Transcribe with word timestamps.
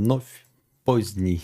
вновь 0.00 0.46
поздний, 0.84 1.42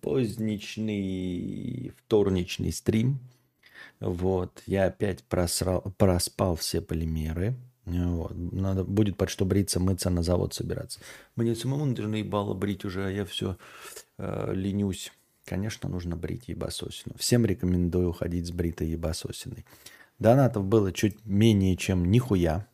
поздничный 0.00 1.92
вторничный 1.98 2.72
стрим. 2.72 3.18
Вот, 4.00 4.62
я 4.66 4.86
опять 4.86 5.24
просрал, 5.24 5.82
проспал 5.98 6.56
все 6.56 6.80
полимеры. 6.80 7.56
Вот. 7.84 8.32
Надо 8.34 8.84
будет 8.84 9.16
под 9.16 9.30
что 9.30 9.44
бриться, 9.44 9.78
мыться, 9.80 10.10
на 10.10 10.22
завод 10.22 10.54
собираться. 10.54 11.00
Мне 11.36 11.54
самому 11.54 11.92
даже 11.94 12.08
наебало 12.08 12.52
брить 12.54 12.84
уже, 12.84 13.06
а 13.06 13.10
я 13.10 13.24
все 13.24 13.56
э, 14.18 14.52
ленюсь. 14.54 15.12
Конечно, 15.44 15.88
нужно 15.88 16.16
брить 16.16 16.48
ебасосину. 16.48 17.14
Всем 17.16 17.46
рекомендую 17.46 18.12
ходить 18.12 18.46
с 18.46 18.50
бритой 18.50 18.88
ебасосиной. 18.88 19.64
Донатов 20.18 20.64
было 20.64 20.92
чуть 20.92 21.24
менее, 21.24 21.76
чем 21.76 22.10
нихуя. 22.10 22.66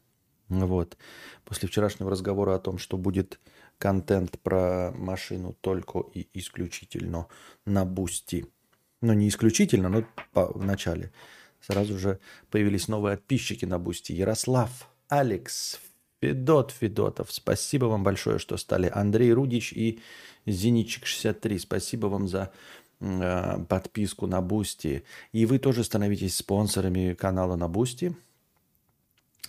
Вот. 0.48 0.96
После 1.44 1.68
вчерашнего 1.68 2.10
разговора 2.10 2.54
о 2.54 2.58
том, 2.58 2.78
что 2.78 2.96
будет 2.96 3.40
контент 3.78 4.38
про 4.40 4.92
машину 4.92 5.56
только 5.60 6.04
и 6.14 6.28
исключительно 6.34 7.26
на 7.64 7.84
Boosty. 7.84 8.46
Ну, 9.00 9.12
не 9.12 9.28
исключительно, 9.28 9.88
но 9.88 10.04
по, 10.32 10.46
в 10.46 10.64
начале. 10.64 11.12
Сразу 11.60 11.98
же 11.98 12.20
появились 12.50 12.88
новые 12.88 13.16
подписчики 13.16 13.64
на 13.64 13.78
Boosty. 13.78 14.12
Ярослав, 14.12 14.88
Алекс, 15.08 15.80
Федот 16.20 16.70
Федотов. 16.70 17.32
Спасибо 17.32 17.86
вам 17.86 18.04
большое, 18.04 18.38
что 18.38 18.56
стали. 18.56 18.90
Андрей 18.92 19.32
Рудич 19.32 19.72
и 19.72 20.00
Зиничек 20.46 21.06
63. 21.06 21.58
Спасибо 21.58 22.06
вам 22.06 22.28
за 22.28 22.52
э, 23.00 23.64
подписку 23.68 24.28
на 24.28 24.40
Boosty. 24.40 25.02
И 25.32 25.46
вы 25.46 25.58
тоже 25.58 25.82
становитесь 25.82 26.36
спонсорами 26.36 27.14
канала 27.14 27.56
на 27.56 27.68
Boosty. 27.68 28.14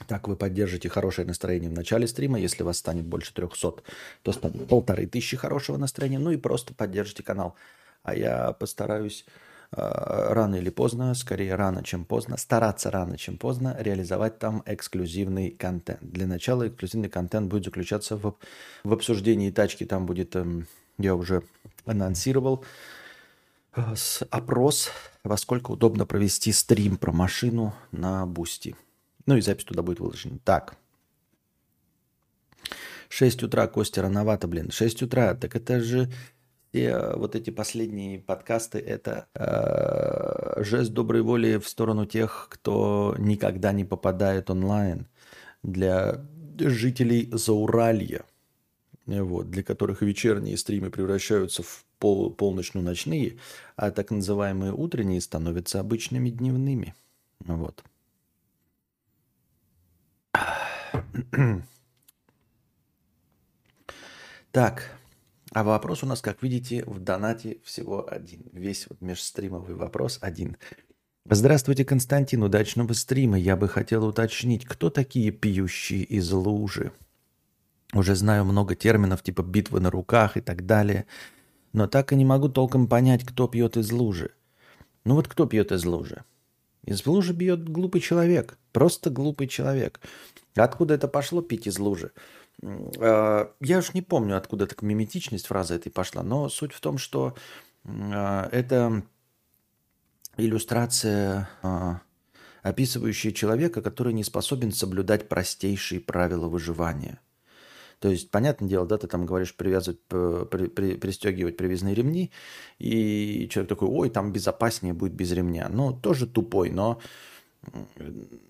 Так 0.08 0.28
вы 0.28 0.36
поддержите 0.36 0.90
хорошее 0.90 1.28
настроение 1.28 1.70
в 1.70 1.74
начале 1.74 2.08
стрима. 2.08 2.40
Если 2.40 2.64
вас 2.64 2.78
станет 2.78 3.06
больше 3.06 3.34
300, 3.34 3.84
то 4.24 4.32
станет 4.32 4.68
полторы 4.68 5.06
тысячи 5.06 5.38
хорошего 5.38 5.78
настроения. 5.78 6.20
Ну 6.20 6.32
и 6.32 6.38
просто 6.38 6.74
поддержите 6.74 7.24
канал. 7.24 7.56
А 8.02 8.16
я 8.16 8.52
постараюсь 8.54 9.26
э, 9.72 9.78
рано 9.78 10.56
или 10.56 10.70
поздно, 10.70 11.14
скорее 11.14 11.56
рано, 11.56 11.84
чем 11.84 12.06
поздно, 12.06 12.38
стараться 12.38 12.92
рано, 12.92 13.18
чем 13.18 13.38
поздно, 13.38 13.78
реализовать 13.80 14.40
там 14.40 14.64
эксклюзивный 14.66 15.52
контент. 15.52 16.00
Для 16.02 16.28
начала 16.28 16.68
эксклюзивный 16.68 17.10
контент 17.10 17.50
будет 17.50 17.66
заключаться 17.66 18.18
в, 18.18 18.36
в 18.84 18.94
обсуждении 18.94 19.52
тачки. 19.52 19.86
Там 19.86 20.06
будет, 20.06 20.36
эм, 20.36 20.68
я 20.98 21.16
уже 21.16 21.44
анонсировал, 21.86 22.66
э, 23.76 23.82
опрос, 24.32 24.92
во 25.24 25.38
сколько 25.38 25.72
удобно 25.72 26.06
провести 26.06 26.52
стрим 26.52 26.98
про 26.98 27.14
машину 27.14 27.74
на 27.92 28.26
Boosty. 28.26 28.76
Ну 29.26 29.38
и 29.38 29.42
запись 29.42 29.66
туда 29.66 29.82
будет 29.82 30.00
выложена. 30.00 30.40
Так. 30.44 30.76
6 33.10 33.44
утра, 33.44 33.68
Костя, 33.68 34.02
рановато, 34.02 34.48
блин. 34.48 34.72
6 34.72 35.04
утра, 35.04 35.36
так 35.36 35.56
это 35.56 35.80
же 35.80 36.10
все 36.74 37.14
вот 37.16 37.36
эти 37.36 37.52
последние 37.52 38.18
подкасты, 38.18 38.80
это 38.80 39.28
э, 39.36 40.64
жест 40.64 40.92
доброй 40.92 41.22
воли 41.22 41.58
в 41.58 41.68
сторону 41.68 42.08
тех, 42.08 42.48
кто 42.50 43.16
никогда 43.20 43.72
не 43.72 43.86
попадает 43.86 44.50
онлайн. 44.50 45.08
Для 45.62 46.26
жителей 46.58 47.30
Зауралья, 47.32 48.26
вот, 49.06 49.52
для 49.52 49.62
которых 49.62 50.02
вечерние 50.02 50.58
стримы 50.58 50.90
превращаются 50.90 51.62
в 51.62 51.86
пол, 52.00 52.32
полночно-ночные, 52.32 53.38
а 53.76 53.92
так 53.92 54.10
называемые 54.10 54.74
утренние 54.74 55.22
становятся 55.22 55.80
обычными 55.80 56.32
дневными. 56.32 56.96
Вот. 57.40 57.84
Так, 64.52 64.92
а 65.52 65.64
вопрос 65.64 66.04
у 66.04 66.06
нас, 66.06 66.22
как 66.22 66.44
видите, 66.44 66.84
в 66.86 67.00
донате 67.00 67.60
всего 67.64 68.08
один. 68.08 68.44
Весь 68.52 68.88
вот 68.88 69.02
межстримовый 69.02 69.76
вопрос 69.76 70.20
один. 70.22 70.58
Здравствуйте, 71.30 71.86
Константин, 71.86 72.44
удачного 72.44 72.94
стрима. 72.94 73.40
Я 73.40 73.56
бы 73.56 73.68
хотел 73.68 74.06
уточнить, 74.06 74.66
кто 74.66 74.90
такие 74.90 75.32
пьющие 75.32 76.04
из 76.04 76.32
лужи? 76.32 76.92
Уже 77.94 78.16
знаю 78.16 78.46
много 78.46 78.76
терминов 78.76 79.24
типа 79.24 79.42
битвы 79.42 79.80
на 79.80 79.90
руках 79.90 80.38
и 80.38 80.42
так 80.42 80.66
далее, 80.66 81.06
но 81.72 81.88
так 81.88 82.12
и 82.12 82.16
не 82.16 82.26
могу 82.26 82.50
толком 82.50 82.88
понять, 82.88 83.24
кто 83.24 83.48
пьет 83.48 83.78
из 83.78 83.92
лужи. 83.92 84.32
Ну 85.06 85.16
вот 85.16 85.28
кто 85.28 85.46
пьет 85.46 85.72
из 85.72 85.86
лужи? 85.86 86.24
Из 86.86 87.06
лужи 87.06 87.34
бьет 87.34 87.68
глупый 87.68 88.02
человек, 88.02 88.58
просто 88.72 89.10
глупый 89.10 89.48
человек. 89.48 90.00
Откуда 90.56 90.94
это 90.94 91.08
пошло 91.08 91.42
пить 91.42 91.68
из 91.68 91.80
лужи? 91.80 92.12
А, 93.00 93.52
я 93.62 93.78
уж 93.80 93.94
не 93.94 94.02
помню, 94.02 94.38
откуда 94.38 94.68
так 94.68 94.82
миметичность 94.82 95.48
фразы 95.48 95.76
этой 95.76 95.92
пошла, 95.92 96.24
но 96.24 96.50
суть 96.50 96.74
в 96.74 96.82
том, 96.82 96.98
что 96.98 97.36
а, 97.86 98.50
это 98.52 99.04
иллюстрация, 100.38 101.50
а, 101.62 102.02
описывающая 102.62 103.32
человека, 103.32 103.82
который 103.82 104.14
не 104.14 104.24
способен 104.24 104.72
соблюдать 104.72 105.30
простейшие 105.30 106.02
правила 106.02 106.48
выживания. 106.48 107.20
То 108.04 108.10
есть, 108.10 108.30
понятное 108.32 108.68
дело, 108.68 108.86
да, 108.86 108.98
ты 108.98 109.08
там 109.08 109.26
говоришь 109.26 109.56
привязывать, 109.56 109.98
при, 110.10 110.68
при, 110.68 110.98
пристегивать 110.98 111.56
привязные 111.56 111.96
ремни, 111.96 112.32
и 112.78 113.48
человек 113.50 113.70
такой, 113.70 113.88
ой, 113.88 114.10
там 114.10 114.34
безопаснее 114.34 114.94
будет 114.94 115.14
без 115.14 115.32
ремня. 115.32 115.70
Ну, 115.70 115.94
тоже 115.94 116.28
тупой, 116.28 116.70
но, 116.70 117.00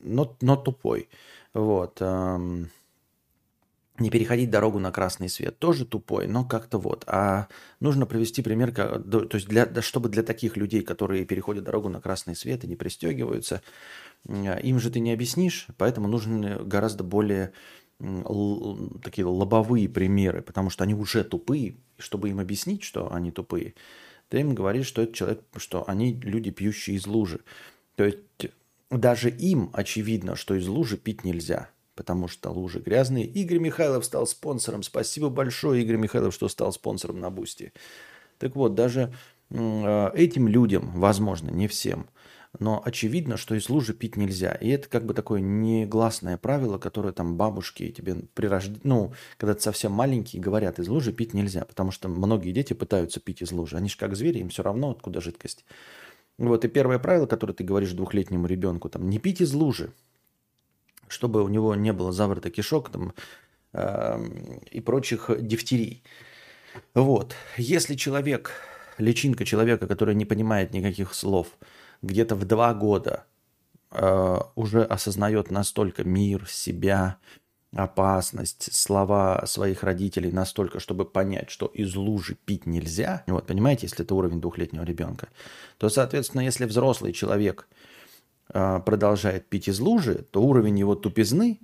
но, 0.01 0.35
но 0.41 0.55
тупой. 0.55 1.07
Вот. 1.53 2.01
Не 3.99 4.09
переходить 4.09 4.49
дорогу 4.49 4.79
на 4.79 4.91
красный 4.91 5.29
свет. 5.29 5.59
Тоже 5.59 5.85
тупой, 5.85 6.25
но 6.25 6.43
как-то 6.45 6.79
вот. 6.79 7.03
А 7.05 7.47
нужно 7.79 8.07
привести 8.07 8.41
пример, 8.41 8.73
то 8.73 9.27
есть 9.33 9.47
для, 9.47 9.69
чтобы 9.83 10.09
для 10.09 10.23
таких 10.23 10.57
людей, 10.57 10.81
которые 10.81 11.25
переходят 11.25 11.63
дорогу 11.63 11.89
на 11.89 12.01
красный 12.01 12.35
свет 12.35 12.63
и 12.63 12.67
не 12.67 12.75
пристегиваются, 12.75 13.61
им 14.27 14.79
же 14.79 14.89
ты 14.89 14.99
не 14.99 15.13
объяснишь, 15.13 15.67
поэтому 15.77 16.07
нужны 16.07 16.57
гораздо 16.63 17.03
более 17.03 17.53
такие 19.01 19.25
лобовые 19.25 19.87
примеры, 19.87 20.41
потому 20.41 20.69
что 20.69 20.83
они 20.83 20.93
уже 20.93 21.23
тупые. 21.23 21.75
И 21.97 22.01
чтобы 22.01 22.29
им 22.29 22.39
объяснить, 22.39 22.83
что 22.83 23.13
они 23.13 23.31
тупые, 23.31 23.75
ты 24.29 24.39
им 24.39 24.55
говоришь, 24.55 24.87
что 24.87 25.01
это 25.01 25.13
человек, 25.13 25.41
что 25.57 25.87
они 25.87 26.13
люди, 26.23 26.51
пьющие 26.51 26.95
из 26.95 27.07
лужи. 27.07 27.41
То 27.95 28.05
есть 28.05 28.19
даже 28.89 29.29
им 29.29 29.69
очевидно, 29.73 30.35
что 30.35 30.55
из 30.55 30.67
лужи 30.67 30.97
пить 30.97 31.23
нельзя, 31.23 31.69
потому 31.95 32.27
что 32.27 32.51
лужи 32.51 32.79
грязные. 32.79 33.25
Игорь 33.25 33.59
Михайлов 33.59 34.05
стал 34.05 34.27
спонсором. 34.27 34.83
Спасибо 34.83 35.29
большое, 35.29 35.83
Игорь 35.83 35.97
Михайлов, 35.97 36.33
что 36.33 36.47
стал 36.49 36.71
спонсором 36.71 37.19
на 37.19 37.29
Boosty. 37.29 37.73
Так 38.39 38.55
вот, 38.55 38.75
даже 38.75 39.13
э, 39.49 40.11
этим 40.15 40.47
людям, 40.47 40.91
возможно, 40.99 41.49
не 41.49 41.67
всем, 41.67 42.07
но 42.59 42.81
очевидно, 42.85 43.37
что 43.37 43.55
из 43.55 43.67
лужи 43.69 43.93
пить 43.93 44.15
нельзя. 44.15 44.53
И 44.53 44.69
это 44.69 44.87
как 44.87 45.05
бы 45.05 45.13
такое 45.13 45.41
негласное 45.41 46.37
правило, 46.37 46.77
которое 46.77 47.11
там 47.11 47.35
бабушки 47.35 47.91
тебе 47.91 48.15
при 48.33 48.45
рождении, 48.45 48.81
ну, 48.83 49.13
когда 49.37 49.55
ты 49.55 49.61
совсем 49.61 49.91
маленький, 49.91 50.39
говорят, 50.39 50.79
из 50.79 50.87
лужи 50.87 51.11
пить 51.13 51.33
нельзя, 51.33 51.65
потому 51.65 51.91
что 51.91 52.07
многие 52.09 52.51
дети 52.51 52.73
пытаются 52.73 53.19
пить 53.19 53.41
из 53.41 53.51
лужи. 53.51 53.75
Они 53.75 53.89
же 53.89 53.97
как 53.97 54.15
звери, 54.15 54.39
им 54.39 54.49
все 54.49 54.61
равно, 54.61 54.91
откуда 54.91 55.19
жидкость. 55.19 55.65
Вот, 56.37 56.65
и 56.65 56.67
первое 56.67 56.99
правило, 56.99 57.25
которое 57.25 57.53
ты 57.53 57.63
говоришь 57.63 57.91
двухлетнему 57.91 58.47
ребенку, 58.47 58.89
там, 58.89 59.09
не 59.09 59.19
пить 59.19 59.41
из 59.41 59.53
лужи, 59.53 59.91
чтобы 61.07 61.43
у 61.43 61.47
него 61.47 61.75
не 61.75 61.93
было 61.93 62.11
заворота 62.11 62.49
кишок 62.49 62.89
там, 62.89 63.13
э, 63.73 64.25
и 64.71 64.79
прочих 64.79 65.29
дифтерий. 65.39 66.03
Вот. 66.93 67.35
Если 67.57 67.95
человек, 67.95 68.51
личинка 68.97 69.45
человека, 69.45 69.87
который 69.87 70.15
не 70.15 70.25
понимает 70.25 70.73
никаких 70.73 71.13
слов, 71.13 71.47
где-то 72.03 72.35
в 72.35 72.45
два 72.45 72.73
года 72.73 73.25
э, 73.91 74.37
уже 74.55 74.83
осознает 74.83 75.49
настолько 75.49 76.03
мир, 76.03 76.47
себя, 76.47 77.17
опасность, 77.75 78.71
слова 78.71 79.43
своих 79.47 79.83
родителей 79.83 80.31
настолько, 80.31 80.79
чтобы 80.79 81.05
понять, 81.05 81.49
что 81.49 81.65
из 81.65 81.95
лужи 81.95 82.37
пить 82.45 82.67
нельзя, 82.67 83.23
вот, 83.25 83.47
понимаете, 83.47 83.87
если 83.87 84.05
это 84.05 84.13
уровень 84.13 84.41
двухлетнего 84.41 84.83
ребенка, 84.83 85.29
то, 85.77 85.89
соответственно, 85.89 86.41
если 86.41 86.65
взрослый 86.65 87.13
человек 87.13 87.67
э, 88.53 88.79
продолжает 88.85 89.47
пить 89.47 89.69
из 89.69 89.79
лужи, 89.79 90.25
то 90.29 90.43
уровень 90.43 90.77
его 90.77 90.93
тупизны, 90.93 91.59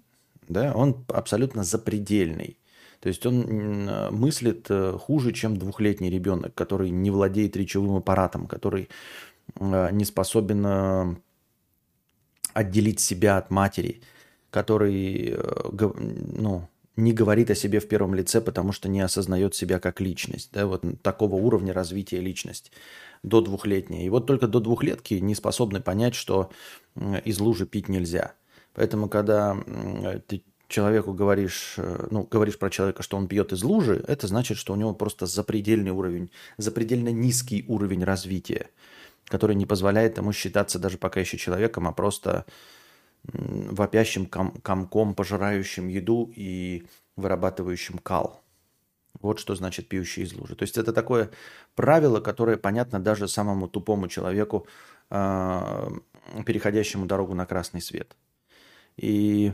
да, 0.48 0.74
он 0.74 1.06
абсолютно 1.10 1.64
запредельный. 1.64 2.58
То 3.02 3.08
есть 3.08 3.26
он 3.26 3.90
мыслит 4.12 4.66
э, 4.70 4.98
хуже, 5.00 5.32
чем 5.32 5.58
двухлетний 5.58 6.10
ребенок, 6.10 6.54
который 6.54 6.90
не 6.90 7.12
владеет 7.12 7.56
речевым 7.56 7.96
аппаратом, 7.96 8.46
который 8.46 8.90
не 9.60 10.06
способен 10.06 11.22
отделить 12.54 13.00
себя 13.00 13.38
от 13.38 13.52
матери– 13.52 14.02
который 14.52 15.34
э, 15.36 15.72
ну, 15.78 16.68
не 16.96 17.14
говорит 17.14 17.50
о 17.52 17.56
себе 17.56 17.80
в 17.80 17.88
первом 17.88 18.14
лице, 18.16 18.42
потому 18.42 18.72
что 18.72 18.90
не 18.90 19.02
осознает 19.02 19.56
себя 19.56 19.80
как 19.80 20.02
личность. 20.02 20.50
Да, 20.54 20.66
вот 20.66 20.84
такого 21.02 21.36
уровня 21.36 21.74
развития 21.74 22.20
личность 22.20 22.72
до 23.24 23.42
двухлетней. 23.42 24.06
И 24.06 24.10
вот 24.10 24.26
только 24.26 24.48
до 24.48 24.60
двухлетки 24.60 25.16
не 25.16 25.36
способны 25.36 25.82
понять, 25.82 26.16
что 26.16 26.50
из 27.26 27.40
лужи 27.40 27.66
пить 27.66 27.90
нельзя. 27.90 28.34
Поэтому, 28.74 29.10
когда 29.10 29.58
ты 30.28 30.44
человеку 30.68 31.14
говоришь, 31.14 31.76
э, 31.78 32.08
ну, 32.12 32.28
говоришь 32.30 32.58
про 32.58 32.70
человека, 32.70 33.04
что 33.04 33.18
он 33.18 33.28
пьет 33.28 33.54
из 33.54 33.64
лужи, 33.64 34.04
это 34.08 34.28
значит, 34.28 34.58
что 34.58 34.74
у 34.74 34.76
него 34.76 34.94
просто 34.94 35.26
запредельный 35.26 35.92
уровень, 35.92 36.32
запредельно 36.58 37.10
низкий 37.10 37.66
уровень 37.68 38.04
развития, 38.04 38.70
который 39.30 39.56
не 39.56 39.66
позволяет 39.66 40.18
ему 40.18 40.34
считаться 40.34 40.80
даже 40.80 40.98
пока 40.98 41.20
еще 41.20 41.38
человеком, 41.38 41.88
а 41.88 41.92
просто 41.94 42.46
вопящим 43.24 44.26
ком- 44.26 44.60
комком, 44.62 45.14
пожирающим 45.14 45.88
еду 45.88 46.32
и 46.36 46.86
вырабатывающим 47.16 47.98
кал. 48.00 48.42
Вот 49.22 49.40
что 49.40 49.56
значит 49.56 49.90
пьющий 49.90 50.24
из 50.24 50.34
лужи. 50.34 50.56
То 50.56 50.64
есть 50.64 50.78
это 50.78 50.94
такое 50.94 51.30
правило, 51.76 52.22
которое 52.22 52.58
понятно 52.58 53.00
даже 53.00 53.28
самому 53.28 53.68
тупому 53.68 54.08
человеку, 54.08 54.68
э, 55.10 55.90
переходящему 56.46 57.06
дорогу 57.06 57.34
на 57.34 57.46
красный 57.46 57.82
свет. 57.82 58.16
И 58.98 59.52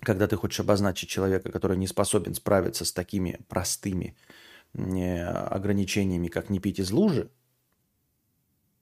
когда 0.00 0.26
ты 0.26 0.36
хочешь 0.36 0.60
обозначить 0.60 1.08
человека, 1.08 1.50
который 1.50 1.76
не 1.76 1.86
способен 1.86 2.34
справиться 2.34 2.84
с 2.84 2.92
такими 2.92 3.38
простыми 3.48 4.16
ограничениями, 4.74 6.28
как 6.28 6.50
не 6.50 6.58
пить 6.58 6.80
из 6.80 6.90
лужи, 6.90 7.30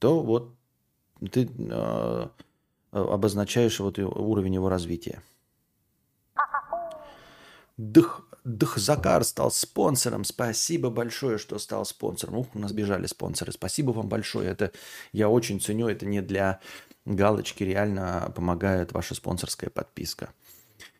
то 0.01 0.23
вот 0.23 0.57
ты 1.31 1.49
э, 1.59 2.27
обозначаешь 2.91 3.79
вот 3.79 3.99
уровень 3.99 4.55
его 4.55 4.69
развития. 4.69 5.23
Дх, 7.77 8.23
Дхзакар 8.45 9.25
стал 9.25 9.51
спонсором. 9.51 10.25
Спасибо 10.25 10.91
большое, 10.91 11.39
что 11.39 11.59
стал 11.59 11.85
спонсором. 11.85 12.39
Ух, 12.39 12.49
у 12.55 12.59
нас 12.59 12.73
бежали 12.73 13.07
спонсоры. 13.07 13.53
Спасибо 13.53 13.91
вам 13.91 14.09
большое. 14.09 14.51
Это 14.51 14.73
я 15.13 15.29
очень 15.29 15.61
ценю. 15.61 15.89
Это 15.89 16.07
не 16.07 16.23
для 16.23 16.61
галочки. 17.05 17.63
Реально 17.63 18.33
помогает 18.35 18.93
ваша 18.93 19.15
спонсорская 19.15 19.69
подписка. 19.69 20.31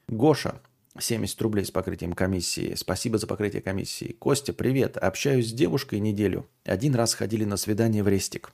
Гоша, 0.09 0.61
70 0.99 1.41
рублей 1.41 1.65
с 1.65 1.71
покрытием 1.71 2.13
комиссии. 2.13 2.75
Спасибо 2.75 3.17
за 3.17 3.27
покрытие 3.27 3.63
комиссии. 3.63 4.13
Костя, 4.13 4.53
привет. 4.53 4.99
Общаюсь 4.99 5.49
с 5.49 5.53
девушкой 5.53 6.01
неделю. 6.01 6.47
Один 6.65 6.95
раз 6.95 7.15
ходили 7.15 7.45
на 7.45 7.57
свидание 7.57 8.03
в 8.03 8.09
Рестик. 8.09 8.53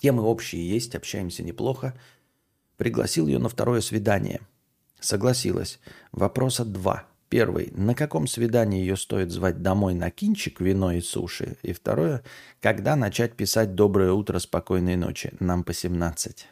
Темы 0.00 0.22
общие 0.22 0.66
есть, 0.66 0.94
общаемся 0.94 1.42
неплохо. 1.42 1.94
Пригласил 2.78 3.26
ее 3.26 3.38
на 3.38 3.50
второе 3.50 3.82
свидание. 3.82 4.40
Согласилась. 4.98 5.78
Вопроса 6.10 6.64
два. 6.64 7.04
Первый. 7.28 7.70
На 7.76 7.94
каком 7.94 8.26
свидании 8.26 8.80
ее 8.80 8.96
стоит 8.96 9.30
звать 9.30 9.62
домой 9.62 9.94
на 9.94 10.10
кинчик, 10.10 10.60
вино 10.60 10.92
и 10.92 11.02
суши? 11.02 11.58
И 11.62 11.72
второе. 11.72 12.24
Когда 12.60 12.96
начать 12.96 13.34
писать 13.34 13.74
«Доброе 13.74 14.12
утро, 14.12 14.38
спокойной 14.38 14.96
ночи»? 14.96 15.32
Нам 15.38 15.62
по 15.62 15.74
17. 15.74 16.46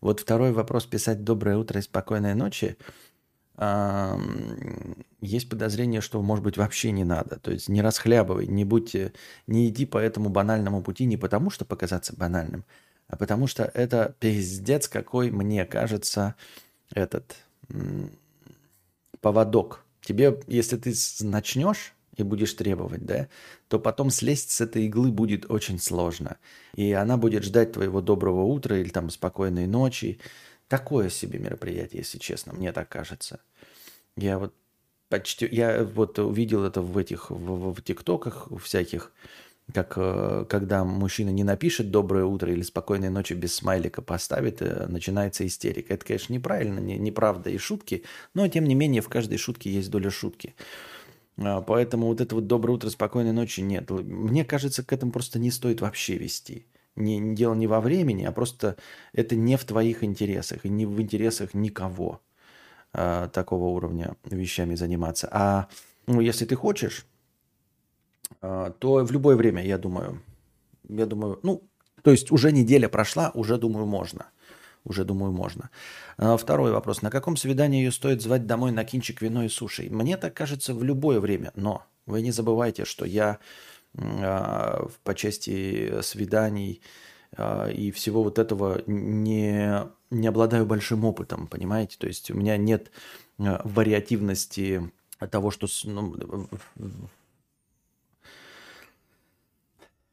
Вот 0.00 0.20
второй 0.20 0.52
вопрос 0.52 0.86
писать 0.86 1.24
«Доброе 1.24 1.58
утро 1.58 1.80
и 1.80 1.82
спокойной 1.82 2.34
ночи» 2.34 2.78
есть 5.20 5.48
подозрение, 5.48 6.00
что, 6.00 6.22
может 6.22 6.44
быть, 6.44 6.56
вообще 6.56 6.92
не 6.92 7.04
надо. 7.04 7.38
То 7.40 7.50
есть 7.50 7.68
не 7.68 7.82
расхлябывай, 7.82 8.46
не 8.46 8.64
будьте, 8.64 9.12
не 9.46 9.68
иди 9.68 9.84
по 9.84 9.98
этому 9.98 10.28
банальному 10.28 10.82
пути 10.82 11.06
не 11.06 11.16
потому, 11.16 11.50
что 11.50 11.64
показаться 11.64 12.14
банальным, 12.16 12.64
а 13.08 13.16
потому 13.16 13.46
что 13.46 13.64
это 13.64 14.14
пиздец 14.20 14.86
какой, 14.88 15.30
мне 15.30 15.64
кажется, 15.64 16.36
этот 16.94 17.36
поводок. 19.20 19.84
Тебе, 20.00 20.40
если 20.46 20.76
ты 20.76 20.94
начнешь 21.20 21.94
и 22.16 22.22
будешь 22.22 22.54
требовать, 22.54 23.04
да, 23.04 23.28
то 23.68 23.78
потом 23.78 24.10
слезть 24.10 24.50
с 24.50 24.60
этой 24.60 24.86
иглы 24.86 25.10
будет 25.10 25.50
очень 25.50 25.78
сложно. 25.78 26.36
И 26.74 26.92
она 26.92 27.16
будет 27.16 27.44
ждать 27.44 27.72
твоего 27.72 28.00
доброго 28.00 28.44
утра 28.44 28.78
или 28.78 28.88
там 28.88 29.10
спокойной 29.10 29.66
ночи. 29.66 30.18
Такое 30.68 31.08
себе 31.08 31.38
мероприятие, 31.38 32.00
если 32.00 32.18
честно, 32.18 32.52
мне 32.52 32.72
так 32.72 32.88
кажется. 32.88 33.40
Я 34.16 34.38
вот 34.38 34.54
почти, 35.08 35.48
я 35.50 35.82
вот 35.84 36.18
увидел 36.18 36.64
это 36.64 36.82
в 36.82 36.96
этих, 36.98 37.30
в, 37.30 37.72
в 37.72 37.82
тиктоках 37.82 38.48
всяких, 38.62 39.12
как 39.72 39.94
э, 39.96 40.44
когда 40.48 40.84
мужчина 40.84 41.30
не 41.30 41.44
напишет 41.44 41.90
«доброе 41.90 42.24
утро» 42.24 42.52
или 42.52 42.62
«спокойной 42.62 43.10
ночи» 43.10 43.32
без 43.34 43.54
смайлика 43.54 44.02
поставит, 44.02 44.60
э, 44.60 44.86
начинается 44.88 45.46
истерика. 45.46 45.94
Это, 45.94 46.04
конечно, 46.04 46.32
неправильно, 46.32 46.80
не, 46.80 46.98
неправда 46.98 47.50
и 47.50 47.58
шутки, 47.58 48.04
но, 48.34 48.46
тем 48.48 48.64
не 48.64 48.74
менее, 48.74 49.02
в 49.02 49.08
каждой 49.08 49.38
шутке 49.38 49.70
есть 49.70 49.90
доля 49.90 50.10
шутки. 50.10 50.54
А, 51.38 51.60
поэтому 51.62 52.06
вот 52.06 52.20
это 52.20 52.34
вот 52.34 52.46
«доброе 52.46 52.74
утро, 52.74 52.90
спокойной 52.90 53.32
ночи» 53.32 53.60
нет. 53.60 53.90
Мне 53.90 54.44
кажется, 54.44 54.82
к 54.82 54.92
этому 54.92 55.12
просто 55.12 55.38
не 55.38 55.50
стоит 55.50 55.80
вообще 55.80 56.16
вести. 56.16 56.66
Не, 56.98 57.34
дело 57.34 57.54
не 57.54 57.66
во 57.66 57.80
времени, 57.80 58.24
а 58.24 58.32
просто 58.32 58.76
это 59.12 59.36
не 59.36 59.56
в 59.56 59.64
твоих 59.64 60.02
интересах 60.02 60.64
и 60.64 60.68
не 60.68 60.84
в 60.84 61.00
интересах 61.00 61.54
никого 61.54 62.20
а, 62.92 63.28
такого 63.28 63.66
уровня 63.66 64.16
вещами 64.24 64.74
заниматься. 64.74 65.28
А 65.30 65.68
ну, 66.06 66.20
если 66.20 66.44
ты 66.44 66.56
хочешь, 66.56 67.06
а, 68.40 68.70
то 68.70 69.04
в 69.04 69.12
любое 69.12 69.36
время, 69.36 69.64
я 69.64 69.78
думаю, 69.78 70.22
я 70.88 71.06
думаю, 71.06 71.38
ну, 71.42 71.62
то 72.02 72.10
есть 72.10 72.32
уже 72.32 72.50
неделя 72.50 72.88
прошла, 72.88 73.30
уже 73.34 73.58
думаю, 73.58 73.86
можно. 73.86 74.26
Уже 74.84 75.04
думаю, 75.04 75.32
можно. 75.32 75.70
А, 76.16 76.36
второй 76.36 76.72
вопрос. 76.72 77.02
На 77.02 77.10
каком 77.10 77.36
свидании 77.36 77.84
ее 77.84 77.92
стоит 77.92 78.22
звать 78.22 78.46
домой 78.46 78.72
на 78.72 78.84
кинчик 78.84 79.22
вино 79.22 79.44
и 79.44 79.48
суши? 79.48 79.88
Мне 79.90 80.16
так 80.16 80.34
кажется 80.34 80.74
в 80.74 80.82
любое 80.82 81.20
время, 81.20 81.52
но 81.54 81.84
вы 82.06 82.22
не 82.22 82.32
забывайте, 82.32 82.84
что 82.84 83.04
я 83.04 83.34
э, 83.34 83.38
по 83.94 85.14
части 85.14 86.00
свиданий 86.02 86.82
э, 87.36 87.72
и 87.72 87.90
всего 87.90 88.22
вот 88.22 88.38
этого 88.38 88.82
не, 88.86 89.88
не 90.10 90.26
обладаю 90.26 90.66
большим 90.66 91.04
опытом, 91.04 91.46
понимаете? 91.46 91.96
То 91.98 92.06
есть 92.06 92.30
у 92.30 92.34
меня 92.34 92.56
нет 92.56 92.90
вариативности 93.38 94.90
того, 95.30 95.50
что 95.50 95.66
ну, 95.84 96.14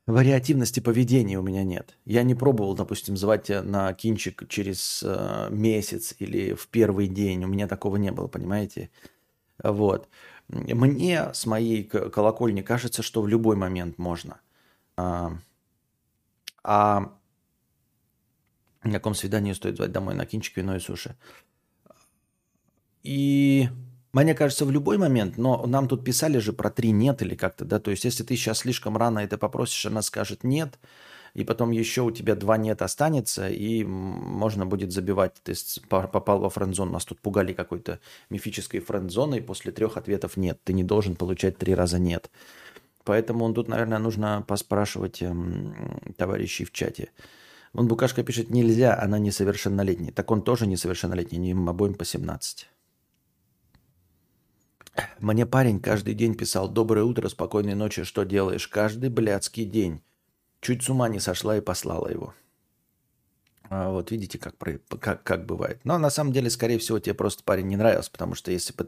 Вариативности 0.08 0.82
поведения 0.82 1.40
у 1.40 1.42
меня 1.42 1.64
нет. 1.64 1.98
Я 2.06 2.22
не 2.22 2.36
пробовал, 2.36 2.76
допустим, 2.76 3.18
звать 3.18 3.50
на 3.50 3.92
кинчик 3.94 4.48
через 4.48 5.04
месяц 5.50 6.14
или 6.20 6.54
в 6.54 6.68
первый 6.68 7.08
день. 7.08 7.44
У 7.44 7.48
меня 7.48 7.68
такого 7.68 7.98
не 7.98 8.12
было, 8.12 8.28
понимаете? 8.28 8.92
Вот. 9.64 10.08
Мне 10.48 11.34
с 11.34 11.46
моей 11.46 11.84
колокольни 11.84 12.62
кажется, 12.62 13.02
что 13.02 13.22
в 13.22 13.28
любой 13.28 13.56
момент 13.56 13.98
можно. 13.98 14.40
А, 14.98 15.38
а 16.64 17.12
на 18.84 18.92
каком 18.92 19.16
свидании 19.16 19.54
стоит 19.54 19.78
звать 19.78 19.92
домой 19.92 20.16
на 20.16 20.26
кинчик, 20.26 20.58
вино 20.58 20.76
и 20.76 20.80
суши? 20.80 21.16
И 23.02 23.70
мне 24.14 24.34
кажется, 24.34 24.66
в 24.66 24.72
любой 24.72 24.98
момент, 24.98 25.38
но 25.38 25.66
нам 25.66 25.88
тут 25.88 26.04
писали 26.04 26.38
же 26.38 26.54
про 26.54 26.70
три 26.70 26.92
нет 26.92 27.22
или 27.22 27.36
как-то, 27.36 27.66
да, 27.66 27.80
то 27.80 27.92
есть 27.92 28.06
если 28.06 28.24
ты 28.24 28.36
сейчас 28.36 28.60
слишком 28.60 28.98
рано 28.98 29.20
это 29.20 29.38
попросишь, 29.38 29.86
она 29.86 30.02
скажет 30.02 30.44
нет, 30.44 30.80
и 31.36 31.44
потом 31.44 31.72
еще 31.72 32.02
у 32.02 32.12
тебя 32.12 32.34
два 32.34 32.56
нет 32.58 32.82
останется, 32.82 33.50
и 33.50 33.84
можно 33.84 34.66
будет 34.66 34.94
забивать. 34.94 35.34
Ты 35.44 35.54
попал 35.90 36.40
во 36.40 36.50
френд-зону, 36.50 36.94
нас 36.94 37.04
тут 37.04 37.20
пугали 37.20 37.52
какой-то 37.52 38.00
мифической 38.30 38.80
френд-зоной, 38.80 39.42
после 39.42 39.74
трех 39.74 39.98
ответов 39.98 40.38
нет, 40.38 40.60
ты 40.64 40.72
не 40.72 40.84
должен 40.84 41.16
получать 41.16 41.58
три 41.58 41.76
раза 41.76 42.00
нет. 42.00 42.32
Поэтому 43.04 43.44
он 43.44 43.54
тут, 43.54 43.68
наверное, 43.68 44.00
нужно 44.00 44.44
поспрашивать 44.48 45.22
эм, 45.22 45.76
товарищей 46.18 46.64
в 46.64 46.72
чате. 46.72 47.12
Вон 47.74 47.88
Букашка 47.90 48.24
пишет, 48.24 48.50
нельзя, 48.50 48.98
она 48.98 49.20
несовершеннолетняя. 49.20 50.14
Так 50.14 50.32
он 50.32 50.42
тоже 50.42 50.66
несовершеннолетний, 50.66 51.52
им 51.52 51.70
обоим 51.70 51.96
по 51.96 52.06
17. 52.06 52.68
Мне 55.20 55.46
парень 55.46 55.82
каждый 55.82 56.14
день 56.14 56.36
писал 56.36 56.70
«Доброе 56.70 57.04
утро, 57.04 57.28
спокойной 57.28 57.76
ночи, 57.76 58.06
что 58.06 58.24
делаешь?» 58.24 58.70
Каждый 58.70 59.10
блядский 59.10 59.66
день. 59.66 60.02
Чуть 60.66 60.82
с 60.82 60.90
ума 60.90 61.10
не 61.10 61.20
сошла 61.20 61.56
и 61.56 61.62
послала 61.62 62.08
его. 62.08 62.34
А 63.70 63.92
вот 63.92 64.10
видите, 64.10 64.40
как, 64.40 64.56
как, 65.00 65.22
как 65.22 65.46
бывает. 65.46 65.80
Но 65.84 66.00
на 66.00 66.10
самом 66.10 66.34
деле, 66.34 66.50
скорее 66.50 66.80
всего, 66.80 66.98
тебе 66.98 67.14
просто 67.14 67.44
парень 67.44 67.68
не 67.68 67.78
нравился, 67.78 68.10
потому 68.10 68.34
что 68.34 68.50
если 68.50 68.74
бы 68.74 68.88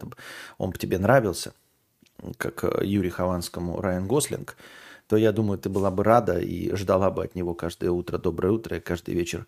он 0.57 0.71
бы 0.71 0.79
тебе 0.79 0.97
нравился, 0.97 1.53
как 2.37 2.63
э, 2.63 2.83
Юрий 2.83 3.11
Хованскому 3.11 3.79
Райан 3.79 4.07
Гослинг, 4.07 4.57
то 5.07 5.17
я 5.17 5.31
думаю, 5.31 5.59
ты 5.59 5.69
была 5.69 5.91
бы 5.91 6.03
рада 6.03 6.39
и 6.39 6.75
ждала 6.75 7.11
бы 7.11 7.23
от 7.23 7.35
него 7.35 7.53
каждое 7.53 7.91
утро 7.91 8.17
доброе 8.17 8.53
утро 8.53 8.77
и 8.77 8.79
каждый 8.79 9.13
вечер. 9.13 9.45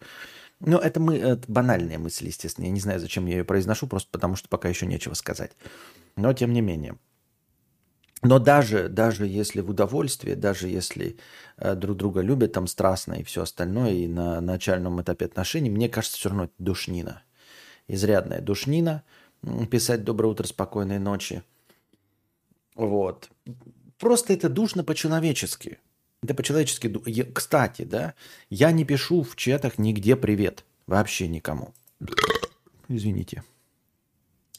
Но 0.59 0.77
это, 0.77 0.99
мы, 0.99 1.17
это 1.17 1.51
банальная 1.51 1.97
мысль, 1.97 2.27
естественно. 2.27 2.65
Я 2.65 2.71
не 2.71 2.79
знаю, 2.79 2.99
зачем 2.99 3.25
я 3.25 3.37
ее 3.37 3.43
произношу, 3.43 3.87
просто 3.87 4.09
потому 4.11 4.35
что 4.35 4.49
пока 4.49 4.69
еще 4.69 4.85
нечего 4.85 5.15
сказать. 5.15 5.53
Но 6.15 6.31
тем 6.33 6.53
не 6.53 6.61
менее. 6.61 6.95
Но 8.21 8.37
даже, 8.39 8.89
даже 8.89 9.25
если 9.25 9.61
в 9.61 9.69
удовольствии, 9.69 10.33
даже 10.33 10.67
если 10.67 11.17
э, 11.57 11.75
друг 11.75 11.97
друга 11.97 12.21
любят 12.21 12.51
там 12.51 12.67
страстно 12.67 13.13
и 13.13 13.23
все 13.23 13.43
остальное, 13.43 13.93
и 13.93 14.07
на 14.07 14.41
начальном 14.41 15.01
этапе 15.01 15.25
отношений, 15.25 15.69
мне 15.69 15.87
кажется, 15.87 16.17
все 16.17 16.29
равно 16.29 16.45
это 16.45 16.53
душнина. 16.57 17.23
Изрядная 17.87 18.41
душнина. 18.41 19.03
Писать 19.71 20.03
«Доброе 20.03 20.27
утро, 20.27 20.45
спокойной 20.45 20.99
ночи». 20.99 21.43
Вот. 22.75 23.29
Просто 23.97 24.33
это 24.33 24.49
душно 24.49 24.83
по-человечески. 24.83 25.79
Это 26.21 26.33
по-человечески. 26.33 27.23
Кстати, 27.33 27.83
да, 27.83 28.15
я 28.49 28.71
не 28.71 28.83
пишу 28.83 29.23
в 29.23 29.35
чатах 29.37 29.77
нигде 29.77 30.17
привет. 30.17 30.65
Вообще 30.87 31.27
никому. 31.27 31.73
Извините. 32.89 33.43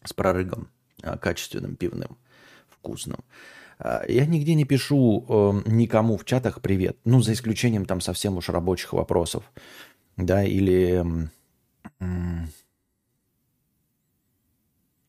с 0.05 0.13
прорыгом 0.13 0.71
а, 1.03 1.19
качественным 1.19 1.77
пивным, 1.77 2.17
вкусным. 2.81 3.21
А, 3.79 4.05
я 4.09 4.27
нигде 4.27 4.55
не 4.55 4.65
пишу 4.65 5.25
э, 5.29 5.71
никому 5.71 6.17
в 6.17 6.25
чатах 6.25 6.61
привет, 6.61 6.97
ну, 7.05 7.21
за 7.21 7.33
исключением 7.33 7.87
там 7.87 8.01
совсем 8.01 8.37
уж 8.37 8.49
рабочих 8.49 8.93
вопросов, 8.93 9.45
да, 10.17 10.45
или... 10.45 11.05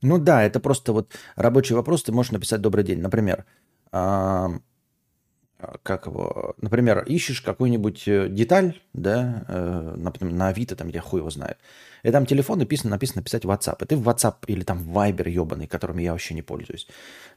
Ну 0.03 0.17
да, 0.17 0.41
это 0.41 0.59
просто 0.59 0.93
вот 0.93 1.13
рабочий 1.35 1.75
вопрос, 1.75 2.03
ты 2.03 2.11
можешь 2.11 2.31
написать 2.31 2.61
«добрый 2.61 2.83
день». 2.83 2.99
Например, 3.01 3.45
а, 3.91 4.49
как 5.83 6.05
его, 6.05 6.55
например, 6.61 7.03
ищешь 7.03 7.41
какую-нибудь 7.41 8.07
э, 8.07 8.27
деталь, 8.29 8.79
да, 8.93 9.45
э, 9.47 9.93
например, 9.97 10.33
на 10.33 10.47
Авито, 10.47 10.75
там, 10.75 10.87
я 10.89 11.01
хуй 11.01 11.19
его 11.19 11.29
знаю, 11.29 11.55
и 12.03 12.11
там 12.11 12.25
телефон 12.25 12.59
написано, 12.59 12.91
написано 12.91 13.21
писать 13.21 13.45
WhatsApp, 13.45 13.83
и 13.83 13.85
ты 13.85 13.95
в 13.95 14.07
WhatsApp 14.07 14.35
или 14.47 14.63
там 14.63 14.79
в 14.79 14.89
Viber 14.89 15.29
ебаный, 15.29 15.67
которым 15.67 15.97
я 15.97 16.11
вообще 16.11 16.33
не 16.33 16.41
пользуюсь. 16.41 16.87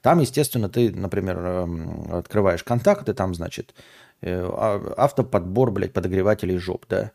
Там, 0.01 0.21
естественно, 0.21 0.69
ты, 0.69 0.91
например, 0.91 1.39
эм, 1.39 2.15
открываешь 2.15 2.65
контакты, 2.65 3.15
там, 3.15 3.35
значит, 3.35 3.75
э, 4.23 4.43
а, 4.43 4.95
автоподбор, 4.97 5.71
блядь, 5.71 5.93
подогревателей 5.93 6.57
жоп, 6.57 6.87
да, 6.89 7.13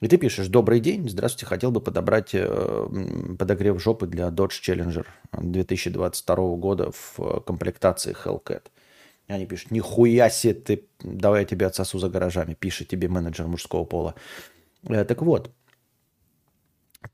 и 0.00 0.08
ты 0.08 0.18
пишешь 0.18 0.48
«Добрый 0.48 0.80
день, 0.80 1.08
здравствуйте, 1.08 1.46
хотел 1.46 1.70
бы 1.70 1.80
подобрать 1.80 2.32
подогрев 2.32 3.82
жопы 3.82 4.06
для 4.06 4.28
Dodge 4.28 4.60
Challenger 4.62 5.06
2022 5.32 6.36
года 6.56 6.90
в 6.92 7.40
комплектации 7.40 8.14
Hellcat». 8.14 8.64
Они 9.28 9.46
пишут, 9.46 9.70
нихуя 9.70 10.30
себе 10.30 10.54
ты, 10.54 10.84
давай 11.00 11.40
я 11.40 11.46
тебе 11.46 11.66
отсосу 11.66 11.98
за 11.98 12.08
гаражами, 12.08 12.54
пишет 12.54 12.88
тебе 12.88 13.08
менеджер 13.08 13.46
мужского 13.46 13.84
пола. 13.84 14.14
Э, 14.88 15.04
так 15.04 15.22
вот, 15.22 15.50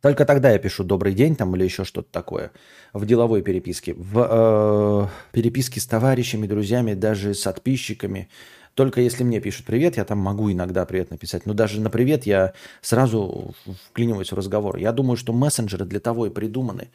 только 0.01 0.25
тогда 0.25 0.51
я 0.51 0.59
пишу 0.59 0.85
«добрый 0.85 1.15
день» 1.15 1.37
там 1.37 1.55
или 1.57 1.65
еще 1.65 1.85
что-то 1.85 2.11
такое 2.11 2.53
в 2.93 3.05
деловой 3.07 3.43
переписке. 3.43 3.95
В 3.95 4.29
э, 4.31 5.09
переписке 5.33 5.81
с 5.81 5.87
товарищами, 5.87 6.47
друзьями, 6.47 6.95
даже 6.95 7.35
с 7.35 7.43
подписчиками. 7.43 8.29
Только 8.75 9.01
если 9.01 9.23
мне 9.23 9.41
пишут 9.41 9.67
«привет», 9.67 9.97
я 9.97 10.05
там 10.05 10.19
могу 10.19 10.51
иногда 10.51 10.87
«привет» 10.87 11.11
написать. 11.11 11.47
Но 11.47 11.53
даже 11.53 11.81
на 11.81 11.91
«привет» 11.91 12.25
я 12.25 12.55
сразу 12.81 13.55
вклиниваюсь 13.89 14.33
в 14.33 14.37
разговор. 14.37 14.77
Я 14.77 14.93
думаю, 14.93 15.17
что 15.17 15.33
мессенджеры 15.33 15.85
для 15.85 16.01
того 16.01 16.27
и 16.27 16.31
придуманы, 16.31 16.91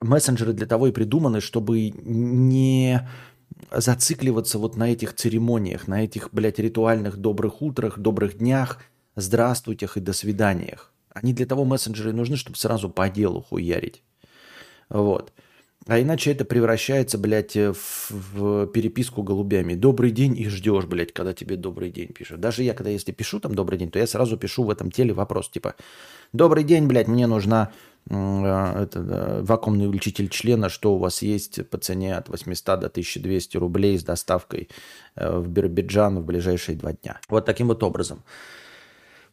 мессенджеры 0.00 0.52
для 0.52 0.66
того 0.66 0.88
и 0.88 0.92
придуманы, 0.92 1.40
чтобы 1.40 1.90
не 1.90 3.08
зацикливаться 3.70 4.58
вот 4.58 4.76
на 4.76 4.90
этих 4.90 5.14
церемониях, 5.14 5.88
на 5.88 6.04
этих, 6.04 6.30
блядь, 6.32 6.58
ритуальных 6.58 7.16
добрых 7.16 7.62
утрах, 7.62 7.98
добрых 7.98 8.38
днях, 8.38 8.78
здравствуйтях 9.16 9.96
и 9.96 10.00
до 10.00 10.12
свиданиях. 10.12 10.92
Они 11.10 11.32
для 11.32 11.46
того 11.46 11.64
мессенджеры 11.64 12.12
нужны, 12.12 12.36
чтобы 12.36 12.56
сразу 12.56 12.90
по 12.90 13.08
делу 13.08 13.42
хуярить. 13.42 14.02
Вот. 14.88 15.32
А 15.86 16.00
иначе 16.00 16.32
это 16.32 16.46
превращается, 16.46 17.18
блядь, 17.18 17.56
в, 17.56 18.10
в 18.10 18.66
переписку 18.68 19.22
голубями. 19.22 19.74
Добрый 19.74 20.12
день 20.12 20.38
и 20.38 20.48
ждешь, 20.48 20.86
блядь, 20.86 21.12
когда 21.12 21.34
тебе 21.34 21.56
добрый 21.56 21.90
день 21.90 22.08
пишут. 22.08 22.40
Даже 22.40 22.62
я, 22.62 22.72
когда 22.72 22.90
если 22.90 23.12
пишу 23.12 23.38
там 23.38 23.54
добрый 23.54 23.78
день, 23.78 23.90
то 23.90 23.98
я 23.98 24.06
сразу 24.06 24.38
пишу 24.38 24.64
в 24.64 24.70
этом 24.70 24.90
теле 24.90 25.12
вопрос, 25.12 25.50
типа, 25.50 25.74
добрый 26.32 26.64
день, 26.64 26.86
блядь, 26.86 27.06
мне 27.06 27.26
нужна 27.26 27.70
э, 28.08 28.14
это, 28.14 29.00
да, 29.00 29.38
вакуумный 29.42 29.86
увеличитель 29.86 30.30
члена, 30.30 30.70
что 30.70 30.94
у 30.94 30.98
вас 30.98 31.20
есть 31.20 31.68
по 31.68 31.76
цене 31.76 32.16
от 32.16 32.30
800 32.30 32.80
до 32.80 32.86
1200 32.86 33.58
рублей 33.58 33.98
с 33.98 34.04
доставкой 34.04 34.70
э, 35.16 35.38
в 35.38 35.48
Биробиджан 35.48 36.18
в 36.18 36.24
ближайшие 36.24 36.78
два 36.78 36.94
дня. 36.94 37.20
Вот 37.28 37.44
таким 37.44 37.68
вот 37.68 37.82
образом. 37.82 38.22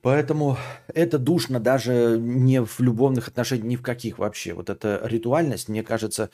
Поэтому 0.01 0.57
это 0.87 1.19
душно 1.19 1.59
даже 1.59 2.17
не 2.19 2.63
в 2.63 2.79
любовных 2.79 3.27
отношениях, 3.27 3.65
ни 3.65 3.75
в 3.75 3.83
каких 3.83 4.17
вообще. 4.17 4.53
Вот 4.53 4.69
эта 4.69 4.99
ритуальность, 5.03 5.69
мне 5.69 5.83
кажется, 5.83 6.31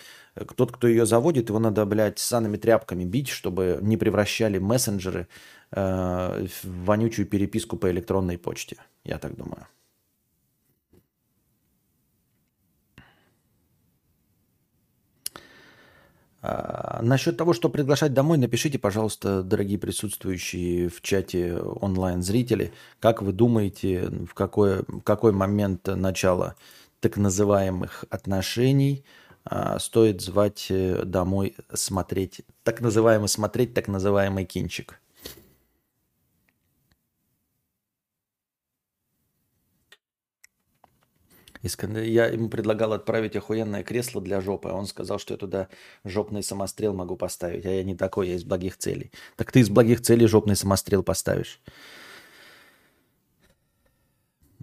тот, 0.56 0.72
кто 0.72 0.88
ее 0.88 1.06
заводит, 1.06 1.50
его 1.50 1.60
надо, 1.60 1.86
блядь, 1.86 2.20
санными 2.20 2.58
тряпками 2.58 3.04
бить, 3.04 3.28
чтобы 3.28 3.80
не 3.82 3.98
превращали 3.98 4.58
мессенджеры 4.58 5.28
э, 5.72 6.48
в 6.64 6.86
вонючую 6.86 7.28
переписку 7.28 7.78
по 7.78 7.92
электронной 7.92 8.38
почте. 8.38 8.78
Я 9.04 9.18
так 9.18 9.36
думаю. 9.36 9.68
А, 16.50 17.02
насчет 17.02 17.36
того, 17.36 17.52
что 17.52 17.70
приглашать 17.70 18.14
домой, 18.14 18.38
напишите, 18.38 18.80
пожалуйста, 18.80 19.44
дорогие 19.44 19.78
присутствующие 19.78 20.88
в 20.88 21.02
чате 21.02 21.58
онлайн-зрители, 21.58 22.72
как 23.02 23.22
вы 23.22 23.34
думаете, 23.34 24.10
в 24.26 24.34
какой, 24.34 24.86
какой 25.04 25.34
момент 25.34 25.88
начала 25.88 26.56
так 27.02 27.18
называемых 27.18 28.06
отношений 28.10 29.04
а, 29.44 29.78
стоит 29.80 30.22
звать 30.22 30.68
э, 30.70 31.04
домой 31.04 31.58
смотреть, 31.74 32.42
так 32.64 32.80
называемый 32.80 33.28
смотреть, 33.28 33.74
так 33.74 33.90
называемый 33.90 34.46
кинчик? 34.46 35.02
Я 41.62 42.28
ему 42.28 42.50
предлагал 42.50 42.94
отправить 42.94 43.36
охуенное 43.36 43.84
кресло 43.84 44.22
для 44.22 44.42
жопы, 44.42 44.70
а 44.70 44.74
он 44.74 44.86
сказал, 44.86 45.20
что 45.20 45.34
я 45.34 45.38
туда 45.38 45.68
жопный 46.04 46.44
самострел 46.44 46.94
могу 46.94 47.16
поставить, 47.16 47.66
а 47.66 47.70
я 47.70 47.84
не 47.84 47.96
такой, 47.96 48.30
я 48.30 48.36
из 48.36 48.44
благих 48.44 48.78
целей. 48.78 49.12
Так 49.36 49.52
ты 49.52 49.60
из 49.60 49.70
благих 49.70 50.02
целей 50.02 50.28
жопный 50.28 50.56
самострел 50.56 51.04
поставишь. 51.04 51.62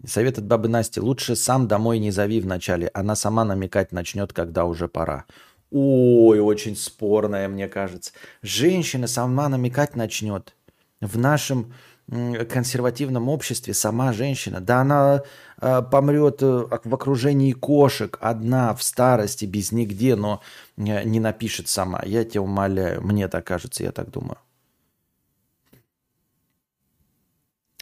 Совет 0.07 0.39
от 0.39 0.47
бабы 0.47 0.69
Насти. 0.69 1.01
Лучше 1.01 1.35
сам 1.35 1.67
домой 1.67 1.99
не 1.99 2.11
зови 2.11 2.41
вначале. 2.41 2.91
Она 2.93 3.17
сама 3.17 3.45
намекать 3.45 3.93
начнет, 3.93 4.33
когда 4.33 4.65
уже 4.67 4.87
пора. 4.87 5.25
Ой, 5.71 6.41
очень 6.41 6.77
спорная, 6.77 7.49
мне 7.49 7.69
кажется. 7.69 8.13
Женщина 8.43 9.07
сама 9.07 9.49
намекать 9.49 9.97
начнет. 9.97 10.55
В 11.01 11.19
нашем 11.19 11.73
консервативном 12.11 13.29
обществе 13.29 13.73
сама 13.75 14.13
женщина, 14.13 14.61
да 14.61 14.81
она 14.81 15.23
э, 15.61 15.83
помрет 15.83 16.43
э, 16.43 16.67
в 16.85 16.95
окружении 16.95 17.53
кошек 17.53 18.19
одна 18.21 18.75
в 18.75 18.83
старости, 18.83 19.47
без 19.47 19.73
нигде, 19.73 20.15
но 20.15 20.43
э, 20.77 21.05
не 21.05 21.21
напишет 21.21 21.69
сама. 21.69 22.03
Я 22.05 22.25
тебя 22.25 22.43
умоляю, 22.43 23.03
мне 23.03 23.29
так 23.29 23.47
кажется, 23.47 23.83
я 23.83 23.93
так 23.93 24.11
думаю. 24.11 24.39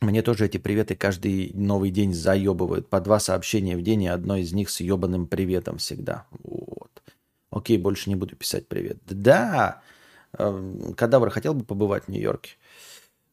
Мне 0.00 0.23
тоже 0.23 0.47
эти 0.47 0.59
приветы 0.59 0.97
каждый 0.97 1.52
новый 1.55 1.91
день 1.91 2.12
заебывают. 2.12 2.88
По 2.88 3.00
два 3.00 3.21
сообщения 3.21 3.76
в 3.76 3.83
день, 3.83 4.02
и 4.02 4.09
одно 4.09 4.37
из 4.37 4.52
них 4.52 4.71
с 4.71 4.81
ебаным 4.81 5.26
приветом 5.26 5.79
всегда. 5.79 6.26
Вот. 6.43 6.91
Окей, 7.50 7.79
больше 7.79 8.09
не 8.09 8.17
буду 8.17 8.35
писать 8.35 8.67
привет. 8.67 8.99
Да, 9.05 9.81
Кадавр 10.33 11.31
хотел 11.31 11.55
бы 11.55 11.64
побывать 11.64 12.05
в 12.05 12.09
Нью-Йорке. 12.09 12.52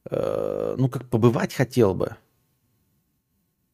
Э, 0.05 0.75
ну, 0.77 0.89
как 0.89 1.09
побывать 1.09 1.53
хотел 1.53 1.93
бы. 1.93 2.15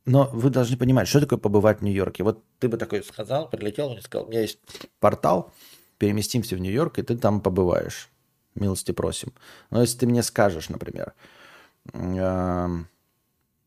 Но 0.06 0.30
вы 0.34 0.50
должны 0.50 0.78
понимать, 0.78 1.08
что 1.08 1.20
такое 1.20 1.40
побывать 1.40 1.80
в 1.82 1.84
Нью-Йорке. 1.84 2.24
Вот 2.24 2.44
ты 2.60 2.68
бы 2.68 2.78
такой 2.78 3.04
сказал, 3.04 3.50
прилетел 3.50 3.96
и 3.96 4.02
сказал, 4.02 4.28
у 4.28 4.30
меня 4.30 4.42
есть 4.42 4.60
портал, 5.00 5.52
переместимся 5.98 6.56
в 6.56 6.60
Нью-Йорк, 6.60 7.00
и 7.00 7.04
ты 7.04 7.18
там 7.18 7.42
побываешь. 7.42 8.10
Милости 8.54 8.92
просим. 8.92 9.34
Но 9.70 9.82
если 9.82 9.98
ты 10.00 10.08
мне 10.08 10.24
скажешь, 10.24 10.70
например, 10.70 11.14
э, 11.94 12.68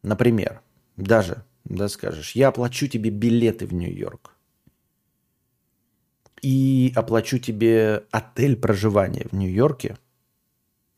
например, 0.02 0.62
даже, 0.96 1.44
да, 1.64 1.88
скажешь, 1.88 2.32
я 2.32 2.48
оплачу 2.48 2.86
тебе 2.86 3.10
билеты 3.10 3.66
в 3.66 3.74
Нью-Йорк 3.74 4.32
и 6.40 6.92
оплачу 6.94 7.38
тебе 7.38 8.04
отель 8.10 8.56
проживания 8.56 9.26
в 9.30 9.34
Нью-Йорке, 9.34 9.98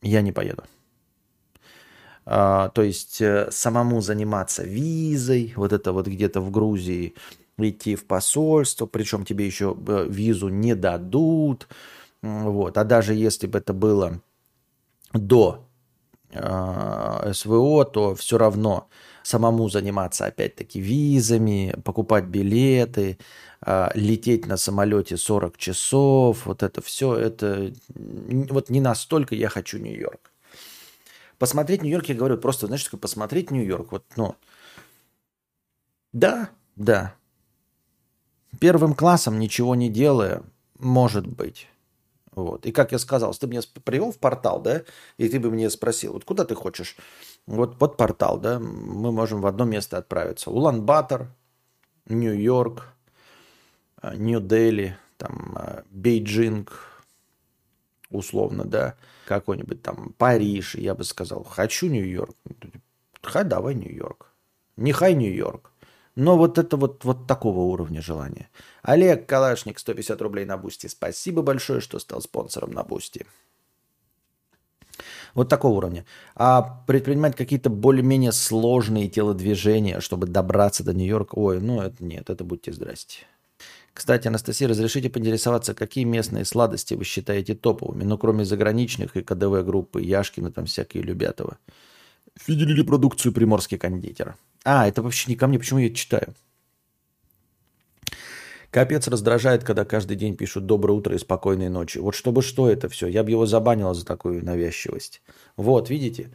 я 0.01 0.21
не 0.21 0.31
поеду. 0.31 0.63
А, 2.25 2.69
то 2.69 2.83
есть 2.83 3.21
э, 3.21 3.49
самому 3.51 4.01
заниматься 4.01 4.63
визой, 4.63 5.53
вот 5.55 5.73
это 5.73 5.91
вот 5.91 6.07
где-то 6.07 6.39
в 6.41 6.51
Грузии 6.51 7.15
идти 7.57 7.95
в 7.95 8.05
посольство, 8.05 8.85
причем 8.85 9.25
тебе 9.25 9.45
еще 9.45 9.75
э, 9.87 10.07
визу 10.09 10.49
не 10.49 10.75
дадут, 10.75 11.67
вот. 12.21 12.77
А 12.77 12.83
даже 12.83 13.15
если 13.15 13.47
бы 13.47 13.57
это 13.57 13.73
было 13.73 14.21
до 15.13 15.67
э, 16.31 17.31
СВО, 17.33 17.85
то 17.85 18.15
все 18.15 18.37
равно 18.37 18.87
самому 19.23 19.69
заниматься 19.69 20.25
опять-таки 20.25 20.79
визами, 20.79 21.75
покупать 21.83 22.25
билеты, 22.25 23.19
лететь 23.93 24.47
на 24.47 24.57
самолете 24.57 25.17
40 25.17 25.57
часов, 25.57 26.47
вот 26.47 26.63
это 26.63 26.81
все, 26.81 27.15
это 27.15 27.71
вот 27.93 28.71
не 28.71 28.81
настолько 28.81 29.35
я 29.35 29.49
хочу 29.49 29.77
Нью-Йорк. 29.77 30.30
Посмотреть 31.41 31.81
Нью-Йорк, 31.81 32.05
я 32.05 32.13
говорю, 32.13 32.37
просто, 32.37 32.67
знаешь, 32.67 32.83
такое 32.83 32.99
посмотреть 32.99 33.49
Нью-Йорк. 33.49 33.91
Вот, 33.91 34.05
ну, 34.15 34.35
да, 36.13 36.51
да. 36.75 37.15
Первым 38.59 38.93
классом, 38.93 39.39
ничего 39.39 39.73
не 39.73 39.89
делая, 39.89 40.43
может 40.77 41.25
быть. 41.25 41.67
Вот. 42.31 42.67
И 42.67 42.71
как 42.71 42.91
я 42.91 42.99
сказал, 42.99 43.33
ты 43.33 43.47
меня 43.47 43.61
привел 43.83 44.11
в 44.11 44.19
портал, 44.19 44.61
да, 44.61 44.83
и 45.17 45.27
ты 45.29 45.39
бы 45.39 45.49
мне 45.49 45.71
спросил, 45.71 46.13
вот 46.13 46.25
куда 46.25 46.45
ты 46.45 46.53
хочешь? 46.53 46.95
Вот 47.47 47.79
под 47.79 47.97
портал, 47.97 48.37
да, 48.37 48.59
мы 48.59 49.11
можем 49.11 49.41
в 49.41 49.47
одно 49.47 49.65
место 49.65 49.97
отправиться. 49.97 50.51
Улан-Батор, 50.51 51.25
Нью-Йорк, 52.05 52.83
э, 54.03 54.15
Нью-Дели, 54.15 54.95
там, 55.17 55.57
э, 55.57 55.81
Бейджинг, 55.89 56.90
условно, 58.11 58.65
да, 58.65 58.95
какой-нибудь 59.25 59.81
там 59.81 60.13
Париж, 60.17 60.75
я 60.75 60.95
бы 60.95 61.03
сказал, 61.03 61.43
хочу 61.43 61.87
Нью-Йорк. 61.87 62.35
Хай, 63.21 63.43
давай 63.43 63.75
Нью-Йорк. 63.75 64.31
Нехай 64.77 65.13
Нью-Йорк. 65.13 65.71
Но 66.15 66.37
вот 66.37 66.57
это 66.57 66.75
вот, 66.77 67.05
вот 67.05 67.27
такого 67.27 67.59
уровня 67.59 68.01
желания. 68.01 68.49
Олег 68.83 69.25
Калашник, 69.25 69.79
150 69.79 70.21
рублей 70.21 70.45
на 70.45 70.57
Бусти. 70.57 70.87
Спасибо 70.87 71.41
большое, 71.41 71.79
что 71.79 71.99
стал 71.99 72.21
спонсором 72.21 72.71
на 72.71 72.83
Бусти. 72.83 73.25
Вот 75.33 75.47
такого 75.47 75.77
уровня. 75.77 76.05
А 76.35 76.83
предпринимать 76.85 77.35
какие-то 77.35 77.69
более-менее 77.69 78.33
сложные 78.33 79.07
телодвижения, 79.07 80.01
чтобы 80.01 80.27
добраться 80.27 80.83
до 80.83 80.93
Нью-Йорка, 80.93 81.35
ой, 81.35 81.61
ну 81.61 81.81
это 81.81 82.03
нет, 82.03 82.29
это 82.29 82.43
будьте 82.43 82.73
здрасте. 82.73 83.25
Кстати, 83.93 84.27
Анастасия, 84.27 84.67
разрешите 84.67 85.09
поинтересоваться, 85.09 85.73
какие 85.73 86.05
местные 86.05 86.45
сладости 86.45 86.93
вы 86.93 87.03
считаете 87.03 87.55
топовыми? 87.55 88.03
Ну, 88.03 88.17
кроме 88.17 88.45
заграничных 88.45 89.17
и 89.17 89.21
КДВ 89.21 89.63
группы, 89.65 90.01
Яшкина 90.01 90.51
там 90.51 90.65
всякие 90.65 91.03
Любятова. 91.03 91.57
Видели 92.47 92.73
ли 92.73 92.83
продукцию 92.83 93.33
Приморский 93.33 93.77
кондитер? 93.77 94.35
А, 94.63 94.87
это 94.87 95.01
вообще 95.01 95.29
не 95.29 95.35
ко 95.35 95.47
мне, 95.47 95.59
почему 95.59 95.79
я 95.79 95.87
это 95.87 95.95
читаю? 95.95 96.33
Капец 98.71 99.09
раздражает, 99.09 99.65
когда 99.65 99.83
каждый 99.83 100.15
день 100.15 100.37
пишут 100.37 100.65
«доброе 100.65 100.93
утро» 100.93 101.13
и 101.13 101.19
«спокойной 101.19 101.67
ночи». 101.67 101.97
Вот 101.97 102.15
чтобы 102.15 102.41
что 102.41 102.69
это 102.69 102.87
все, 102.87 103.07
я 103.07 103.23
бы 103.23 103.29
его 103.29 103.45
забанила 103.45 103.93
за 103.93 104.05
такую 104.05 104.45
навязчивость. 104.45 105.21
Вот, 105.57 105.89
видите, 105.89 106.31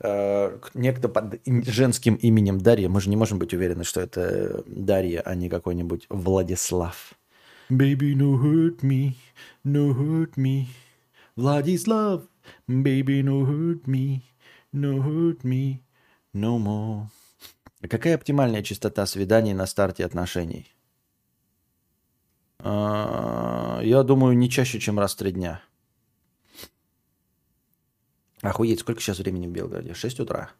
э, 0.00 0.58
некто 0.72 1.10
под 1.10 1.40
женским 1.46 2.14
именем 2.14 2.58
Дарья, 2.58 2.88
мы 2.88 3.02
же 3.02 3.10
не 3.10 3.16
можем 3.16 3.38
быть 3.38 3.52
уверены, 3.52 3.84
что 3.84 4.00
это 4.00 4.64
Дарья, 4.66 5.20
а 5.20 5.34
не 5.34 5.50
какой-нибудь 5.50 6.06
Владислав. 6.08 7.12
Baby, 7.70 8.14
no 8.14 8.42
hurt 8.42 8.80
me, 8.80 9.12
no 9.62 9.92
hurt 9.94 10.36
me, 10.38 10.64
Владислав, 11.36 12.22
baby, 12.66 13.22
no 13.22 13.44
hurt 13.44 13.84
me, 13.84 14.22
no 14.72 15.02
hurt 15.02 15.42
me, 15.42 15.80
no 16.34 16.58
more. 16.58 17.08
Какая 17.90 18.14
оптимальная 18.14 18.62
частота 18.62 19.04
свиданий 19.04 19.52
на 19.52 19.66
старте 19.66 20.06
отношений? 20.06 20.66
А, 22.60 23.80
я 23.82 24.02
думаю, 24.02 24.36
не 24.36 24.50
чаще, 24.50 24.80
чем 24.80 24.98
раз 24.98 25.14
в 25.14 25.18
три 25.18 25.32
дня. 25.32 25.62
Охуеть, 28.42 28.80
сколько 28.80 29.00
сейчас 29.00 29.18
времени 29.18 29.46
в 29.46 29.50
Белгороде? 29.50 29.94
6 29.94 30.20
утра. 30.20 30.50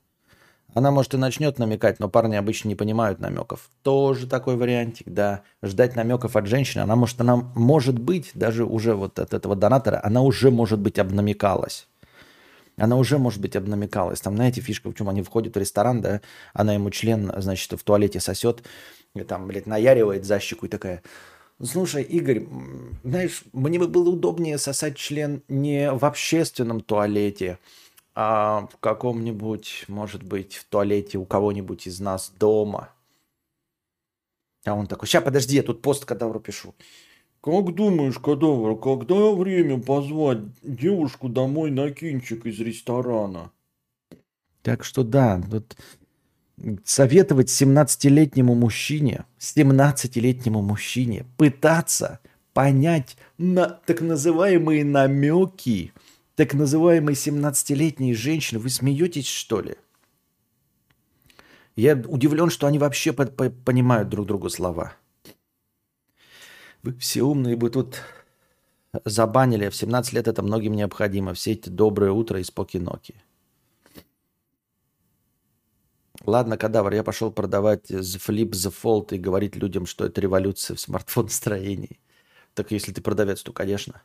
Она, 0.74 0.90
может, 0.90 1.14
и 1.14 1.16
начнет 1.16 1.58
намекать, 1.58 1.98
но 1.98 2.08
парни 2.08 2.36
обычно 2.36 2.68
не 2.68 2.74
понимают 2.74 3.20
намеков. 3.20 3.70
Тоже 3.82 4.26
такой 4.26 4.56
вариантик, 4.56 5.08
да. 5.08 5.42
Ждать 5.62 5.96
намеков 5.96 6.36
от 6.36 6.46
женщины. 6.46 6.82
Она 6.82 6.94
может, 6.94 7.20
она 7.20 7.36
может 7.36 7.98
быть, 7.98 8.30
даже 8.34 8.64
уже 8.64 8.94
вот 8.94 9.18
от 9.18 9.32
этого 9.32 9.56
донатора, 9.56 10.00
она 10.04 10.22
уже, 10.22 10.50
может 10.50 10.78
быть, 10.78 10.98
обнамекалась. 10.98 11.88
Она 12.76 12.96
уже, 12.96 13.18
может 13.18 13.40
быть, 13.40 13.56
обнамекалась. 13.56 14.20
Там, 14.20 14.36
знаете, 14.36 14.60
фишка, 14.60 14.90
в 14.90 14.94
чем 14.94 15.08
они 15.08 15.22
входят 15.22 15.56
в 15.56 15.58
ресторан, 15.58 16.00
да, 16.00 16.20
она 16.52 16.74
ему 16.74 16.90
член, 16.90 17.32
значит, 17.38 17.72
в 17.72 17.82
туалете 17.82 18.20
сосет, 18.20 18.62
и 19.14 19.22
там, 19.22 19.48
блядь, 19.48 19.66
наяривает 19.66 20.24
за 20.24 20.38
щеку 20.38 20.66
и 20.66 20.68
такая, 20.68 21.02
Слушай, 21.60 22.04
Игорь, 22.04 22.46
знаешь, 23.02 23.42
мне 23.52 23.80
бы 23.80 23.88
было 23.88 24.10
удобнее 24.10 24.58
сосать 24.58 24.96
член 24.96 25.42
не 25.48 25.92
в 25.92 26.04
общественном 26.04 26.80
туалете, 26.80 27.58
а 28.14 28.68
в 28.72 28.76
каком-нибудь, 28.78 29.84
может 29.88 30.22
быть, 30.22 30.54
в 30.54 30.64
туалете 30.66 31.18
у 31.18 31.24
кого-нибудь 31.24 31.88
из 31.88 31.98
нас 31.98 32.32
дома. 32.38 32.90
А 34.64 34.74
он 34.74 34.86
такой, 34.86 35.08
сейчас, 35.08 35.24
подожди, 35.24 35.56
я 35.56 35.64
тут 35.64 35.82
пост 35.82 36.04
кадавру 36.04 36.38
пишу. 36.38 36.74
Как 37.40 37.74
думаешь, 37.74 38.18
кадавр, 38.18 38.78
когда 38.78 39.32
время 39.32 39.80
позвать 39.80 40.40
девушку 40.62 41.28
домой 41.28 41.72
на 41.72 41.90
кинчик 41.90 42.46
из 42.46 42.60
ресторана? 42.60 43.50
Так 44.62 44.84
что 44.84 45.02
да, 45.02 45.40
тут 45.50 45.76
советовать 46.84 47.48
17-летнему 47.48 48.54
мужчине, 48.54 49.24
17-летнему 49.38 50.62
мужчине 50.62 51.26
пытаться 51.36 52.20
понять 52.52 53.16
на 53.36 53.66
так 53.68 54.00
называемые 54.00 54.84
намеки 54.84 55.92
так 56.38 56.54
называемой 56.54 57.14
17-летней 57.14 58.14
женщины. 58.14 58.60
Вы 58.60 58.70
смеетесь, 58.70 59.26
что 59.26 59.60
ли? 59.60 59.74
Я 61.74 61.96
удивлен, 61.96 62.48
что 62.48 62.68
они 62.68 62.78
вообще 62.78 63.12
по 63.12 63.22
-по 63.22 63.50
понимают 63.50 64.08
друг 64.08 64.26
другу 64.26 64.48
слова. 64.48 64.92
Вы 66.84 66.94
все 66.98 67.22
умные 67.22 67.56
бы 67.56 67.70
тут 67.70 68.02
забанили. 69.04 69.68
В 69.68 69.74
17 69.74 70.12
лет 70.12 70.28
это 70.28 70.42
многим 70.42 70.74
необходимо. 70.74 71.34
Все 71.34 71.52
эти 71.52 71.68
доброе 71.68 72.12
утро 72.12 72.38
и 72.38 72.44
споки-ноки. 72.44 73.14
Ладно, 76.28 76.58
кадавр, 76.58 76.92
я 76.92 77.02
пошел 77.02 77.32
продавать 77.32 77.90
The 77.90 78.20
Flip 78.20 78.50
the 78.50 78.70
Fold 78.70 79.14
и 79.14 79.18
говорить 79.18 79.56
людям, 79.56 79.86
что 79.86 80.04
это 80.04 80.20
революция 80.20 80.74
в 80.76 80.80
смартфон-строении. 80.80 82.00
Так 82.52 82.70
если 82.70 82.92
ты 82.92 83.00
продавец, 83.00 83.42
то, 83.42 83.54
конечно. 83.54 84.02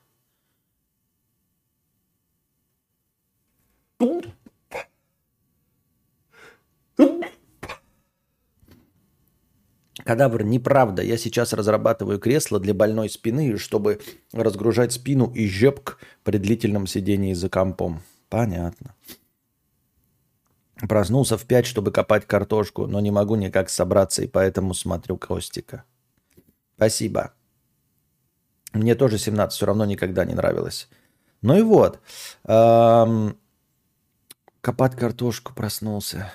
Кадавр, 10.06 10.44
неправда. 10.44 11.02
Я 11.02 11.18
сейчас 11.18 11.52
разрабатываю 11.52 12.20
кресло 12.20 12.62
для 12.62 12.74
больной 12.74 13.10
спины, 13.10 13.58
чтобы 13.58 14.00
разгружать 14.32 14.94
спину 14.94 15.30
и 15.36 15.46
жепк 15.50 16.00
при 16.24 16.38
длительном 16.38 16.88
сидении 16.88 17.34
за 17.34 17.50
компом. 17.50 18.02
Понятно. 18.30 18.96
Проснулся 20.88 21.38
в 21.38 21.46
5, 21.46 21.66
чтобы 21.66 21.92
копать 21.92 22.28
картошку, 22.28 22.88
но 22.88 23.00
не 23.00 23.12
могу 23.12 23.36
никак 23.36 23.70
собраться, 23.70 24.22
и 24.22 24.28
поэтому 24.28 24.74
смотрю 24.74 25.18
Костика. 25.18 25.86
Спасибо. 26.76 27.34
Мне 28.74 28.96
тоже 28.96 29.18
17 29.18 29.56
все 29.56 29.66
равно 29.66 29.86
никогда 29.86 30.26
не 30.26 30.34
нравилось. 30.34 30.90
Ну 31.42 31.58
и 31.58 31.62
вот. 31.62 32.02
Эм, 32.46 33.38
копать 34.62 34.96
картошку 34.96 35.54
проснулся. 35.54 36.34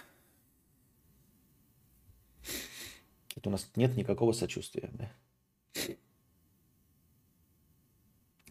Это 3.36 3.50
у 3.50 3.52
нас 3.52 3.68
нет 3.76 3.96
никакого 3.96 4.32
сочувствия. 4.32 4.88
Да? 4.92 5.10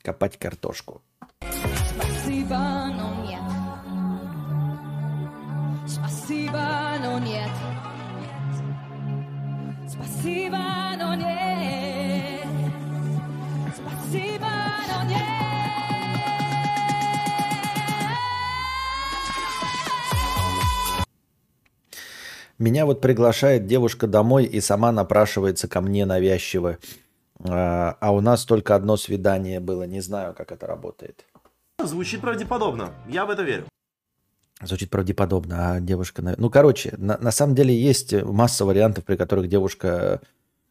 Копать 0.04 0.38
картошку. 0.38 1.02
Спасибо, 1.42 2.87
Спасибо, 6.28 6.60
но 7.02 7.20
нет. 7.20 7.50
Спасибо, 9.88 10.58
но 11.00 11.16
нет. 11.16 12.46
Спасибо, 13.74 14.50
но 14.92 15.04
нет. 15.08 15.22
Меня 22.60 22.86
вот 22.86 23.00
приглашает 23.00 23.66
девушка 23.66 24.06
домой 24.06 24.44
и 24.44 24.60
сама 24.60 24.92
напрашивается 24.92 25.70
ко 25.70 25.80
мне 25.80 26.06
навязчиво. 26.06 26.78
А, 27.40 27.96
а 28.02 28.12
у 28.12 28.20
нас 28.20 28.44
только 28.44 28.76
одно 28.76 28.98
свидание 28.98 29.62
было. 29.62 29.84
Не 29.84 30.02
знаю, 30.02 30.34
как 30.34 30.52
это 30.52 30.68
работает. 30.68 31.24
Звучит 31.82 32.20
правдеподобно. 32.20 32.90
Я 33.08 33.26
в 33.26 33.30
это 33.30 33.44
верю. 33.44 33.68
Звучит 34.62 34.90
правдеподобно, 34.90 35.74
а 35.74 35.80
девушка... 35.80 36.36
Ну, 36.38 36.50
короче, 36.50 36.94
на, 36.98 37.18
на 37.18 37.32
самом 37.32 37.54
деле 37.54 37.80
есть 37.80 38.14
масса 38.14 38.66
вариантов, 38.66 39.06
при 39.06 39.16
которых 39.16 39.48
девушка 39.48 40.22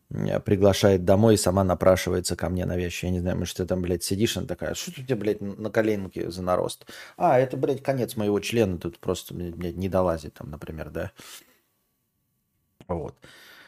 приглашает 0.08 1.04
домой 1.04 1.34
и 1.34 1.38
сама 1.38 1.64
напрашивается 1.64 2.36
ко 2.36 2.48
мне 2.48 2.64
на 2.64 2.76
вещи. 2.76 3.06
Я 3.06 3.10
не 3.10 3.20
знаю, 3.20 3.38
может, 3.38 3.56
ты 3.56 3.66
там, 3.66 3.82
блядь, 3.82 4.04
сидишь, 4.04 4.36
она 4.36 4.46
такая, 4.46 4.74
что 4.74 4.90
у 4.90 4.94
тебя, 4.94 5.16
блядь, 5.16 5.40
на 5.40 5.70
коленке 5.70 6.30
за 6.30 6.42
нарост? 6.42 6.86
А, 7.16 7.38
это, 7.38 7.56
блядь, 7.56 7.82
конец 7.82 8.16
моего 8.16 8.38
члена, 8.40 8.78
тут 8.78 8.98
просто, 8.98 9.34
блядь, 9.34 9.76
не 9.76 9.88
долазит 9.88 10.34
там, 10.34 10.50
например, 10.50 10.90
да? 10.90 11.12
Вот. 12.88 13.16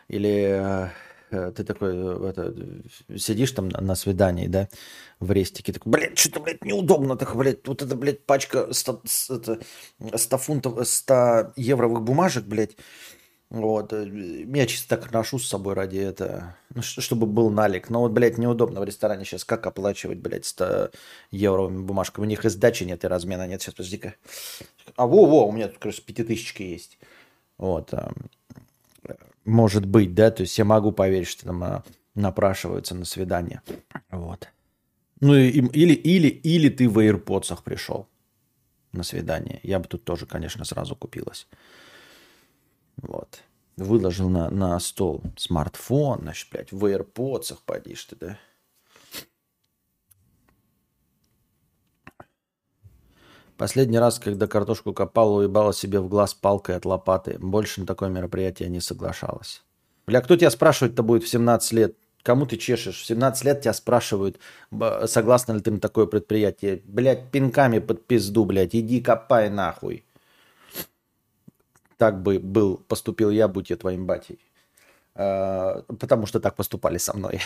Или 0.08 0.58
Э, 0.60 0.88
ты 1.30 1.64
такой 1.64 1.92
э, 1.94 2.30
это, 2.30 2.54
сидишь 3.18 3.52
там 3.52 3.68
на 3.68 3.94
свидании, 3.94 4.46
да, 4.46 4.68
в 5.20 5.30
рестике, 5.32 5.72
такой, 5.72 5.92
блядь, 5.92 6.18
что-то, 6.18 6.40
блядь, 6.40 6.64
неудобно, 6.64 7.16
так, 7.16 7.36
блядь, 7.36 7.66
вот 7.66 7.82
эта, 7.82 7.96
блядь, 7.96 8.24
пачка 8.24 8.72
100, 8.72 9.02
это, 9.30 9.60
100 10.14 10.38
фунтов, 10.38 10.88
100 10.88 11.52
евровых 11.56 12.02
бумажек, 12.02 12.44
блядь, 12.44 12.76
вот, 13.50 13.94
э, 13.94 14.06
я 14.06 14.66
чисто 14.66 14.96
так 14.96 15.10
ношу 15.10 15.38
с 15.38 15.48
собой 15.48 15.74
ради 15.74 15.98
этого, 15.98 16.56
ну, 16.74 16.82
чтобы 16.82 17.26
был 17.26 17.48
налик. 17.48 17.88
Но 17.88 18.00
вот, 18.00 18.12
блядь, 18.12 18.36
неудобно 18.36 18.80
в 18.80 18.84
ресторане 18.84 19.24
сейчас 19.24 19.44
как 19.44 19.66
оплачивать, 19.66 20.18
блядь, 20.18 20.44
100 20.44 20.90
евровыми 21.30 21.82
бумажками. 21.82 22.26
У 22.26 22.28
них 22.28 22.44
и 22.44 22.50
сдачи 22.50 22.84
нет, 22.84 23.04
и 23.04 23.08
размена 23.08 23.46
нет. 23.46 23.62
Сейчас, 23.62 23.74
подожди-ка. 23.74 24.14
А, 24.96 25.06
во-во, 25.06 25.46
у 25.46 25.52
меня 25.52 25.68
тут, 25.68 25.78
короче, 25.78 26.02
пятитысячки 26.02 26.62
есть. 26.62 26.98
Вот 27.56 27.92
может 29.48 29.86
быть, 29.86 30.14
да, 30.14 30.30
то 30.30 30.42
есть 30.42 30.56
я 30.58 30.64
могу 30.64 30.92
поверить, 30.92 31.28
что 31.28 31.46
там 31.46 31.64
а, 31.64 31.84
напрашиваются 32.14 32.94
на 32.94 33.04
свидание. 33.04 33.62
Вот. 34.10 34.48
Ну 35.20 35.34
или, 35.34 35.94
или, 35.94 36.28
или 36.28 36.68
ты 36.68 36.88
в 36.88 36.98
AirPods 36.98 37.58
пришел 37.64 38.06
на 38.92 39.02
свидание. 39.02 39.60
Я 39.62 39.78
бы 39.78 39.86
тут 39.88 40.04
тоже, 40.04 40.26
конечно, 40.26 40.64
сразу 40.64 40.94
купилась. 40.94 41.48
Вот. 42.98 43.40
Выложил 43.76 44.28
на, 44.28 44.50
на 44.50 44.78
стол 44.80 45.22
смартфон, 45.36 46.20
значит, 46.22 46.48
блядь, 46.50 46.72
в 46.72 46.84
AirPods 46.84 47.58
подишь 47.64 48.04
ты, 48.04 48.16
да? 48.16 48.38
Последний 53.58 53.98
раз, 53.98 54.20
когда 54.20 54.46
картошку 54.46 54.92
копал, 54.92 55.34
уебала 55.34 55.74
себе 55.74 55.98
в 55.98 56.08
глаз 56.08 56.32
палкой 56.32 56.76
от 56.76 56.84
лопаты. 56.84 57.38
Больше 57.40 57.80
на 57.80 57.86
такое 57.86 58.08
мероприятие 58.08 58.68
не 58.68 58.80
соглашалась. 58.80 59.64
Бля, 60.06 60.20
кто 60.20 60.36
тебя 60.36 60.50
спрашивать-то 60.50 61.02
будет 61.02 61.24
в 61.24 61.28
17 61.28 61.72
лет? 61.72 61.96
Кому 62.22 62.46
ты 62.46 62.56
чешешь? 62.56 63.00
В 63.00 63.06
17 63.06 63.44
лет 63.44 63.62
тебя 63.62 63.72
спрашивают, 63.72 64.38
согласна 65.06 65.54
ли 65.54 65.60
ты 65.60 65.72
на 65.72 65.80
такое 65.80 66.06
предприятие. 66.06 66.82
Блядь, 66.84 67.32
пинками 67.32 67.80
под 67.80 68.06
пизду, 68.06 68.44
блядь, 68.44 68.76
иди 68.76 69.00
копай 69.00 69.50
нахуй. 69.50 70.04
Так 71.96 72.22
бы 72.22 72.38
был, 72.38 72.76
поступил 72.86 73.30
я, 73.30 73.48
будь 73.48 73.70
я 73.70 73.76
твоим 73.76 74.06
батей. 74.06 74.38
А, 75.20 75.82
потому 75.98 76.26
что 76.26 76.38
так 76.38 76.54
поступали 76.54 76.96
со 76.98 77.16
мной. 77.16 77.40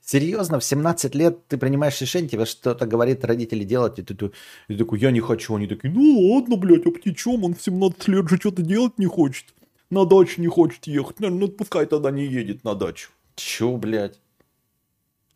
Серьезно, 0.00 0.58
в 0.58 0.64
17 0.64 1.14
лет 1.14 1.46
ты 1.48 1.58
принимаешь 1.58 2.00
решение, 2.00 2.30
тебе 2.30 2.46
что-то 2.46 2.86
говорит 2.86 3.26
родители 3.26 3.62
делать, 3.62 3.98
и 3.98 4.02
ты, 4.02 4.14
ты, 4.14 4.32
ты 4.68 4.78
такой, 4.78 4.98
я 5.00 5.10
не 5.10 5.20
хочу. 5.20 5.54
Они 5.54 5.66
такие, 5.66 5.92
ну 5.92 6.18
ладно, 6.18 6.56
блядь, 6.56 6.86
а 6.86 6.90
птичом, 6.90 7.44
он 7.44 7.54
в 7.54 7.62
17 7.62 8.08
лет 8.08 8.26
же 8.30 8.36
что-то 8.38 8.62
делать 8.62 8.98
не 8.98 9.04
хочет. 9.04 9.54
На 9.90 10.06
дачу 10.06 10.40
не 10.40 10.46
хочет 10.46 10.86
ехать. 10.86 11.20
Ну, 11.20 11.48
пускай 11.48 11.84
тогда 11.84 12.10
не 12.10 12.24
едет 12.24 12.64
на 12.64 12.74
дачу. 12.74 13.10
Чё, 13.34 13.76
блядь? 13.76 14.18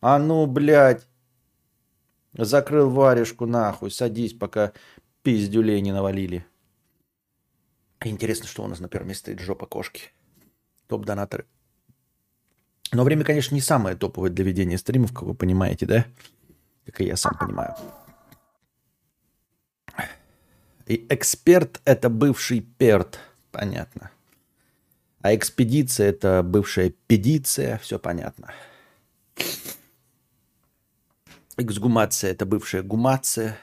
А 0.01 0.19
ну, 0.19 0.47
блядь. 0.47 1.07
Закрыл 2.33 2.89
варежку 2.89 3.45
нахуй, 3.45 3.91
садись, 3.91 4.33
пока 4.33 4.73
пиздюлей 5.23 5.83
не 5.83 5.93
навалили. 5.93 6.47
Интересно, 8.03 8.47
что 8.47 8.63
у 8.63 8.69
нас 8.69 8.81
на 8.81 8.89
первом 8.89 9.09
месте 9.09 9.33
стоит 9.33 9.41
жопа 9.41 9.67
кошки. 9.67 10.13
Топ-донаторы. 10.89 11.47
Но 12.95 13.03
время, 13.03 13.25
конечно, 13.25 13.55
не 13.57 13.61
самое 13.61 13.97
топовое 13.97 14.31
для 14.31 14.45
ведения 14.45 14.79
стримов, 14.79 15.13
как 15.13 15.25
вы 15.25 15.35
понимаете, 15.35 15.85
да? 15.85 16.07
Как 16.87 17.01
и 17.01 17.05
я 17.05 17.17
сам 17.17 17.37
понимаю. 17.37 17.75
И 20.87 21.05
эксперт– 21.09 21.81
это 21.85 22.09
бывший 22.09 22.61
перт. 22.61 23.19
Понятно. 23.51 24.11
А 25.23 25.35
экспедиция– 25.35 26.09
это 26.11 26.43
бывшая 26.45 26.93
педиция. 27.07 27.79
Все 27.79 27.99
понятно. 27.99 28.53
Эксгумация– 31.57 32.31
это 32.33 32.47
бывшая 32.47 32.83
гумация. 32.83 33.57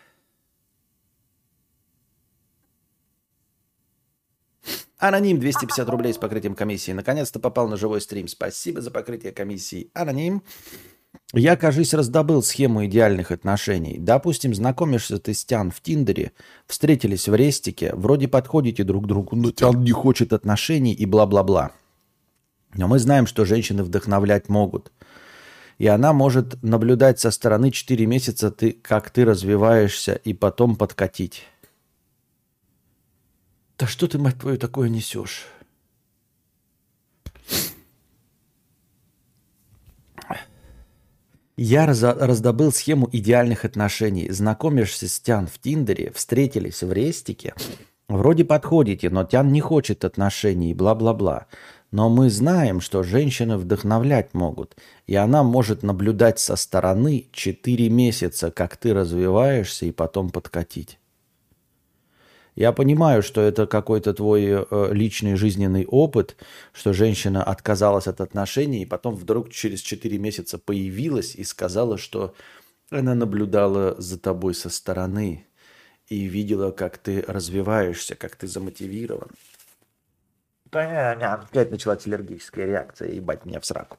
Аноним 5.02 5.40
250 5.40 5.90
рублей 5.90 6.14
с 6.14 6.18
покрытием 6.18 6.54
комиссии. 6.54 6.92
Наконец-то 6.92 7.40
попал 7.40 7.68
на 7.68 7.76
живой 7.76 8.02
стрим. 8.02 8.28
Спасибо 8.28 8.82
за 8.82 8.92
покрытие 8.92 9.32
комиссии. 9.32 9.90
Аноним. 9.96 10.44
Я, 11.34 11.56
кажись, 11.56 11.96
раздобыл 11.96 12.44
схему 12.44 12.86
идеальных 12.86 13.32
отношений. 13.32 13.98
Допустим, 13.98 14.54
знакомишься 14.54 15.18
ты 15.18 15.34
с 15.34 15.44
Тян 15.44 15.72
в 15.72 15.82
Тиндере, 15.82 16.34
встретились 16.68 17.28
в 17.28 17.34
рестике, 17.34 17.96
вроде 17.96 18.28
подходите 18.28 18.84
друг 18.84 19.06
к 19.06 19.08
другу, 19.08 19.36
но 19.36 19.50
Тян 19.52 19.84
не 19.84 19.92
хочет 19.92 20.34
отношений 20.34 20.94
и 20.94 21.08
бла-бла-бла. 21.08 21.72
Но 22.76 22.88
мы 22.88 23.00
знаем, 23.00 23.26
что 23.26 23.44
женщины 23.44 23.82
вдохновлять 23.84 24.50
могут. 24.50 24.92
И 25.80 25.88
она 25.88 26.14
может 26.14 26.62
наблюдать 26.62 27.20
со 27.20 27.32
стороны 27.32 27.72
4 27.72 28.06
месяца, 28.06 28.52
ты, 28.52 28.72
как 28.72 29.10
ты 29.10 29.26
развиваешься, 29.26 30.14
и 30.14 30.34
потом 30.34 30.76
подкатить. 30.76 31.48
Да 33.82 33.88
что 33.88 34.08
ты, 34.08 34.20
мать 34.20 34.38
твою, 34.38 34.60
такое 34.60 34.90
несешь? 34.90 35.48
Я 41.58 41.88
раз, 41.88 42.04
раздобыл 42.04 42.72
схему 42.72 43.10
идеальных 43.12 43.66
отношений. 43.66 44.30
Знакомишься 44.30 45.08
с 45.08 45.20
Тян 45.20 45.48
в 45.48 45.58
Тиндере, 45.58 46.12
встретились 46.12 46.84
в 46.84 46.94
рестике. 46.94 47.56
Вроде 48.08 48.46
подходите, 48.46 49.10
но 49.10 49.24
Тян 49.24 49.52
не 49.52 49.62
хочет 49.62 50.06
отношений, 50.06 50.76
бла-бла-бла. 50.76 51.48
Но 51.90 52.08
мы 52.08 52.30
знаем, 52.30 52.82
что 52.82 53.02
женщины 53.02 53.58
вдохновлять 53.58 54.36
могут, 54.36 54.76
и 55.08 55.16
она 55.16 55.42
может 55.42 55.82
наблюдать 55.82 56.38
со 56.38 56.56
стороны 56.56 57.30
4 57.32 57.90
месяца, 57.90 58.52
как 58.52 58.78
ты 58.78 58.94
развиваешься, 58.94 59.88
и 59.88 59.92
потом 59.92 60.30
подкатить. 60.30 61.00
Я 62.56 62.74
понимаю, 62.74 63.24
что 63.24 63.42
это 63.42 63.66
какой-то 63.66 64.14
твой 64.14 64.44
э, 64.46 64.90
личный 64.92 65.36
жизненный 65.36 65.86
опыт, 65.86 66.36
что 66.74 66.92
женщина 66.92 67.44
отказалась 67.44 68.08
от 68.08 68.20
отношений, 68.20 68.82
и 68.82 68.86
потом 68.86 69.16
вдруг 69.16 69.52
через 69.52 69.82
4 69.82 70.18
месяца 70.18 70.58
появилась 70.58 71.36
и 71.36 71.46
сказала, 71.46 71.98
что 71.98 72.36
она 72.90 73.16
наблюдала 73.16 73.96
за 74.00 74.20
тобой 74.20 74.54
со 74.54 74.70
стороны 74.70 75.46
и 76.08 76.26
видела, 76.26 76.72
как 76.72 76.98
ты 76.98 77.24
развиваешься, 77.26 78.16
как 78.16 78.36
ты 78.36 78.48
замотивирован. 78.48 79.30
Опять 80.72 81.72
началась 81.72 82.06
аллергическая 82.06 82.66
реакция, 82.66 83.14
ебать 83.14 83.46
меня 83.46 83.62
в 83.62 83.66
сраку. 83.66 83.98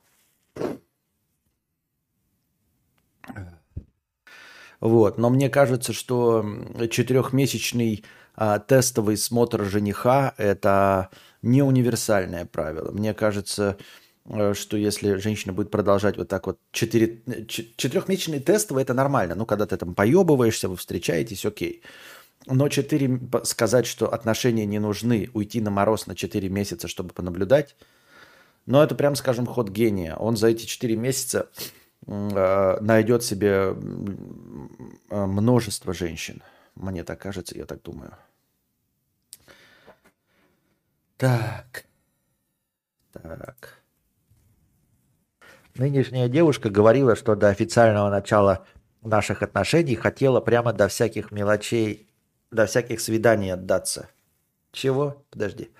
Вот, 4.81 5.17
но 5.17 5.31
мне 5.31 5.49
кажется, 5.49 5.93
что 5.93 6.45
четырехмесячный 6.91 8.05
а, 8.35 8.59
тестовый 8.59 9.17
смотр 9.17 9.65
жениха– 9.65 10.35
это 10.37 11.11
не 11.43 11.63
универсальное 11.63 12.47
правило. 12.47 12.91
Мне 12.91 13.15
кажется, 13.15 13.77
э, 14.25 14.55
что 14.55 14.77
если 14.77 15.17
женщина 15.17 15.53
будет 15.53 15.71
продолжать 15.71 16.17
вот 16.17 16.29
так 16.29 16.47
вот, 16.47 16.59
четыре, 16.71 17.23
четырехмесячный 17.47 18.41
тестовый– 18.41 18.83
это 18.85 18.95
нормально. 18.95 19.35
Ну, 19.35 19.45
когда 19.45 19.67
ты 19.67 19.77
там 19.77 19.95
поебываешься, 19.95 20.69
вы 20.69 20.77
встречаетесь, 20.77 21.45
окей. 21.45 21.83
Но 22.47 22.69
четыре, 22.69 23.21
сказать, 23.45 23.87
что 23.87 24.13
отношения 24.13 24.67
не 24.67 24.79
нужны, 24.79 25.31
уйти 25.35 25.61
на 25.61 25.71
мороз 25.71 26.07
на 26.07 26.15
четыре 26.17 26.49
месяца, 26.49 26.89
чтобы 26.89 27.13
понаблюдать, 27.13 27.77
ну, 28.67 28.81
это 28.81 28.95
прям, 28.95 29.15
скажем, 29.17 29.47
ход 29.47 29.69
гения. 29.69 30.17
Он 30.17 30.37
за 30.37 30.49
эти 30.49 30.65
четыре 30.65 30.97
месяца 30.97 31.49
э, 32.07 32.79
найдет 32.81 33.25
себе 33.25 33.75
множество 35.11 35.93
женщин. 35.93 36.43
Мне 36.75 37.05
так 37.05 37.21
кажется, 37.21 37.57
я 37.57 37.67
так 37.67 37.83
думаю. 37.83 38.17
Так. 41.17 41.85
Так. 43.13 43.83
Нынешняя 45.75 46.29
девушка 46.29 46.71
говорила, 46.71 47.17
что 47.17 47.35
до 47.35 47.49
официального 47.49 48.11
начала 48.11 48.67
наших 49.03 49.43
отношений 49.43 49.95
хотела 49.95 50.41
прямо 50.41 50.73
до 50.73 50.89
всяких 50.89 51.31
мелочей, 51.31 52.09
до 52.51 52.67
всяких 52.67 53.01
свиданий 53.01 53.53
отдаться. 53.53 54.09
Чего? 54.73 55.25
Подожди. 55.31 55.71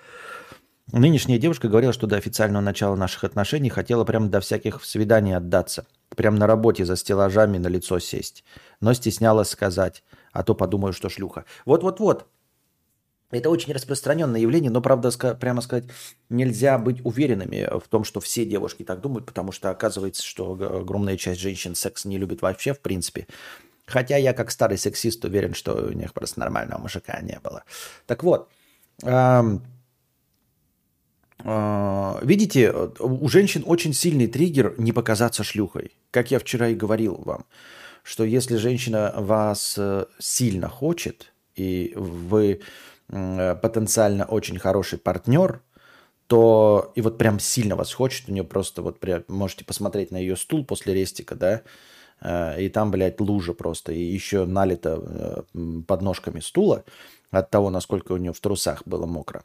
Нынешняя 0.91 1.39
девушка 1.39 1.67
говорила, 1.67 1.93
что 1.93 2.07
до 2.07 2.17
официального 2.17 2.61
начала 2.61 2.95
наших 2.95 3.23
отношений 3.23 3.69
хотела 3.69 4.03
прямо 4.03 4.27
до 4.27 4.39
всяких 4.39 4.83
свиданий 4.83 5.35
отдаться. 5.35 5.85
Прямо 6.09 6.37
на 6.37 6.47
работе 6.47 6.85
за 6.85 6.95
стеллажами 6.95 7.57
на 7.57 7.67
лицо 7.67 7.99
сесть. 7.99 8.43
Но 8.79 8.93
стеснялась 8.93 9.49
сказать 9.49 10.03
а 10.33 10.43
то 10.43 10.55
подумаю, 10.55 10.91
что 10.91 11.07
шлюха. 11.07 11.45
Вот-вот-вот. 11.65 12.27
Это 13.31 13.49
очень 13.49 13.73
распространенное 13.73 14.41
явление, 14.41 14.69
но, 14.69 14.79
правда, 14.79 15.09
прямо 15.35 15.61
сказать, 15.61 15.85
нельзя 16.29 16.77
быть 16.77 17.03
уверенными 17.03 17.67
в 17.79 17.87
том, 17.87 18.03
что 18.03 18.19
все 18.19 18.45
девушки 18.45 18.83
так 18.83 19.01
думают, 19.01 19.25
потому 19.25 19.51
что 19.51 19.71
оказывается, 19.71 20.23
что 20.23 20.51
огромная 20.51 21.17
часть 21.17 21.39
женщин 21.41 21.73
секс 21.73 22.05
не 22.05 22.19
любит 22.19 22.43
вообще, 22.43 22.73
в 22.73 22.79
принципе. 22.79 23.25
Хотя 23.87 24.17
я, 24.17 24.33
как 24.33 24.51
старый 24.51 24.77
сексист, 24.77 25.25
уверен, 25.25 25.55
что 25.55 25.73
у 25.73 25.93
них 25.93 26.13
просто 26.13 26.39
нормального 26.39 26.79
мужика 26.79 27.19
не 27.21 27.39
было. 27.39 27.63
Так 28.05 28.23
вот, 28.23 28.49
э, 29.01 29.41
видите, 32.21 32.71
у 32.99 33.27
женщин 33.29 33.63
очень 33.65 33.93
сильный 33.93 34.27
триггер 34.27 34.75
не 34.77 34.91
показаться 34.91 35.43
шлюхой, 35.43 35.91
как 36.11 36.29
я 36.29 36.37
вчера 36.37 36.67
и 36.67 36.75
говорил 36.75 37.15
вам 37.15 37.45
что 38.03 38.23
если 38.23 38.57
женщина 38.57 39.13
вас 39.17 39.75
э, 39.77 40.05
сильно 40.19 40.69
хочет, 40.69 41.33
и 41.55 41.93
вы 41.95 42.61
потенциально 43.07 44.25
очень 44.25 44.57
хороший 44.57 44.97
партнер, 44.97 45.61
то 46.27 46.91
и 46.95 47.01
вот 47.01 47.17
прям 47.17 47.39
сильно 47.39 47.75
вас 47.75 47.93
хочет, 47.93 48.29
у 48.29 48.31
нее 48.31 48.43
просто 48.43 48.81
вот 48.81 48.99
прям, 48.99 49.23
можете 49.27 49.65
посмотреть 49.65 50.11
на 50.11 50.17
ее 50.17 50.35
стул 50.35 50.65
после 50.65 50.93
рестика, 50.93 51.35
да, 51.35 51.61
э, 52.21 52.63
и 52.63 52.69
там, 52.69 52.91
блядь, 52.91 53.19
лужа 53.19 53.53
просто, 53.53 53.91
и 53.91 54.01
еще 54.01 54.45
налито 54.45 55.45
э, 55.53 55.81
под 55.85 56.01
ножками 56.01 56.39
стула 56.39 56.85
от 57.31 57.49
того, 57.49 57.69
насколько 57.69 58.13
у 58.13 58.17
нее 58.17 58.33
в 58.33 58.39
трусах 58.39 58.83
было 58.85 59.05
мокро, 59.05 59.43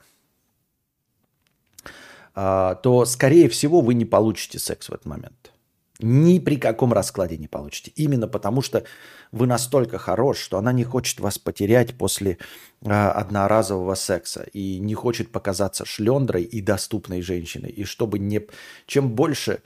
а, 2.34 2.76
то, 2.76 3.04
скорее 3.04 3.48
всего, 3.48 3.80
вы 3.80 3.94
не 3.94 4.04
получите 4.04 4.58
секс 4.58 4.88
в 4.88 4.94
этот 4.94 5.06
момент. 5.06 5.52
Ни 6.00 6.38
при 6.38 6.56
каком 6.56 6.92
раскладе 6.92 7.36
не 7.36 7.48
получите. 7.48 7.92
Именно 7.96 8.28
потому, 8.28 8.62
что 8.62 8.84
вы 9.32 9.46
настолько 9.48 9.98
хорош, 9.98 10.38
что 10.38 10.56
она 10.56 10.72
не 10.72 10.84
хочет 10.84 11.18
вас 11.18 11.38
потерять 11.38 11.98
после 11.98 12.38
э, 12.82 12.90
одноразового 12.90 13.96
секса 13.96 14.46
и 14.52 14.78
не 14.78 14.94
хочет 14.94 15.32
показаться 15.32 15.84
шлендрой 15.84 16.44
и 16.44 16.60
доступной 16.60 17.20
женщиной. 17.20 17.70
И 17.70 17.84
чтобы 17.84 18.20
не... 18.20 18.46
Чем 18.86 19.10
больше 19.10 19.60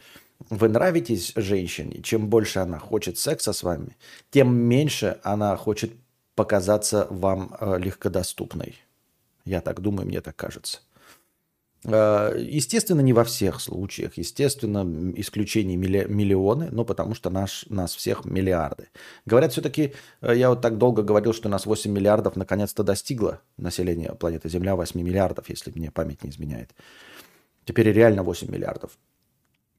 вы 0.51 0.69
нравитесь 0.69 1.33
женщине, 1.37 2.01
чем 2.03 2.29
больше 2.29 2.61
она 2.61 2.79
хочет 2.79 3.19
секса 3.19 3.53
с 3.53 3.63
вами, 3.63 3.97
тем 4.31 4.55
меньше 4.55 5.21
она 5.23 5.55
хочет 5.57 5.93
показаться 6.35 7.07
вам 7.11 7.55
э, 7.61 7.79
легкодоступной. 7.79 8.77
Я 9.45 9.61
так 9.61 9.81
думаю, 9.81 10.07
мне 10.07 10.21
так 10.21 10.37
кажется. 10.37 10.81
Э, 11.85 12.37
естественно, 12.39 13.01
не 13.01 13.13
во 13.13 13.25
всех 13.25 13.61
случаях. 13.61 14.17
Естественно, 14.17 14.87
исключений 15.17 15.77
миллионы, 15.77 16.69
но 16.71 16.85
потому 16.85 17.15
что 17.15 17.31
наш, 17.31 17.67
нас 17.69 17.95
всех 17.95 18.25
миллиарды. 18.25 18.89
Говорят, 19.27 19.53
все-таки, 19.53 19.93
э, 20.21 20.37
я 20.37 20.51
вот 20.51 20.61
так 20.61 20.79
долго 20.79 21.03
говорил, 21.03 21.33
что 21.33 21.49
нас 21.49 21.67
8 21.67 21.91
миллиардов 21.91 22.37
наконец-то 22.37 22.85
достигло 22.85 23.41
население 23.57 24.15
планеты 24.15 24.49
Земля 24.49 24.77
8 24.77 25.01
миллиардов, 25.03 25.49
если 25.49 25.73
мне 25.75 25.91
память 25.91 26.23
не 26.23 26.31
изменяет. 26.31 26.71
Теперь 27.65 27.91
реально 27.91 28.23
8 28.23 28.51
миллиардов. 28.51 28.93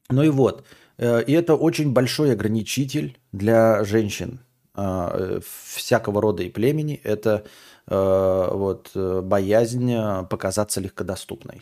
Ну 0.09 0.23
и 0.23 0.29
вот. 0.29 0.65
Э, 0.97 1.23
и 1.23 1.31
это 1.31 1.55
очень 1.55 1.93
большой 1.93 2.33
ограничитель 2.33 3.17
для 3.31 3.83
женщин 3.83 4.39
всякого 4.75 6.19
рода 6.19 6.41
и 6.41 6.49
племени. 6.49 6.99
Это 7.03 7.45
вот 7.85 8.89
боязнь 8.95 9.93
показаться 10.27 10.81
легкодоступной. 10.81 11.61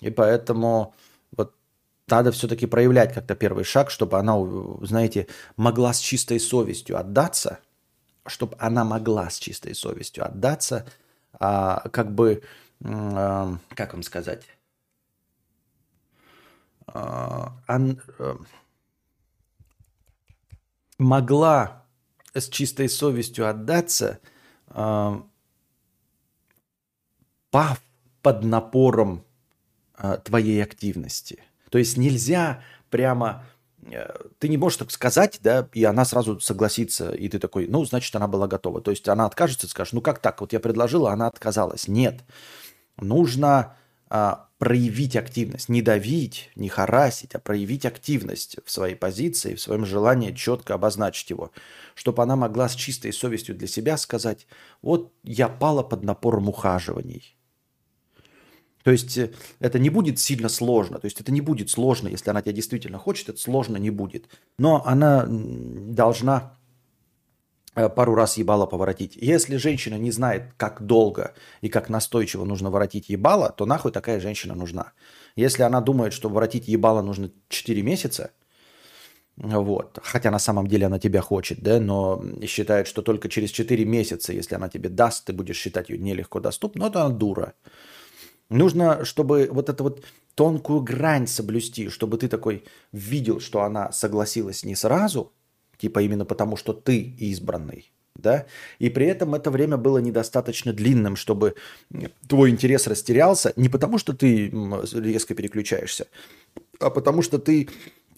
И 0.00 0.10
поэтому 0.10 0.94
вот 1.32 1.54
надо 2.08 2.32
все-таки 2.32 2.66
проявлять 2.66 3.14
как-то 3.14 3.34
первый 3.34 3.64
шаг, 3.64 3.90
чтобы 3.90 4.18
она, 4.18 4.36
знаете, 4.82 5.28
могла 5.56 5.92
с 5.92 5.98
чистой 5.98 6.40
совестью 6.40 6.98
отдаться, 6.98 7.60
чтобы 8.26 8.56
она 8.58 8.84
могла 8.84 9.30
с 9.30 9.38
чистой 9.38 9.74
совестью 9.74 10.24
отдаться, 10.24 10.86
а, 11.32 11.88
как 11.90 12.14
бы, 12.14 12.42
а, 12.84 13.56
как 13.70 13.92
вам 13.92 14.02
сказать, 14.02 14.44
а, 16.86 17.52
ан, 17.66 18.00
а, 18.18 18.36
могла 20.98 21.84
с 22.34 22.48
чистой 22.48 22.88
совестью 22.88 23.48
отдаться, 23.48 24.20
а, 24.68 25.22
пав 27.50 27.80
под 28.22 28.42
напором 28.42 29.24
а, 29.96 30.16
твоей 30.18 30.62
активности. 30.62 31.42
То 31.70 31.78
есть 31.78 31.96
нельзя 31.96 32.62
прямо 32.90 33.44
э, 33.82 34.12
ты 34.38 34.48
не 34.48 34.56
можешь 34.56 34.78
так 34.78 34.90
сказать, 34.90 35.40
да, 35.42 35.68
и 35.72 35.84
она 35.84 36.04
сразу 36.04 36.40
согласится, 36.40 37.12
и 37.12 37.28
ты 37.28 37.38
такой, 37.38 37.66
ну, 37.66 37.84
значит, 37.84 38.14
она 38.16 38.28
была 38.28 38.46
готова. 38.46 38.80
То 38.80 38.90
есть 38.90 39.08
она 39.08 39.26
откажется, 39.26 39.68
скажешь, 39.68 39.92
ну 39.92 40.00
как 40.00 40.18
так, 40.20 40.40
вот 40.40 40.52
я 40.52 40.60
предложила, 40.60 41.12
она 41.12 41.26
отказалась. 41.26 41.88
Нет, 41.88 42.22
нужно 42.96 43.76
а, 44.08 44.48
проявить 44.58 45.16
активность, 45.16 45.68
не 45.68 45.82
давить, 45.82 46.50
не 46.56 46.68
харасить, 46.68 47.34
а 47.34 47.38
проявить 47.38 47.84
активность 47.84 48.56
в 48.64 48.70
своей 48.70 48.94
позиции, 48.94 49.54
в 49.54 49.60
своем 49.60 49.84
желании 49.84 50.32
четко 50.32 50.74
обозначить 50.74 51.30
его, 51.30 51.50
чтобы 51.94 52.22
она 52.22 52.36
могла 52.36 52.68
с 52.68 52.74
чистой 52.74 53.12
совестью 53.12 53.54
для 53.54 53.66
себя 53.66 53.96
сказать, 53.96 54.46
вот 54.82 55.12
я 55.22 55.48
пала 55.48 55.82
под 55.82 56.04
напором 56.04 56.48
ухаживаний, 56.48 57.36
то 58.84 58.90
есть 58.90 59.16
э, 59.16 59.30
это 59.60 59.78
не 59.78 59.90
будет 59.90 60.18
сильно 60.18 60.48
сложно. 60.48 60.98
То 60.98 61.06
есть 61.06 61.20
это 61.20 61.32
не 61.32 61.40
будет 61.40 61.70
сложно, 61.70 62.08
если 62.08 62.30
она 62.30 62.42
тебя 62.42 62.52
действительно 62.52 62.98
хочет, 62.98 63.30
это 63.30 63.40
сложно 63.40 63.78
не 63.78 63.90
будет. 63.90 64.26
Но 64.58 64.86
она 64.86 65.26
должна 65.26 66.52
э, 67.74 67.88
пару 67.88 68.14
раз 68.14 68.36
ебало 68.36 68.66
поворотить. 68.66 69.16
Если 69.16 69.56
женщина 69.56 69.94
не 69.96 70.10
знает, 70.10 70.52
как 70.58 70.82
долго 70.82 71.34
и 71.62 71.70
как 71.70 71.88
настойчиво 71.88 72.44
нужно 72.44 72.70
воротить 72.70 73.08
ебало, 73.08 73.50
то 73.56 73.64
нахуй 73.64 73.90
такая 73.90 74.20
женщина 74.20 74.54
нужна. 74.54 74.92
Если 75.34 75.62
она 75.62 75.80
думает, 75.80 76.12
что 76.12 76.28
воротить 76.28 76.68
ебало 76.68 77.00
нужно 77.00 77.30
4 77.48 77.82
месяца, 77.82 78.32
вот. 79.36 79.98
Хотя 80.02 80.30
на 80.30 80.38
самом 80.38 80.68
деле 80.68 80.86
она 80.86 80.98
тебя 80.98 81.20
хочет, 81.22 81.60
да, 81.60 81.80
но 81.80 82.22
считает, 82.46 82.86
что 82.86 83.02
только 83.02 83.28
через 83.28 83.50
4 83.50 83.84
месяца, 83.84 84.32
если 84.32 84.54
она 84.54 84.68
тебе 84.68 84.90
даст, 84.90 85.24
ты 85.24 85.32
будешь 85.32 85.56
считать 85.56 85.88
ее 85.88 85.98
нелегко 85.98 86.38
доступной, 86.38 86.82
но 86.82 86.90
это 86.90 87.04
она 87.04 87.14
дура. 87.14 87.54
Нужно, 88.54 89.04
чтобы 89.04 89.48
вот 89.50 89.68
эту 89.68 89.82
вот 89.82 90.04
тонкую 90.36 90.80
грань 90.80 91.26
соблюсти, 91.26 91.88
чтобы 91.88 92.18
ты 92.18 92.28
такой 92.28 92.62
видел, 92.92 93.40
что 93.40 93.62
она 93.62 93.90
согласилась 93.90 94.64
не 94.64 94.76
сразу, 94.76 95.32
типа 95.76 96.02
именно 96.02 96.24
потому, 96.24 96.56
что 96.56 96.72
ты 96.72 97.00
избранный, 97.18 97.90
да, 98.14 98.46
и 98.78 98.90
при 98.90 99.06
этом 99.06 99.34
это 99.34 99.50
время 99.50 99.76
было 99.76 99.98
недостаточно 99.98 100.72
длинным, 100.72 101.16
чтобы 101.16 101.56
твой 102.28 102.50
интерес 102.50 102.86
растерялся, 102.86 103.52
не 103.56 103.68
потому, 103.68 103.98
что 103.98 104.12
ты 104.12 104.52
резко 104.92 105.34
переключаешься, 105.34 106.06
а 106.78 106.90
потому 106.90 107.22
что 107.22 107.40
ты 107.40 107.68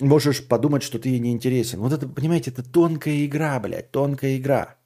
можешь 0.01 0.47
подумать, 0.47 0.83
что 0.83 0.99
ты 0.99 1.09
ей 1.09 1.19
не 1.19 1.33
интересен. 1.33 1.81
Вот 1.81 1.95
это, 1.95 2.07
понимаете, 2.07 2.51
это 2.51 2.63
тонкая 2.63 3.25
игра, 3.25 3.59
блядь, 3.59 3.91
тонкая 3.91 4.37
игра. 4.37 4.77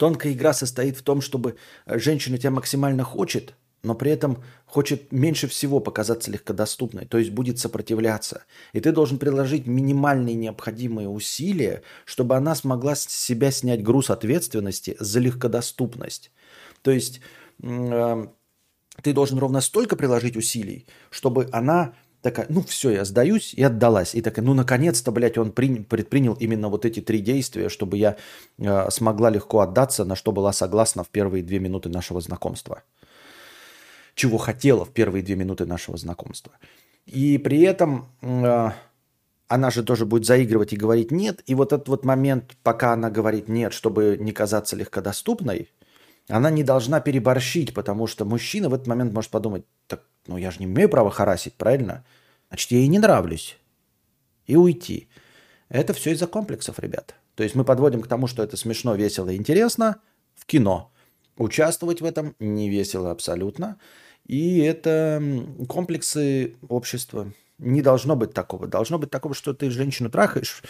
Тонкая 0.00 0.32
игра 0.32 0.54
состоит 0.54 0.96
в 0.96 1.02
том, 1.02 1.20
чтобы 1.20 1.56
э, 1.84 1.98
женщина 1.98 2.38
тебя 2.38 2.52
максимально 2.52 3.04
хочет, 3.04 3.52
но 3.82 3.94
при 3.94 4.10
этом 4.10 4.42
хочет 4.64 5.12
меньше 5.12 5.46
всего 5.46 5.78
показаться 5.78 6.30
легкодоступной, 6.30 7.04
то 7.04 7.18
есть 7.18 7.32
будет 7.32 7.58
сопротивляться. 7.58 8.44
И 8.72 8.80
ты 8.80 8.92
должен 8.92 9.18
приложить 9.18 9.66
минимальные 9.66 10.36
необходимые 10.36 11.06
усилия, 11.06 11.82
чтобы 12.06 12.34
она 12.34 12.54
смогла 12.54 12.94
с 12.94 13.04
себя 13.10 13.50
снять 13.50 13.82
груз 13.82 14.08
ответственности 14.08 14.96
за 14.98 15.20
легкодоступность. 15.20 16.32
То 16.80 16.92
есть 16.92 17.20
э, 17.62 18.26
ты 19.02 19.12
должен 19.12 19.38
ровно 19.38 19.60
столько 19.60 19.96
приложить 19.96 20.34
усилий, 20.34 20.86
чтобы 21.10 21.46
она 21.52 21.92
такая, 22.22 22.46
ну 22.48 22.62
все, 22.62 22.90
я 22.90 23.04
сдаюсь 23.04 23.54
и 23.54 23.62
отдалась. 23.62 24.14
И 24.14 24.22
такая, 24.22 24.44
ну 24.44 24.54
наконец-то, 24.54 25.12
блядь, 25.12 25.38
он 25.38 25.52
при, 25.52 25.80
предпринял 25.80 26.34
именно 26.34 26.68
вот 26.68 26.84
эти 26.84 27.00
три 27.00 27.20
действия, 27.20 27.68
чтобы 27.68 27.98
я 27.98 28.16
э, 28.58 28.90
смогла 28.90 29.30
легко 29.30 29.60
отдаться, 29.60 30.04
на 30.04 30.16
что 30.16 30.32
была 30.32 30.52
согласна 30.52 31.04
в 31.04 31.08
первые 31.08 31.42
две 31.42 31.58
минуты 31.58 31.88
нашего 31.88 32.20
знакомства. 32.20 32.82
Чего 34.14 34.38
хотела 34.38 34.84
в 34.84 34.90
первые 34.90 35.22
две 35.22 35.36
минуты 35.36 35.66
нашего 35.66 35.96
знакомства. 35.96 36.52
И 37.06 37.38
при 37.38 37.62
этом 37.62 38.06
э, 38.22 38.70
она 39.48 39.70
же 39.70 39.82
тоже 39.82 40.06
будет 40.06 40.26
заигрывать 40.26 40.72
и 40.72 40.76
говорить 40.76 41.10
нет. 41.10 41.42
И 41.46 41.54
вот 41.54 41.72
этот 41.72 41.88
вот 41.88 42.04
момент, 42.04 42.56
пока 42.62 42.92
она 42.92 43.10
говорит 43.10 43.48
нет, 43.48 43.72
чтобы 43.72 44.16
не 44.20 44.32
казаться 44.32 44.76
легкодоступной, 44.76 45.70
она 46.28 46.50
не 46.50 46.62
должна 46.62 47.00
переборщить, 47.00 47.74
потому 47.74 48.06
что 48.06 48.24
мужчина 48.24 48.68
в 48.68 48.74
этот 48.74 48.86
момент 48.86 49.12
может 49.12 49.30
подумать, 49.30 49.64
ну 50.30 50.36
я 50.36 50.52
же 50.52 50.60
не 50.60 50.66
имею 50.66 50.88
права 50.88 51.10
харасить, 51.10 51.54
правильно? 51.54 52.04
Значит, 52.48 52.70
я 52.70 52.78
ей 52.78 52.86
не 52.86 53.00
нравлюсь. 53.00 53.58
И 54.46 54.56
уйти. 54.56 55.08
Это 55.68 55.92
все 55.92 56.12
из-за 56.12 56.28
комплексов, 56.28 56.78
ребят. 56.78 57.16
То 57.34 57.42
есть 57.42 57.56
мы 57.56 57.64
подводим 57.64 58.00
к 58.00 58.06
тому, 58.06 58.28
что 58.28 58.42
это 58.42 58.56
смешно, 58.56 58.94
весело 58.94 59.28
и 59.28 59.36
интересно 59.36 59.96
в 60.36 60.46
кино. 60.46 60.92
Участвовать 61.36 62.00
в 62.00 62.04
этом 62.04 62.36
не 62.38 62.70
весело 62.70 63.10
абсолютно. 63.10 63.76
И 64.26 64.58
это 64.58 65.20
комплексы 65.68 66.54
общества. 66.68 67.32
Не 67.58 67.82
должно 67.82 68.14
быть 68.14 68.32
такого. 68.32 68.68
Должно 68.68 68.98
быть 68.98 69.10
такого, 69.10 69.34
что 69.34 69.52
ты 69.52 69.68
женщину 69.70 70.10
трахаешь, 70.10 70.62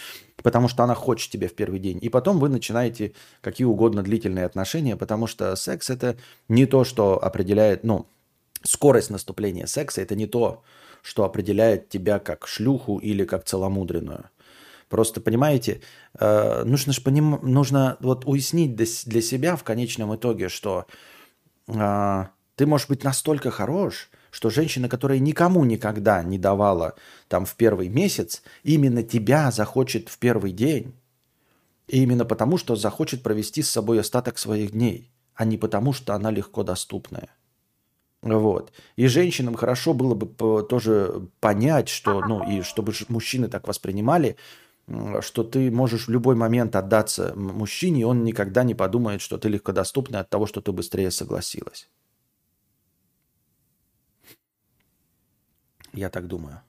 потому 0.42 0.68
что 0.68 0.84
она 0.84 0.94
хочет 0.94 1.30
тебе 1.30 1.48
в 1.48 1.54
первый 1.54 1.80
день. 1.80 1.98
И 2.00 2.08
потом 2.08 2.38
вы 2.38 2.48
начинаете 2.48 3.12
какие 3.42 3.66
угодно 3.66 4.02
длительные 4.02 4.46
отношения, 4.46 4.96
потому 4.96 5.26
что 5.26 5.54
секс 5.54 5.90
это 5.90 6.16
не 6.48 6.64
то, 6.64 6.84
что 6.84 7.22
определяет, 7.22 7.84
ну, 7.84 8.06
скорость 8.62 9.10
наступления 9.10 9.66
секса 9.66 10.02
это 10.02 10.14
не 10.14 10.26
то, 10.26 10.62
что 11.02 11.24
определяет 11.24 11.88
тебя 11.88 12.18
как 12.18 12.46
шлюху 12.46 12.98
или 12.98 13.24
как 13.24 13.44
целомудренную. 13.44 14.30
Просто, 14.88 15.20
понимаете, 15.20 15.82
э, 16.18 16.64
нужно 16.64 16.92
же 16.92 17.00
поним... 17.00 17.38
нужно 17.42 17.96
вот 18.00 18.24
уяснить 18.26 18.74
для 18.74 19.22
себя 19.22 19.56
в 19.56 19.62
конечном 19.62 20.14
итоге, 20.16 20.48
что 20.48 20.86
э, 21.68 22.24
ты 22.56 22.66
можешь 22.66 22.88
быть 22.88 23.04
настолько 23.04 23.50
хорош, 23.52 24.10
что 24.30 24.50
женщина, 24.50 24.88
которая 24.88 25.18
никому 25.18 25.64
никогда 25.64 26.22
не 26.22 26.38
давала 26.38 26.94
там 27.28 27.46
в 27.46 27.54
первый 27.54 27.88
месяц, 27.88 28.42
именно 28.64 29.02
тебя 29.02 29.50
захочет 29.50 30.08
в 30.08 30.18
первый 30.18 30.52
день. 30.52 30.94
И 31.86 32.02
именно 32.02 32.24
потому, 32.24 32.56
что 32.56 32.76
захочет 32.76 33.22
провести 33.22 33.62
с 33.62 33.70
собой 33.70 34.00
остаток 34.00 34.38
своих 34.38 34.72
дней, 34.72 35.10
а 35.34 35.44
не 35.44 35.56
потому, 35.56 35.92
что 35.92 36.14
она 36.14 36.30
легко 36.30 36.62
доступная. 36.62 37.30
Вот. 38.22 38.72
И 38.96 39.06
женщинам 39.06 39.54
хорошо 39.54 39.94
было 39.94 40.14
бы 40.14 40.26
тоже 40.68 41.28
понять, 41.40 41.88
что, 41.88 42.20
ну, 42.20 42.46
и 42.50 42.62
чтобы 42.62 42.92
мужчины 43.08 43.48
так 43.48 43.66
воспринимали, 43.66 44.36
что 45.20 45.42
ты 45.42 45.70
можешь 45.70 46.06
в 46.06 46.10
любой 46.10 46.34
момент 46.34 46.76
отдаться 46.76 47.32
мужчине, 47.34 48.00
и 48.00 48.04
он 48.04 48.24
никогда 48.24 48.62
не 48.64 48.74
подумает, 48.74 49.20
что 49.20 49.38
ты 49.38 49.48
легкодоступна 49.48 50.20
от 50.20 50.28
того, 50.28 50.46
что 50.46 50.60
ты 50.60 50.72
быстрее 50.72 51.10
согласилась. 51.10 51.88
Я 55.92 56.10
так 56.10 56.26
думаю. 56.26 56.60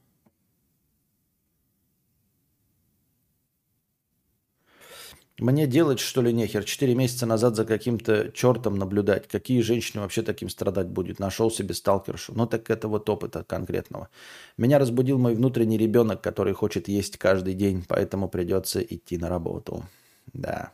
Мне 5.41 5.65
делать, 5.65 5.99
что 5.99 6.21
ли, 6.21 6.31
нехер? 6.31 6.63
Четыре 6.63 6.93
месяца 6.93 7.25
назад 7.25 7.55
за 7.55 7.65
каким-то 7.65 8.31
чертом 8.31 8.75
наблюдать. 8.75 9.27
Какие 9.27 9.61
женщины 9.61 10.03
вообще 10.03 10.21
таким 10.21 10.49
страдать 10.49 10.85
будет? 10.85 11.17
Нашел 11.17 11.49
себе 11.49 11.73
сталкершу. 11.73 12.33
Ну 12.35 12.45
так 12.45 12.69
это 12.69 12.87
вот 12.87 13.09
опыта 13.09 13.43
конкретного. 13.43 14.09
Меня 14.57 14.77
разбудил 14.77 15.17
мой 15.17 15.33
внутренний 15.33 15.79
ребенок, 15.79 16.21
который 16.21 16.53
хочет 16.53 16.87
есть 16.87 17.17
каждый 17.17 17.55
день, 17.55 17.83
поэтому 17.87 18.29
придется 18.29 18.81
идти 18.81 19.17
на 19.17 19.29
работу. 19.29 19.83
Да. 20.31 20.71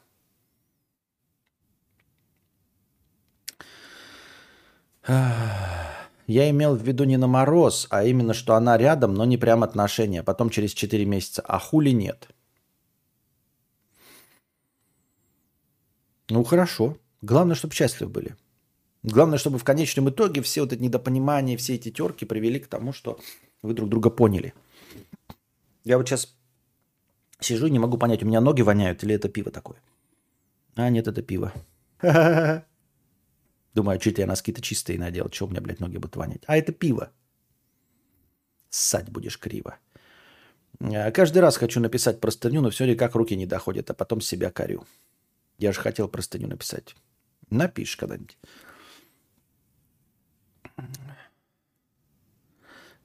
Я 6.27 6.49
имел 6.49 6.75
в 6.75 6.83
виду 6.83 7.05
не 7.05 7.15
на 7.15 7.27
мороз, 7.27 7.87
а 7.89 8.03
именно, 8.03 8.33
что 8.33 8.55
она 8.55 8.77
рядом, 8.77 9.13
но 9.13 9.23
не 9.23 9.37
прям 9.37 9.63
отношения. 9.63 10.23
Потом 10.23 10.49
через 10.49 10.73
4 10.73 11.05
месяца. 11.05 11.41
А 11.41 11.57
хули 11.57 11.91
нет? 11.91 12.27
Ну, 16.29 16.43
хорошо. 16.43 16.97
Главное, 17.21 17.55
чтобы 17.55 17.73
счастливы 17.73 18.11
были. 18.11 18.35
Главное, 19.03 19.37
чтобы 19.37 19.57
в 19.57 19.63
конечном 19.63 20.09
итоге 20.09 20.41
все 20.41 20.61
вот 20.61 20.73
эти 20.73 20.81
недопонимания, 20.81 21.57
все 21.57 21.75
эти 21.75 21.91
терки 21.91 22.25
привели 22.25 22.59
к 22.59 22.67
тому, 22.67 22.93
что 22.93 23.19
вы 23.61 23.73
друг 23.73 23.89
друга 23.89 24.09
поняли. 24.09 24.53
Я 25.83 25.97
вот 25.97 26.07
сейчас 26.07 26.35
сижу 27.39 27.67
и 27.67 27.71
не 27.71 27.79
могу 27.79 27.97
понять, 27.97 28.23
у 28.23 28.25
меня 28.25 28.41
ноги 28.41 28.61
воняют 28.61 29.03
или 29.03 29.15
это 29.15 29.29
пиво 29.29 29.51
такое. 29.51 29.77
А, 30.75 30.89
нет, 30.89 31.07
это 31.07 31.21
пиво. 31.21 31.53
Думаю, 33.73 33.99
что-то 34.01 34.21
я 34.21 34.27
носки-то 34.27 34.61
чистые 34.61 34.99
надел. 34.99 35.29
Что 35.31 35.45
у 35.45 35.49
меня, 35.49 35.61
блядь, 35.61 35.79
ноги 35.79 35.97
будут 35.97 36.15
вонять? 36.15 36.41
А 36.47 36.57
это 36.57 36.71
пиво. 36.71 37.11
Ссать 38.69 39.09
будешь 39.09 39.39
криво. 39.39 39.77
А 40.79 41.11
каждый 41.11 41.39
раз 41.39 41.57
хочу 41.57 41.79
написать 41.79 42.19
простыню, 42.19 42.61
но 42.61 42.69
все 42.69 42.85
никак 42.85 43.15
руки 43.15 43.35
не 43.35 43.45
доходят, 43.45 43.89
а 43.89 43.93
потом 43.93 44.21
себя 44.21 44.51
корю. 44.51 44.85
Я 45.57 45.71
же 45.71 45.79
хотел 45.79 46.07
простыню 46.07 46.47
написать. 46.47 46.95
Напишешь 47.49 47.97
когда-нибудь. 47.97 48.37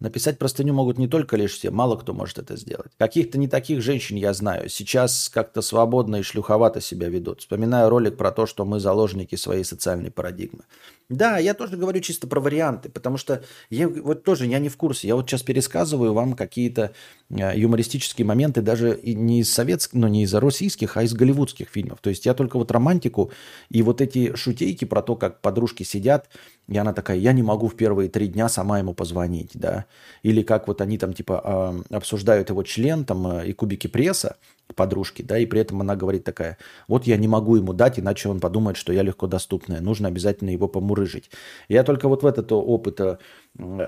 Написать 0.03 0.37
простыню 0.37 0.75
могут 0.75 0.99
не 0.99 1.07
только 1.07 1.37
лишь 1.37 1.53
все, 1.53 1.71
мало 1.71 1.97
кто 1.97 2.13
может 2.13 2.37
это 2.37 2.57
сделать. 2.57 2.91
Каких-то 2.99 3.39
не 3.39 3.47
таких 3.47 3.81
женщин 3.83 4.17
я 4.17 4.35
знаю. 4.35 4.69
Сейчас 4.69 5.29
как-то 5.29 5.63
свободно 5.63 6.17
и 6.17 6.23
шлюховато 6.23 6.81
себя 6.81 7.09
ведут. 7.09 7.41
Вспоминаю 7.41 7.89
ролик 7.89 8.17
про 8.17 8.33
то, 8.33 8.47
что 8.47 8.65
мы 8.65 8.81
заложники 8.81 9.37
своей 9.37 9.63
социальной 9.63 10.11
парадигмы. 10.11 10.65
Да, 11.09 11.39
я 11.39 11.55
тоже 11.55 11.77
говорю 11.77 12.01
чисто 12.01 12.27
про 12.27 12.41
варианты, 12.41 12.89
потому 12.89 13.17
что 13.17 13.43
я 13.71 13.89
вот 13.89 14.25
тоже 14.25 14.47
я 14.47 14.59
не 14.59 14.69
в 14.69 14.77
курсе. 14.77 15.09
Я 15.09 15.17
вот 15.17 15.29
сейчас 15.29 15.43
пересказываю 15.43 16.15
вам 16.15 16.35
какие-то 16.35 16.93
э, 17.31 17.59
юмористические 17.59 18.27
моменты 18.27 18.63
даже 18.63 18.99
не 19.03 19.41
из 19.41 19.53
советских, 19.53 19.95
ну 19.95 20.09
не 20.09 20.23
из 20.25 20.35
российских, 20.35 20.97
а 20.97 21.03
из 21.03 21.13
голливудских 21.13 21.69
фильмов. 21.69 21.99
То 22.01 22.11
есть 22.11 22.27
я 22.27 22.35
только 22.35 22.57
вот 22.57 22.71
романтику 22.71 23.31
и 23.69 23.83
вот 23.83 24.01
эти 24.01 24.35
шутейки 24.35 24.85
про 24.85 25.03
то, 25.03 25.17
как 25.17 25.41
подружки 25.41 25.83
сидят, 25.83 26.29
и 26.69 26.79
она 26.79 26.93
такая, 26.93 27.19
я 27.19 27.33
не 27.33 27.43
могу 27.43 27.69
в 27.69 27.77
первые 27.77 28.09
три 28.09 28.29
дня 28.29 28.49
сама 28.49 28.79
ему 28.79 28.95
позвонить, 28.95 29.51
да. 29.55 29.85
Или 30.23 30.43
как 30.43 30.69
вот 30.69 30.81
они 30.81 30.99
там 30.99 31.13
типа 31.13 31.75
обсуждают 31.91 32.51
его 32.51 32.63
член 32.63 33.05
там 33.05 33.27
э, 33.27 33.49
и 33.49 33.53
кубики 33.53 33.87
пресса, 33.87 34.37
подружки, 34.73 35.23
да, 35.23 35.39
и 35.39 35.47
при 35.47 35.61
этом 35.61 35.81
она 35.81 35.97
говорит 35.97 36.25
такая, 36.25 36.59
вот 36.89 37.07
я 37.07 37.17
не 37.17 37.29
могу 37.29 37.57
ему 37.57 37.73
дать, 37.73 37.99
иначе 37.99 38.29
он 38.29 38.41
подумает, 38.41 38.77
что 38.77 38.93
я 38.93 39.03
легко 39.03 39.27
доступная, 39.27 39.81
нужно 39.81 40.09
обязательно 40.09 40.51
его 40.51 40.69
помурыжить. 40.69 41.31
Я 41.69 41.85
только 41.85 42.09
вот 42.09 42.23
в 42.23 42.27
этот 42.27 42.53
опыт 42.53 43.01
э, 43.01 43.19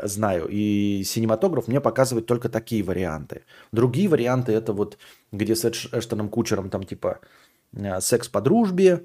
знаю, 0.04 0.48
и 0.50 1.02
синематограф 1.04 1.68
мне 1.68 1.80
показывает 1.80 2.26
только 2.26 2.48
такие 2.48 2.82
варианты. 2.82 3.42
Другие 3.72 4.08
варианты 4.08 4.52
это 4.52 4.72
вот, 4.72 4.98
где 5.32 5.54
с 5.54 5.64
Эштоном 5.64 6.28
Кучером 6.28 6.70
там 6.70 6.84
типа 6.84 7.20
э, 7.72 8.00
секс 8.00 8.28
по 8.28 8.40
дружбе, 8.40 9.04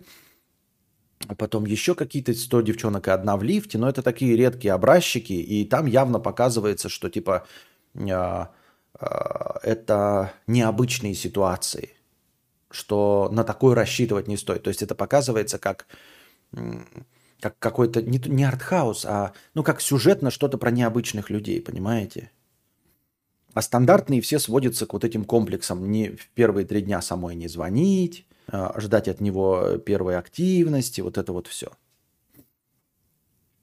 потом 1.37 1.65
еще 1.65 1.95
какие-то 1.95 2.33
100 2.33 2.61
девчонок 2.61 3.07
и 3.07 3.11
одна 3.11 3.35
в 3.37 3.43
лифте, 3.43 3.77
но 3.77 3.89
это 3.89 4.01
такие 4.01 4.35
редкие 4.35 4.73
образчики, 4.73 5.33
и 5.33 5.65
там 5.65 5.85
явно 5.85 6.19
показывается, 6.19 6.89
что 6.89 7.09
типа 7.09 7.45
Э, 7.95 8.45
это 8.99 10.33
необычные 10.47 11.13
ситуации, 11.13 11.91
что 12.71 13.29
на 13.31 13.43
такое 13.43 13.75
рассчитывать 13.75 14.27
не 14.27 14.37
стоит. 14.37 14.63
То 14.63 14.69
есть 14.69 14.81
это 14.81 14.95
показывается 14.95 15.57
как, 15.57 15.87
как 17.39 17.57
какой-то 17.59 18.01
не, 18.01 18.19
не 18.19 18.43
артхаус, 18.43 19.05
а 19.05 19.33
ну 19.53 19.63
как 19.63 19.81
сюжет 19.81 20.21
на 20.21 20.31
что-то 20.31 20.57
про 20.57 20.71
необычных 20.71 21.29
людей, 21.29 21.61
понимаете? 21.61 22.31
А 23.53 23.61
стандартные 23.61 24.21
все 24.21 24.37
сводятся 24.39 24.85
к 24.85 24.93
вот 24.93 25.03
этим 25.03 25.25
комплексам. 25.25 25.89
Не 25.89 26.09
в 26.09 26.29
первые 26.29 26.65
три 26.65 26.81
дня 26.81 27.01
самой 27.01 27.35
не 27.35 27.47
звонить, 27.47 28.27
э, 28.51 28.69
ждать 28.77 29.07
от 29.07 29.21
него 29.21 29.77
первой 29.77 30.17
активности, 30.17 31.01
вот 31.01 31.17
это 31.17 31.33
вот 31.33 31.47
все. 31.47 31.71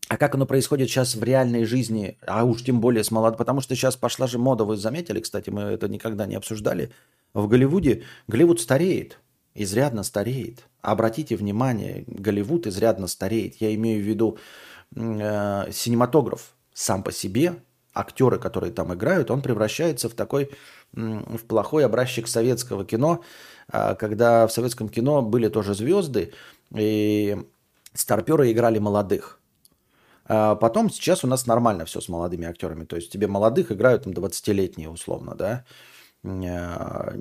А 0.09 0.17
как 0.19 0.35
оно 0.37 0.47
происходит 0.47 0.89
сейчас 0.89 1.17
в 1.17 1.25
реальной 1.25 1.65
жизни, 1.65 2.17
а 2.27 2.45
уж 2.45 2.63
тем 2.63 2.81
более 2.81 3.03
с 3.03 3.11
молод... 3.11 3.37
Потому 3.37 3.61
что 3.61 3.75
сейчас 3.75 3.97
пошла 3.97 4.29
же 4.29 4.39
мода, 4.39 4.65
вы 4.65 4.77
заметили, 4.77 5.21
кстати, 5.21 5.51
мы 5.51 5.63
это 5.63 5.89
никогда 5.89 6.27
не 6.27 6.37
обсуждали. 6.37 6.93
В 7.35 7.49
Голливуде 7.49 8.05
Голливуд 8.29 8.61
стареет, 8.61 9.19
изрядно 9.55 10.05
стареет. 10.05 10.69
Обратите 10.81 11.35
внимание, 11.35 12.05
Голливуд 12.07 12.69
изрядно 12.69 13.09
стареет. 13.09 13.57
Я 13.61 13.75
имею 13.75 14.01
в 14.01 14.07
виду 14.07 14.39
э, 14.95 15.73
синематограф 15.73 16.55
сам 16.73 17.03
по 17.03 17.11
себе, 17.11 17.57
актеры, 17.93 18.39
которые 18.39 18.73
там 18.73 18.95
играют, 18.95 19.31
он 19.31 19.43
превращается 19.43 20.09
в 20.09 20.15
такой, 20.15 20.51
в 20.93 21.45
плохой 21.49 21.85
образчик 21.85 22.29
советского 22.29 22.85
кино, 22.85 23.23
э, 23.73 23.97
когда 23.99 24.47
в 24.47 24.53
советском 24.53 24.89
кино 24.89 25.23
были 25.23 25.49
тоже 25.49 25.75
звезды, 25.75 26.33
и 26.73 27.37
старперы 27.93 28.53
играли 28.53 28.79
молодых. 28.79 29.41
А 30.29 30.57
потом 30.57 30.91
сейчас 30.91 31.25
у 31.25 31.27
нас 31.27 31.47
нормально 31.47 31.85
все 31.85 32.01
с 32.01 32.09
молодыми 32.09 32.47
актерами. 32.47 32.85
То 32.85 32.97
есть 32.97 33.13
тебе 33.13 33.27
молодых 33.27 33.73
играют 33.73 34.05
там 34.05 34.13
20-летние 34.13 34.89
условно, 34.89 35.35
да. 35.35 35.65
Э, 36.25 37.13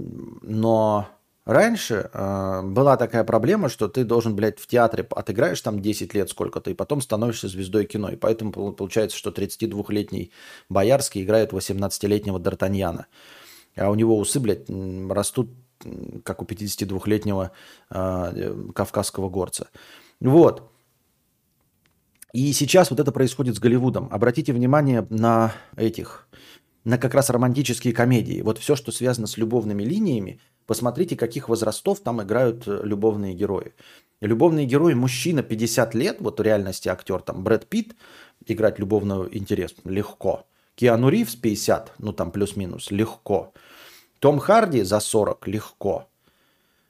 но 0.42 1.08
раньше 1.46 2.10
э, 2.12 2.62
была 2.64 2.98
такая 2.98 3.24
проблема, 3.24 3.70
что 3.70 3.88
ты 3.88 4.04
должен, 4.04 4.36
блядь, 4.36 4.60
в 4.60 4.68
театре 4.68 5.08
отыграешь 5.10 5.62
там 5.62 5.82
10 5.82 6.14
лет 6.14 6.30
сколько-то, 6.30 6.72
и 6.72 6.74
потом 6.74 7.02
становишься 7.02 7.48
звездой 7.48 7.86
кино. 7.86 8.10
И 8.10 8.16
поэтому 8.16 8.52
получается, 8.52 9.18
что 9.18 9.30
32-летний 9.30 10.32
Боярский 10.70 11.24
играет 11.24 11.54
18-летнего 11.54 12.40
Д'Артаньяна. 12.40 13.06
А 13.76 13.90
у 13.90 13.96
него 13.96 14.18
усы, 14.18 14.40
блядь, 14.40 14.70
растут 15.10 15.50
как 16.24 16.42
у 16.42 16.46
52-летнего 16.46 17.52
э, 17.92 18.56
кавказского 18.74 19.30
горца. 19.30 19.68
Вот. 20.20 20.72
И 22.36 22.52
сейчас 22.52 22.90
вот 22.90 23.00
это 23.00 23.14
происходит 23.14 23.56
с 23.56 23.60
Голливудом. 23.60 24.10
Обратите 24.12 24.52
внимание 24.52 25.08
на 25.10 25.54
этих, 25.78 26.28
на 26.84 26.98
как 26.98 27.14
раз 27.14 27.30
романтические 27.30 27.94
комедии. 27.94 28.42
Вот 28.42 28.58
все, 28.58 28.76
что 28.76 28.92
связано 28.92 29.26
с 29.26 29.38
любовными 29.38 29.84
линиями, 29.84 30.42
посмотрите, 30.66 31.16
каких 31.16 31.48
возрастов 31.48 32.02
там 32.02 32.22
играют 32.22 32.68
э, 32.68 32.82
любовные 32.84 33.34
герои. 33.36 33.74
Любовные 34.20 34.66
герои 34.66 34.96
мужчина 34.96 35.44
50 35.44 35.96
лет, 35.96 36.18
вот 36.20 36.42
в 36.42 36.44
реальности 36.44 36.90
актер, 36.90 37.22
там 37.22 37.42
Брэд 37.42 37.68
Питт, 37.68 37.96
играть 38.46 38.80
любовный 38.80 39.30
интерес 39.32 39.74
легко. 39.86 40.46
Киану 40.76 41.08
Ривз 41.08 41.38
50, 41.38 41.94
ну 42.00 42.12
там 42.12 42.32
плюс-минус, 42.32 42.92
легко. 42.92 43.54
Том 44.20 44.40
Харди 44.40 44.82
за 44.82 45.00
40, 45.00 45.48
легко. 45.48 46.10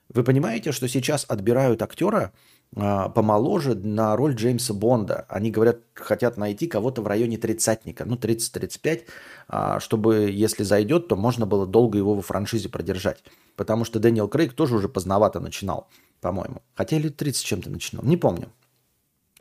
Вы 0.09 0.23
понимаете, 0.23 0.71
что 0.71 0.87
сейчас 0.87 1.23
отбирают 1.27 1.83
актера, 1.83 2.33
помоложе 2.73 3.75
на 3.75 4.15
роль 4.15 4.35
Джеймса 4.35 4.73
Бонда. 4.73 5.25
Они 5.29 5.49
говорят, 5.49 5.79
хотят 5.93 6.37
найти 6.37 6.67
кого-то 6.67 7.01
в 7.01 7.07
районе 7.07 7.37
тридцатника, 7.37 8.03
ну 8.05 8.15
30-35, 8.15 9.03
а, 9.47 9.79
чтобы, 9.79 10.29
если 10.31 10.63
зайдет, 10.63 11.07
то 11.07 11.15
можно 11.15 11.45
было 11.45 11.65
долго 11.65 11.97
его 11.97 12.15
во 12.15 12.21
франшизе 12.21 12.67
продержать. 12.67 13.23
Потому 13.55 13.85
что 13.85 13.99
Дэниел 13.99 14.27
Крейг 14.27 14.53
тоже 14.53 14.75
уже 14.75 14.89
поздновато 14.89 15.39
начинал, 15.39 15.87
по-моему. 16.19 16.61
Хотя 16.73 16.97
или 16.97 17.07
30 17.07 17.45
чем-то 17.45 17.69
начинал, 17.69 18.03
не 18.03 18.17
помню. 18.17 18.51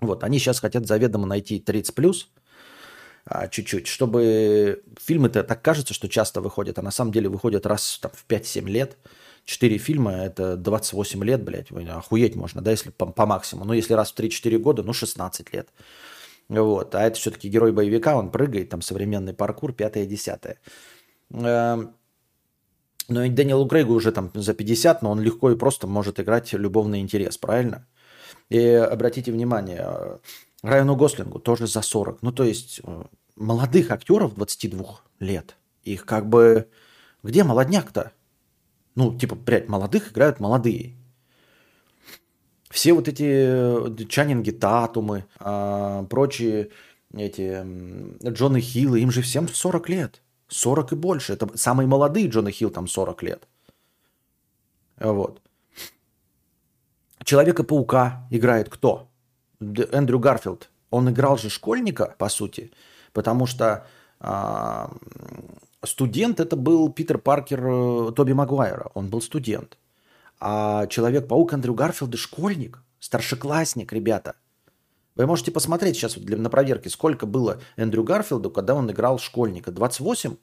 Вот, 0.01 0.22
они 0.22 0.38
сейчас 0.38 0.61
хотят 0.61 0.86
заведомо 0.86 1.26
найти 1.26 1.59
30 1.59 1.94
плюс, 1.94 2.30
а, 3.24 3.49
чуть-чуть, 3.49 3.88
чтобы 3.88 4.84
фильмы-то 5.01 5.42
так 5.42 5.61
кажется, 5.61 5.92
что 5.92 6.09
часто 6.09 6.40
выходят, 6.40 6.78
а 6.78 6.82
на 6.82 6.92
самом 6.92 7.11
деле 7.11 7.28
выходят 7.28 7.66
раз 7.66 7.99
там, 8.01 8.12
в 8.14 8.24
5-7 8.28 8.68
лет– 8.68 8.96
4 9.45 9.78
фильма, 9.78 10.12
это 10.12 10.57
28 10.57 11.24
лет, 11.24 11.42
блядь, 11.42 11.70
охуеть 11.70 12.34
можно, 12.34 12.62
да, 12.62 12.70
если 12.70 12.90
по, 12.90 13.07
по 13.07 13.26
максимуму. 13.26 13.66
Ну, 13.66 13.72
если 13.74 13.95
раз 13.95 14.12
в 14.12 14.18
3-4 14.18 14.59
года, 14.59 14.82
ну, 14.82 14.92
16 14.92 15.53
лет. 15.53 15.68
Вот, 16.49 16.95
а 16.95 17.03
это 17.03 17.18
все-таки 17.18 17.49
герой 17.49 17.72
боевика, 17.72 18.16
он 18.16 18.30
прыгает, 18.30 18.70
там 18.70 18.82
современный 18.82 19.34
паркур, 19.34 19.72
пятое-десятое. 19.72 20.59
Эм, 21.30 21.95
ну 23.09 23.22
и 23.22 23.28
Дэниелу 23.28 23.66
Крейгу 23.66 23.95
уже 23.95 24.12
там 24.12 24.30
за 24.34 24.55
50, 24.55 25.03
но 25.03 25.11
он 25.11 25.20
легко 25.20 25.51
и 25.51 25.57
просто 25.57 25.86
может 25.86 26.20
играть 26.20 26.53
любовный 26.53 27.01
интерес, 27.01 27.38
правильно? 27.38 27.86
И 28.51 28.61
обратите 28.61 29.32
внимание, 29.32 30.20
Райану 30.62 30.97
Гослингу 30.97 31.38
тоже 31.38 31.66
за 31.66 31.82
40. 31.82 32.22
Ну, 32.22 32.32
то 32.32 32.45
есть 32.45 32.80
э, 32.82 33.03
молодых 33.36 33.90
актеров 33.90 34.34
22 34.34 35.01
лет, 35.20 35.57
их 35.82 36.07
как 36.07 36.28
бы... 36.28 36.68
Где 37.22 37.42
молодняк-то? 37.42 38.12
Ну, 38.95 39.16
типа, 39.16 39.34
блядь, 39.34 39.68
молодых 39.68 40.12
играют 40.12 40.40
молодые. 40.40 40.95
Все 42.70 42.92
вот 42.92 43.09
эти 43.09 43.24
э, 43.24 44.05
Чаннинги 44.09 44.51
Татумы, 44.51 45.26
а, 45.38 46.05
прочие 46.05 46.70
эти 47.12 47.64
Джоны 48.28 48.61
Хиллы, 48.61 49.01
им 49.01 49.11
же 49.11 49.22
всем 49.22 49.49
40 49.49 49.88
лет. 49.88 50.22
40 50.49 50.92
и 50.92 50.97
больше. 50.97 51.32
Это 51.32 51.57
самые 51.57 51.86
молодые 51.86 52.28
Джона 52.28 52.51
Хилл, 52.51 52.70
там 52.70 52.88
40 52.88 53.22
лет. 53.22 53.49
Вот. 54.99 55.40
Человека-паука 57.24 58.26
играет 58.30 58.68
кто? 58.68 59.09
Эндрю 59.61 60.18
Гарфилд. 60.18 60.70
Он 60.90 61.11
играл 61.11 61.38
же 61.38 61.51
школьника, 61.51 62.14
по 62.18 62.28
сути, 62.28 62.70
потому 63.12 63.47
что 63.47 63.86
а, 64.20 64.90
студент 65.87 66.41
это 66.41 66.57
был 66.57 66.91
Питер 66.93 67.18
Паркер 67.18 67.66
э, 67.66 68.12
Тоби 68.12 68.32
Магуайра. 68.32 68.91
Он 68.95 69.09
был 69.09 69.20
студент. 69.20 69.78
А 70.41 70.87
Человек-паук 70.87 71.53
Эндрю 71.53 71.74
Гарфилд 71.74 72.16
школьник, 72.16 72.82
старшеклассник, 72.99 73.93
ребята. 73.93 74.37
Вы 75.14 75.26
можете 75.26 75.53
посмотреть 75.53 75.97
сейчас 75.97 76.14
для, 76.14 76.37
на 76.37 76.51
проверке, 76.51 76.91
сколько 76.91 77.24
было 77.24 77.61
Эндрю 77.76 78.03
Гарфилду, 78.03 78.51
когда 78.51 78.74
он 78.74 78.91
играл 78.91 79.18
школьника. 79.18 79.70
28? 79.70 80.37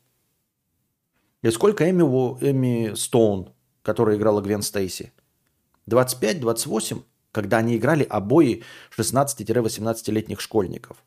И 1.41 1.51
сколько 1.51 1.89
Эми, 1.89 2.03
Эми 2.03 2.95
Стоун, 2.95 3.53
которая 3.81 4.17
играла 4.17 4.41
Гвен 4.41 4.61
Стейси? 4.61 5.11
25-28, 5.89 7.03
когда 7.31 7.57
они 7.57 7.75
играли 7.75 8.03
обои 8.03 8.63
16-18-летних 8.97 10.39
школьников. 10.39 11.03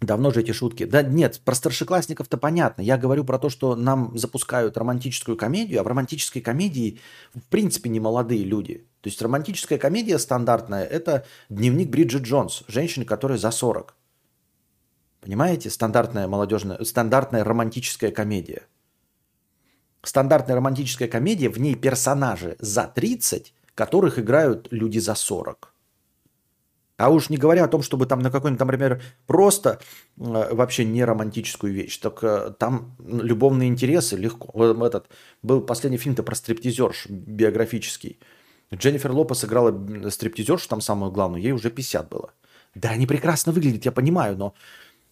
Давно 0.00 0.30
же 0.30 0.42
эти 0.42 0.52
шутки. 0.52 0.84
Да 0.84 1.02
нет, 1.02 1.40
про 1.44 1.54
старшеклассников-то 1.54 2.36
понятно. 2.36 2.82
Я 2.82 2.96
говорю 2.96 3.24
про 3.24 3.38
то, 3.38 3.50
что 3.50 3.74
нам 3.74 4.16
запускают 4.16 4.76
романтическую 4.76 5.36
комедию, 5.36 5.80
а 5.80 5.82
в 5.82 5.88
романтической 5.88 6.40
комедии 6.40 7.00
в 7.34 7.42
принципе 7.48 7.90
не 7.90 7.98
молодые 7.98 8.44
люди. 8.44 8.86
То 9.00 9.08
есть 9.08 9.20
романтическая 9.20 9.78
комедия 9.78 10.18
стандартная– 10.18 10.84
это 10.84 11.26
дневник 11.48 11.90
Бриджит 11.90 12.22
Джонс, 12.22 12.62
женщины, 12.68 13.04
которая 13.04 13.38
за 13.38 13.50
40. 13.50 13.96
Понимаете? 15.20 15.68
Стандартная 15.68 16.28
молодежная, 16.28 16.82
стандартная 16.84 17.42
романтическая 17.42 18.12
комедия. 18.12 18.62
Стандартная 20.02 20.54
романтическая 20.54 21.08
комедия, 21.08 21.48
в 21.48 21.58
ней 21.58 21.74
персонажи 21.74 22.56
за 22.60 22.84
30, 22.86 23.52
которых 23.74 24.20
играют 24.20 24.68
люди 24.70 25.00
за 25.00 25.16
40. 25.16 25.67
А 26.98 27.10
уж 27.10 27.30
не 27.30 27.36
говоря 27.36 27.64
о 27.64 27.68
том, 27.68 27.82
чтобы 27.82 28.06
там 28.06 28.18
на 28.18 28.30
какой-нибудь, 28.30 28.60
например, 28.60 29.00
просто 29.26 29.78
э, 30.18 30.54
вообще 30.54 30.84
не 30.84 31.04
романтическую 31.04 31.72
вещь. 31.72 31.96
Так 31.98 32.24
э, 32.24 32.52
там 32.58 32.96
любовные 32.98 33.68
интересы 33.68 34.16
легко. 34.16 34.50
Вот 34.52 34.94
этот 34.94 35.08
был 35.40 35.60
последний 35.60 35.98
фильм-то 35.98 36.24
про 36.24 36.34
стриптизерш 36.34 37.06
биографический. 37.08 38.18
Дженнифер 38.74 39.12
Лопес 39.12 39.44
играла 39.44 39.72
стриптизершу 40.10 40.68
там 40.68 40.80
самую 40.80 41.12
главную, 41.12 41.40
ей 41.40 41.52
уже 41.52 41.70
50 41.70 42.08
было. 42.08 42.32
Да, 42.74 42.90
они 42.90 43.06
прекрасно 43.06 43.52
выглядят, 43.52 43.84
я 43.84 43.92
понимаю, 43.92 44.36
но 44.36 44.54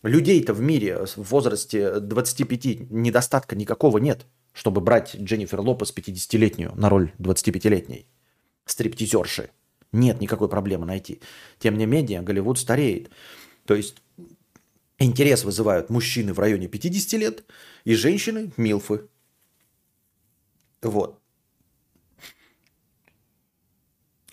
людей-то 0.02 0.54
в 0.54 0.60
мире 0.60 1.06
в 1.06 1.30
возрасте 1.30 2.00
25 2.00 2.90
недостатка 2.90 3.54
никакого 3.54 3.98
нет, 3.98 4.26
чтобы 4.52 4.80
брать 4.80 5.14
Дженнифер 5.14 5.60
Лопес 5.60 5.94
50-летнюю 5.96 6.74
на 6.74 6.88
роль 6.88 7.12
25-летней 7.18 8.08
стриптизерши. 8.64 9.50
Нет 9.96 10.20
никакой 10.20 10.48
проблемы 10.48 10.84
найти. 10.84 11.20
Тем 11.58 11.78
не 11.78 11.86
менее, 11.86 12.20
Голливуд 12.20 12.58
стареет. 12.58 13.10
То 13.64 13.74
есть 13.74 13.96
интерес 14.98 15.42
вызывают 15.42 15.88
мужчины 15.90 16.34
в 16.34 16.38
районе 16.38 16.68
50 16.68 17.20
лет 17.20 17.44
и 17.84 17.94
женщины– 17.94 18.52
милфы. 18.58 19.08
Вот. 20.82 21.18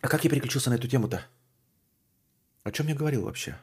А 0.01 0.09
как 0.09 0.26
я 0.26 0.30
переключился 0.30 0.70
на 0.70 0.76
эту 0.76 0.89
тему-то? 0.89 1.26
О 2.64 2.72
чем 2.72 2.88
я 2.88 2.95
говорил 2.95 3.24
вообще? 3.24 3.55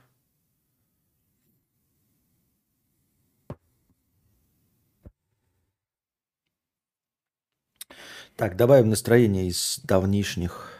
Так, 8.36 8.57
добавим 8.57 8.88
настроение 8.88 9.48
из 9.48 9.80
давнишних 9.84 10.80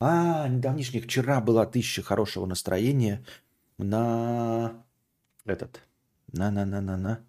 а, 0.00 0.48
недавнишних. 0.48 1.04
Вчера 1.04 1.40
была 1.40 1.66
тысяча 1.66 2.02
хорошего 2.02 2.46
настроения 2.46 3.24
на 3.78 4.84
этот, 5.44 5.80
на-на-на-на-на. 6.32 7.20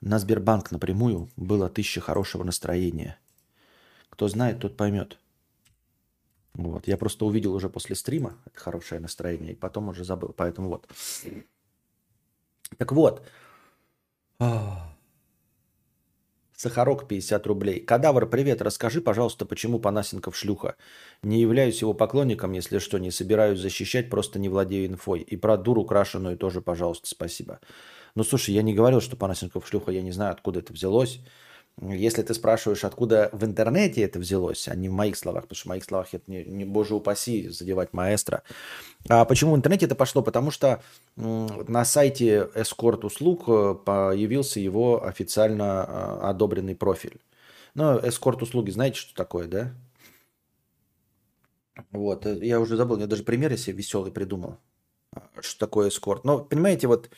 На 0.00 0.18
Сбербанк 0.18 0.70
напрямую 0.70 1.30
было 1.36 1.68
тысяча 1.68 2.00
хорошего 2.00 2.44
настроения. 2.44 3.18
Кто 4.10 4.28
знает, 4.28 4.60
тот 4.60 4.76
поймет. 4.76 5.18
Вот. 6.54 6.86
Я 6.86 6.96
просто 6.96 7.24
увидел 7.24 7.54
уже 7.54 7.68
после 7.68 7.96
стрима 7.96 8.38
это 8.46 8.58
хорошее 8.58 9.00
настроение, 9.00 9.52
и 9.52 9.56
потом 9.56 9.88
уже 9.88 10.04
забыл. 10.04 10.32
Поэтому 10.36 10.68
вот. 10.68 10.88
Так 12.78 12.92
вот. 12.92 13.26
Сахарок 16.56 17.06
50 17.06 17.46
рублей. 17.46 17.80
Кадавр, 17.80 18.26
привет. 18.26 18.62
Расскажи, 18.62 19.02
пожалуйста, 19.02 19.44
почему 19.44 19.78
Панасенков 19.78 20.34
шлюха. 20.34 20.76
Не 21.22 21.38
являюсь 21.38 21.82
его 21.82 21.92
поклонником, 21.92 22.52
если 22.52 22.78
что, 22.78 22.96
не 22.96 23.10
собираюсь 23.10 23.60
защищать, 23.60 24.08
просто 24.08 24.38
не 24.38 24.48
владею 24.48 24.86
инфой. 24.86 25.20
И 25.20 25.36
про 25.36 25.58
дуру 25.58 25.84
крашеную 25.84 26.38
тоже, 26.38 26.62
пожалуйста, 26.62 27.08
спасибо. 27.08 27.60
Ну, 28.14 28.24
слушай, 28.24 28.54
я 28.54 28.62
не 28.62 28.72
говорил, 28.72 29.02
что 29.02 29.18
Панасенков 29.18 29.68
шлюха, 29.68 29.92
я 29.92 30.00
не 30.00 30.12
знаю, 30.12 30.32
откуда 30.32 30.60
это 30.60 30.72
взялось. 30.72 31.20
Если 31.82 32.22
ты 32.22 32.32
спрашиваешь, 32.32 32.84
откуда 32.84 33.28
в 33.32 33.44
интернете 33.44 34.00
это 34.00 34.18
взялось, 34.18 34.66
а 34.66 34.74
не 34.74 34.88
в 34.88 34.92
моих 34.92 35.14
словах, 35.14 35.42
потому 35.42 35.56
что 35.56 35.66
в 35.66 35.68
моих 35.68 35.84
словах 35.84 36.08
это 36.14 36.24
не, 36.26 36.42
не 36.44 36.64
боже 36.64 36.94
упаси, 36.94 37.48
задевать 37.48 37.92
маэстро. 37.92 38.42
А 39.10 39.26
почему 39.26 39.52
в 39.52 39.56
интернете 39.56 39.84
это 39.84 39.94
пошло? 39.94 40.22
Потому 40.22 40.50
что 40.50 40.82
на 41.16 41.84
сайте 41.84 42.48
эскорт 42.54 43.04
услуг 43.04 43.44
э, 43.48 43.74
появился 43.84 44.58
его 44.58 45.04
официально 45.04 45.86
э, 45.86 46.26
одобренный 46.28 46.74
профиль. 46.74 47.20
Ну, 47.74 47.98
эскорт 47.98 48.42
услуги, 48.42 48.70
знаете, 48.70 48.98
что 48.98 49.14
такое, 49.14 49.46
да? 49.46 49.74
Вот, 51.90 52.24
э, 52.24 52.38
я 52.40 52.58
уже 52.58 52.76
забыл, 52.76 52.98
я 52.98 53.06
даже 53.06 53.22
пример 53.22 53.50
я 53.50 53.58
себе 53.58 53.76
веселый 53.76 54.12
придумал, 54.12 54.56
что 55.40 55.66
такое 55.66 55.90
эскорт. 55.90 56.24
Но, 56.24 56.38
понимаете, 56.42 56.86
вот, 56.86 57.10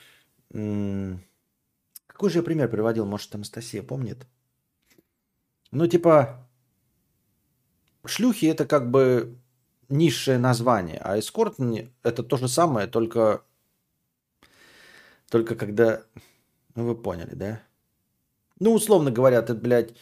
какой 0.50 2.30
же 2.30 2.38
я 2.38 2.42
пример 2.42 2.68
приводил, 2.68 3.06
может, 3.06 3.32
Анастасия 3.36 3.84
помнит? 3.84 4.26
Ну, 5.70 5.86
типа, 5.86 6.48
шлюхи 8.04 8.46
это 8.46 8.66
как 8.66 8.90
бы 8.90 9.36
низшее 9.88 10.38
название, 10.38 10.98
а 11.02 11.18
эскорт 11.18 11.56
это 12.02 12.22
то 12.22 12.36
же 12.36 12.48
самое, 12.48 12.86
только, 12.86 13.42
только 15.30 15.56
когда... 15.56 16.02
Ну, 16.74 16.86
вы 16.86 16.94
поняли, 16.94 17.34
да? 17.34 17.62
Ну, 18.60 18.72
условно 18.72 19.10
говоря, 19.10 19.42
ты, 19.42 19.54
блядь, 19.54 19.94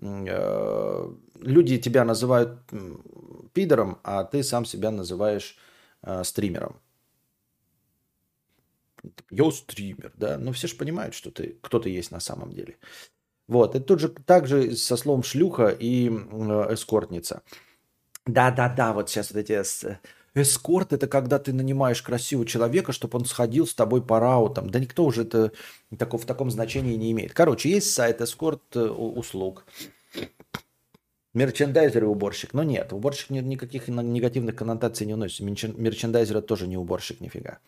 э, 0.00 1.14
люди 1.40 1.78
тебя 1.78 2.04
называют 2.04 2.60
пидором, 3.52 3.98
а 4.02 4.24
ты 4.24 4.42
сам 4.42 4.64
себя 4.64 4.90
называешь 4.90 5.58
э, 6.02 6.24
стримером. 6.24 6.80
Я 9.30 9.50
стример, 9.50 10.12
да? 10.16 10.38
Ну, 10.38 10.52
все 10.52 10.66
же 10.66 10.76
понимают, 10.76 11.14
что 11.14 11.30
ты 11.30 11.58
кто 11.60 11.78
то 11.78 11.88
есть 11.88 12.10
на 12.10 12.20
самом 12.20 12.52
деле. 12.52 12.78
Вот, 13.46 13.74
это 13.74 13.84
тут 13.84 14.00
же 14.00 14.08
также 14.08 14.74
со 14.76 14.96
словом 14.96 15.22
шлюха 15.22 15.68
и 15.68 16.08
э, 16.08 16.12
эскортница. 16.74 17.42
Да-да-да, 18.26 18.92
вот 18.92 19.10
сейчас 19.10 19.30
вот 19.30 19.38
эти... 19.38 19.62
Эскорт– 20.36 20.92
это 20.92 21.06
когда 21.06 21.38
ты 21.38 21.52
нанимаешь 21.52 22.02
красивого 22.02 22.44
человека, 22.44 22.90
чтобы 22.90 23.18
он 23.18 23.24
сходил 23.24 23.68
с 23.68 23.74
тобой 23.74 24.02
по 24.02 24.18
раутам. 24.18 24.68
Да 24.68 24.80
никто 24.80 25.04
уже 25.04 25.22
это 25.22 25.52
такого, 25.96 26.20
в 26.20 26.26
таком 26.26 26.50
значении 26.50 26.96
не 26.96 27.12
имеет. 27.12 27.32
Короче, 27.32 27.70
есть 27.70 27.92
сайт 27.92 28.20
эскорт 28.20 28.62
э, 28.74 28.80
услуг. 28.80 29.64
Мерчендайзер 31.34 32.02
и 32.02 32.06
уборщик. 32.06 32.52
Но 32.52 32.64
нет, 32.64 32.92
уборщик 32.92 33.30
никаких 33.30 33.86
негативных 33.88 34.56
коннотаций 34.56 35.06
не 35.06 35.14
уносит. 35.14 35.40
Мерчендайзер 35.40 36.40
тоже 36.42 36.66
не 36.66 36.76
уборщик 36.76 37.20
нифига. 37.20 37.58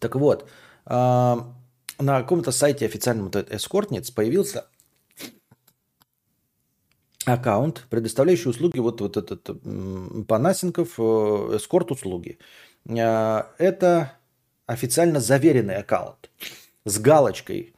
Так 0.00 0.16
вот, 0.16 0.48
а, 0.84 1.54
на 1.98 2.20
каком-то 2.20 2.52
сайте 2.52 2.86
официальном 2.86 3.28
эскортниц 3.28 4.10
появился 4.10 4.66
аккаунт, 7.24 7.86
предоставляющий 7.90 8.50
услуги, 8.50 8.78
вот, 8.78 9.00
вот 9.00 9.16
этот 9.16 9.48
Панасенков, 10.26 10.98
э, 10.98 11.02
эскорт-услуги. 11.56 12.38
А, 12.88 13.50
это 13.58 14.12
официально 14.66 15.20
заверенный 15.20 15.76
аккаунт 15.76 16.30
с 16.84 16.98
галочкой 16.98 17.74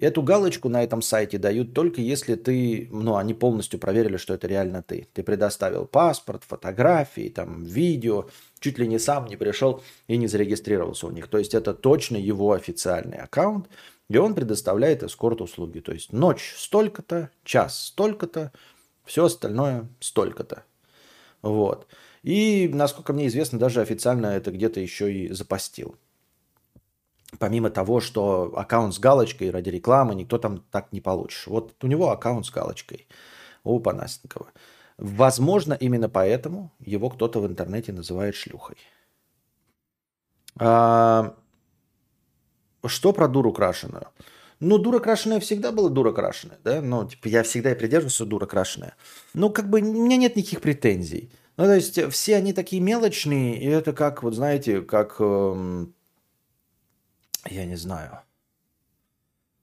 Эту 0.00 0.22
галочку 0.22 0.70
на 0.70 0.82
этом 0.82 1.02
сайте 1.02 1.36
дают 1.36 1.74
только 1.74 2.00
если 2.00 2.34
ты, 2.34 2.88
ну, 2.90 3.16
они 3.16 3.34
полностью 3.34 3.78
проверили, 3.78 4.16
что 4.16 4.32
это 4.32 4.46
реально 4.46 4.82
ты. 4.82 5.08
Ты 5.12 5.22
предоставил 5.22 5.84
паспорт, 5.84 6.42
фотографии, 6.44 7.28
там, 7.28 7.64
видео, 7.64 8.28
чуть 8.60 8.78
ли 8.78 8.88
не 8.88 8.98
сам 8.98 9.26
не 9.26 9.36
пришел 9.36 9.82
и 10.08 10.16
не 10.16 10.26
зарегистрировался 10.26 11.06
у 11.06 11.10
них. 11.10 11.28
То 11.28 11.36
есть 11.36 11.54
это 11.54 11.74
точно 11.74 12.16
его 12.16 12.52
официальный 12.52 13.18
аккаунт, 13.18 13.68
и 14.08 14.16
он 14.16 14.34
предоставляет 14.34 15.02
эскорт-услуги. 15.02 15.80
То 15.80 15.92
есть 15.92 16.12
ночь 16.14 16.54
столько-то, 16.56 17.30
час 17.44 17.86
столько-то, 17.86 18.52
Все 19.04 19.24
остальное 19.24 19.88
столько-то. 19.98 20.64
Вот. 21.42 21.86
И, 22.22 22.70
насколько 22.72 23.12
мне 23.12 23.26
известно, 23.26 23.58
даже 23.58 23.80
официально 23.80 24.26
это 24.26 24.50
где-то 24.50 24.80
еще 24.80 25.12
и 25.12 25.32
запостил. 25.32 25.96
Помимо 27.38 27.70
того, 27.70 28.00
что 28.00 28.52
аккаунт 28.56 28.94
с 28.94 28.98
галочкой 28.98 29.50
ради 29.50 29.70
рекламы 29.70 30.14
никто 30.14 30.38
там 30.38 30.64
так 30.70 30.92
не 30.92 31.00
получишь. 31.00 31.46
Вот 31.46 31.74
у 31.82 31.86
него 31.86 32.10
аккаунт 32.10 32.46
с 32.46 32.50
галочкой 32.50 33.06
у 33.64 33.78
Панасенкова. 33.78 34.48
Возможно, 34.98 35.74
именно 35.74 36.08
поэтому 36.08 36.72
его 36.80 37.08
кто-то 37.08 37.40
в 37.40 37.46
интернете 37.46 37.92
называет 37.92 38.34
шлюхой. 38.34 38.76
А, 40.58 41.34
что 42.84 43.12
про 43.12 43.28
дуру 43.28 43.52
крашеную? 43.52 44.08
Ну, 44.58 44.76
дура 44.76 44.98
крашеная 44.98 45.40
всегда 45.40 45.72
была 45.72 45.88
дура 45.88 46.12
крашеная, 46.12 46.58
да? 46.62 46.82
Ну, 46.82 47.08
типа, 47.08 47.28
я 47.28 47.42
всегда 47.42 47.72
и 47.72 47.74
придерживаюсь 47.74 48.18
дура 48.18 48.44
крашеная. 48.44 48.94
Ну, 49.32 49.48
как 49.48 49.70
бы, 49.70 49.80
у 49.80 49.84
меня 49.84 50.18
нет 50.18 50.36
никаких 50.36 50.60
претензий. 50.60 51.32
Ну, 51.56 51.64
то 51.64 51.74
есть, 51.74 51.98
все 52.12 52.36
они 52.36 52.52
такие 52.52 52.82
мелочные, 52.82 53.58
и 53.58 53.66
это 53.66 53.94
как, 53.94 54.22
вот 54.22 54.34
знаете, 54.34 54.82
как, 54.82 55.16
эм, 55.18 55.94
я 57.48 57.64
не 57.64 57.76
знаю, 57.76 58.20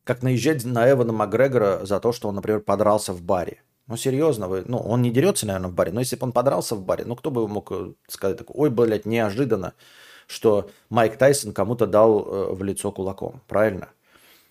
как 0.04 0.24
наезжать 0.24 0.64
на 0.66 0.90
Эвана 0.90 1.14
Макгрегора 1.14 1.86
за 1.86 2.00
то, 2.00 2.12
что 2.12 2.30
он, 2.30 2.36
например, 2.36 2.62
подрался 2.62 3.14
в 3.14 3.22
баре. 3.22 3.62
Ну, 3.88 3.96
серьезно, 3.98 4.48
вы, 4.48 4.64
ну, 4.66 4.78
он 4.78 5.02
не 5.02 5.12
дерется, 5.12 5.46
наверное, 5.46 5.70
в 5.70 5.74
баре, 5.74 5.92
но 5.92 6.02
если 6.02 6.16
бы 6.16 6.26
он 6.26 6.32
подрался 6.32 6.76
в 6.76 6.84
баре, 6.84 7.06
ну, 7.06 7.16
кто 7.16 7.32
бы 7.32 7.48
мог 7.48 7.72
э, 7.72 7.94
сказать 8.08 8.38
такое, 8.38 8.56
ой, 8.58 8.70
блядь, 8.70 9.06
неожиданно, 9.06 9.74
что 10.28 10.70
Майк 10.90 11.18
Тайсон 11.18 11.54
кому-то 11.54 11.88
дал 11.88 12.20
э, 12.20 12.54
в 12.54 12.64
лицо 12.64 12.92
кулаком, 12.92 13.42
правильно? 13.48 13.90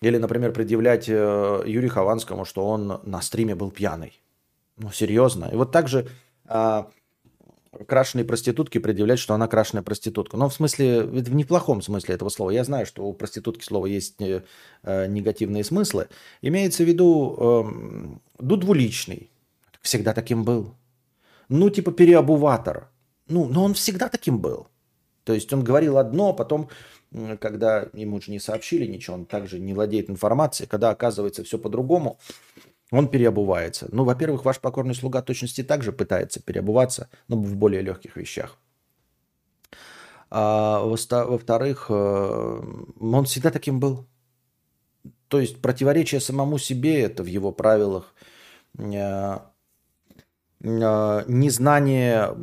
Или, 0.01 0.17
например, 0.17 0.53
предъявлять 0.53 1.07
э, 1.07 1.63
Юрию 1.65 1.91
Хованскому, 1.91 2.45
что 2.45 2.67
он 2.67 2.99
на 3.03 3.21
стриме 3.21 3.55
был 3.55 3.71
пьяный. 3.71 4.19
Ну, 4.77 4.91
серьезно. 4.91 5.49
И 5.51 5.55
вот 5.55 5.71
так 5.71 5.87
же 5.87 6.07
а, 6.45 6.87
крашеной 7.85 8.25
проститутке 8.25 8.79
предъявлять, 8.79 9.19
что 9.19 9.33
она 9.33 9.47
крашеная 9.47 9.83
проститутка. 9.83 10.37
Но 10.37 10.49
в 10.49 10.53
смысле, 10.53 11.03
в 11.03 11.35
неплохом 11.35 11.81
смысле 11.81 12.15
этого 12.15 12.29
слова. 12.29 12.51
Я 12.51 12.63
знаю, 12.63 12.85
что 12.85 13.05
у 13.05 13.13
проститутки 13.13 13.63
слова 13.63 13.85
есть 13.85 14.15
э, 14.19 14.43
негативные 14.83 15.63
смыслы. 15.63 16.07
Имеется 16.41 16.83
в 16.83 16.87
виду 16.87 17.35
э, 17.37 18.19
ну, 18.39 18.55
двуличный. 18.55 19.29
Всегда 19.81 20.13
таким 20.13 20.43
был. 20.43 20.75
Ну, 21.49 21.69
типа 21.69 21.91
переобуватор. 21.91 22.89
Ну, 23.27 23.45
но 23.45 23.63
он 23.63 23.73
всегда 23.73 24.09
таким 24.09 24.39
был. 24.39 24.67
То 25.23 25.33
есть 25.33 25.51
он 25.53 25.63
говорил 25.63 25.97
одно, 25.97 26.29
а 26.29 26.33
потом 26.33 26.69
когда 27.39 27.87
ему 27.93 28.21
же 28.21 28.31
не 28.31 28.39
сообщили 28.39 28.85
ничего, 28.85 29.15
он 29.15 29.25
также 29.25 29.59
не 29.59 29.73
владеет 29.73 30.09
информацией, 30.09 30.67
когда 30.67 30.89
оказывается 30.89 31.43
все 31.43 31.57
по-другому, 31.57 32.19
он 32.91 33.09
переобувается. 33.09 33.87
Ну, 33.91 34.03
во-первых, 34.03 34.45
ваш 34.45 34.59
покорный 34.59 34.95
слуга 34.95 35.21
точности 35.21 35.63
также 35.63 35.91
пытается 35.91 36.41
переобуваться, 36.41 37.09
но 37.27 37.37
в 37.37 37.55
более 37.55 37.81
легких 37.81 38.15
вещах. 38.15 38.57
А, 40.29 40.81
во-вторых, 40.83 41.87
э, 41.89 42.61
он 42.99 43.25
всегда 43.25 43.51
таким 43.51 43.79
был. 43.79 44.07
То 45.27 45.39
есть 45.39 45.61
противоречие 45.61 46.21
самому 46.21 46.57
себе 46.57 47.01
это 47.01 47.23
в 47.23 47.27
его 47.27 47.51
правилах, 47.51 48.13
э, 48.77 49.39
э, 50.61 51.23
незнание 51.27 52.35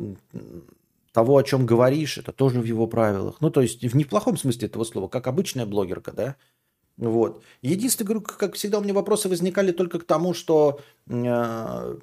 того, 1.11 1.37
о 1.37 1.43
чем 1.43 1.65
говоришь, 1.65 2.17
это 2.17 2.31
тоже 2.31 2.59
в 2.59 2.65
его 2.65 2.87
правилах. 2.87 3.37
Ну, 3.39 3.49
то 3.49 3.61
есть 3.61 3.83
в 3.83 3.95
неплохом 3.95 4.37
смысле 4.37 4.67
этого 4.67 4.83
слова, 4.83 5.07
как 5.07 5.27
обычная 5.27 5.65
блогерка, 5.65 6.11
да. 6.11 6.35
Вот. 6.97 7.43
Единственное, 7.61 8.07
говорю, 8.07 8.21
как 8.21 8.55
всегда, 8.55 8.79
у 8.79 8.81
меня 8.81 8.93
вопросы 8.93 9.27
возникали 9.27 9.71
только 9.71 9.99
к 9.99 10.05
тому, 10.05 10.33
что 10.33 10.79
э, 11.07 11.97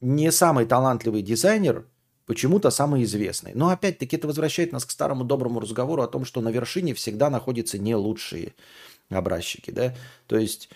не 0.00 0.32
самый 0.32 0.64
талантливый 0.64 1.22
дизайнер 1.22 1.84
почему-то 2.26 2.70
самый 2.70 3.02
известный. 3.02 3.52
Но 3.54 3.70
опять-таки 3.70 4.16
это 4.16 4.26
возвращает 4.26 4.72
нас 4.72 4.84
к 4.84 4.90
старому 4.90 5.24
доброму 5.24 5.60
разговору 5.60 6.02
о 6.02 6.08
том, 6.08 6.24
что 6.24 6.40
на 6.40 6.50
вершине 6.50 6.94
всегда 6.94 7.30
находятся 7.30 7.78
не 7.78 7.96
лучшие 7.96 8.54
образчики. 9.10 9.70
Да? 9.70 9.94
То 10.26 10.36
есть 10.36 10.68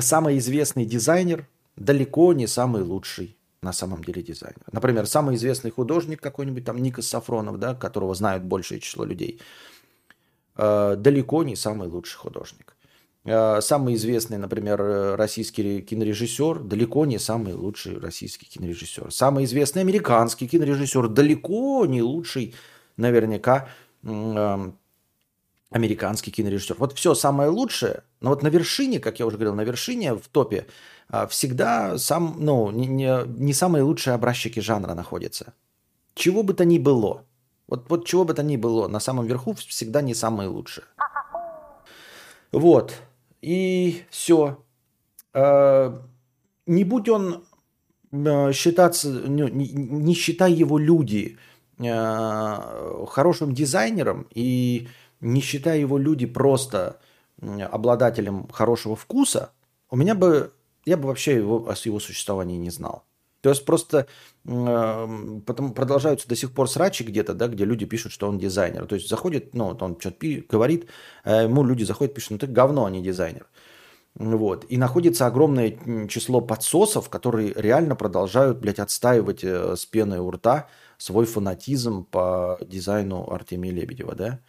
самый 0.00 0.38
известный 0.38 0.84
дизайнер 0.84 1.46
далеко 1.76 2.32
не 2.32 2.46
самый 2.46 2.82
лучший 2.82 3.36
на 3.62 3.72
самом 3.72 4.04
деле 4.04 4.22
дизайнер. 4.22 4.62
Например, 4.72 5.06
самый 5.06 5.36
известный 5.36 5.70
художник 5.70 6.20
какой-нибудь 6.20 6.64
там 6.64 6.82
Никос 6.82 7.08
Сафронов, 7.08 7.58
да, 7.58 7.74
которого 7.74 8.14
знают 8.14 8.44
большее 8.44 8.80
число 8.80 9.04
людей, 9.04 9.40
э, 10.56 10.96
далеко 10.96 11.42
не 11.42 11.56
самый 11.56 11.88
лучший 11.88 12.18
художник. 12.18 12.76
Э, 13.28 13.60
самый 13.60 13.94
известный, 13.94 14.38
например, 14.38 15.16
российский 15.16 15.82
кинорежиссер 15.82 16.60
далеко 16.60 17.04
не 17.04 17.18
самый 17.18 17.52
лучший 17.52 17.98
российский 17.98 18.46
кинорежиссер. 18.46 19.12
Самый 19.12 19.44
известный 19.44 19.82
американский 19.82 20.48
кинорежиссер 20.48 21.08
далеко 21.08 21.84
не 21.86 22.02
лучший, 22.02 22.54
наверняка, 22.96 23.68
э, 24.02 24.72
американский 25.70 26.30
кинорежиссер. 26.30 26.76
Вот 26.78 26.94
все 26.94 27.14
самое 27.14 27.50
лучшее, 27.50 28.02
но 28.20 28.30
вот 28.30 28.42
на 28.42 28.48
вершине, 28.48 28.98
как 28.98 29.18
я 29.18 29.26
уже 29.26 29.36
говорил, 29.36 29.54
на 29.54 29.64
вершине 29.64 30.14
в 30.14 30.26
топе 30.28 30.66
а, 31.10 31.26
всегда 31.26 31.98
сам, 31.98 32.36
ну, 32.38 32.70
не, 32.70 32.86
не, 32.86 33.26
не 33.26 33.52
самые 33.52 33.82
лучшие 33.82 34.14
образчики 34.14 34.60
жанра 34.60 34.94
находятся. 34.94 35.52
Чего 36.14 36.42
бы 36.42 36.54
то 36.54 36.64
ни 36.64 36.78
было. 36.78 37.24
Вот, 37.66 37.90
вот 37.90 38.06
чего 38.06 38.24
бы 38.24 38.32
то 38.32 38.42
ни 38.42 38.56
было, 38.56 38.88
на 38.88 39.00
самом 39.00 39.26
верху 39.26 39.52
всегда 39.54 40.00
не 40.00 40.14
самые 40.14 40.48
лучшие. 40.48 40.86
Вот. 42.50 42.94
И 43.40 44.04
все. 44.10 44.64
А, 45.32 46.02
не 46.66 46.84
будь 46.84 47.08
он 47.08 47.44
а, 48.12 48.52
считаться, 48.52 49.08
не, 49.28 49.50
не 49.50 50.14
считай 50.14 50.52
его 50.52 50.78
люди 50.78 51.38
хорошим 51.80 53.54
дизайнером 53.54 54.26
и 54.34 54.88
не 55.20 55.40
считая 55.40 55.78
его 55.78 55.96
люди 55.96 56.26
просто 56.26 56.98
обладателем 57.40 58.48
хорошего 58.48 58.96
вкуса, 58.96 59.52
у 59.88 59.96
меня 59.96 60.16
бы 60.16 60.52
я 60.88 60.96
бы 60.96 61.06
вообще 61.06 61.36
его, 61.36 61.68
о 61.68 61.74
его 61.84 62.00
существовании 62.00 62.56
не 62.56 62.70
знал. 62.70 63.04
То 63.40 63.50
есть 63.50 63.64
просто 63.64 64.06
э, 64.46 65.40
потом 65.46 65.72
продолжаются 65.72 66.28
до 66.28 66.34
сих 66.34 66.52
пор 66.52 66.68
срачи 66.68 67.04
где-то, 67.04 67.34
да, 67.34 67.46
где 67.46 67.64
люди 67.64 67.86
пишут, 67.86 68.12
что 68.12 68.28
он 68.28 68.38
дизайнер. 68.38 68.86
То 68.86 68.96
есть 68.96 69.08
заходит, 69.08 69.54
ну, 69.54 69.76
он 69.80 69.96
что-то 70.00 70.26
говорит, 70.48 70.86
а 71.24 71.42
ему 71.42 71.64
люди 71.64 71.84
заходят, 71.84 72.14
пишут, 72.14 72.30
ну 72.32 72.38
ты 72.38 72.46
говно, 72.46 72.84
а 72.84 72.90
не 72.90 73.02
дизайнер. 73.02 73.46
Вот. 74.14 74.66
И 74.68 74.76
находится 74.76 75.26
огромное 75.26 75.78
число 76.08 76.40
подсосов, 76.40 77.08
которые 77.08 77.52
реально 77.54 77.94
продолжают, 77.94 78.58
блядь, 78.58 78.80
отстаивать 78.80 79.44
э, 79.44 79.76
с 79.76 79.86
пеной 79.86 80.18
у 80.18 80.30
рта 80.30 80.66
свой 80.96 81.24
фанатизм 81.24 82.04
по 82.04 82.58
дизайну 82.60 83.30
Артемия 83.30 83.72
Лебедева, 83.72 84.16
да. 84.16 84.40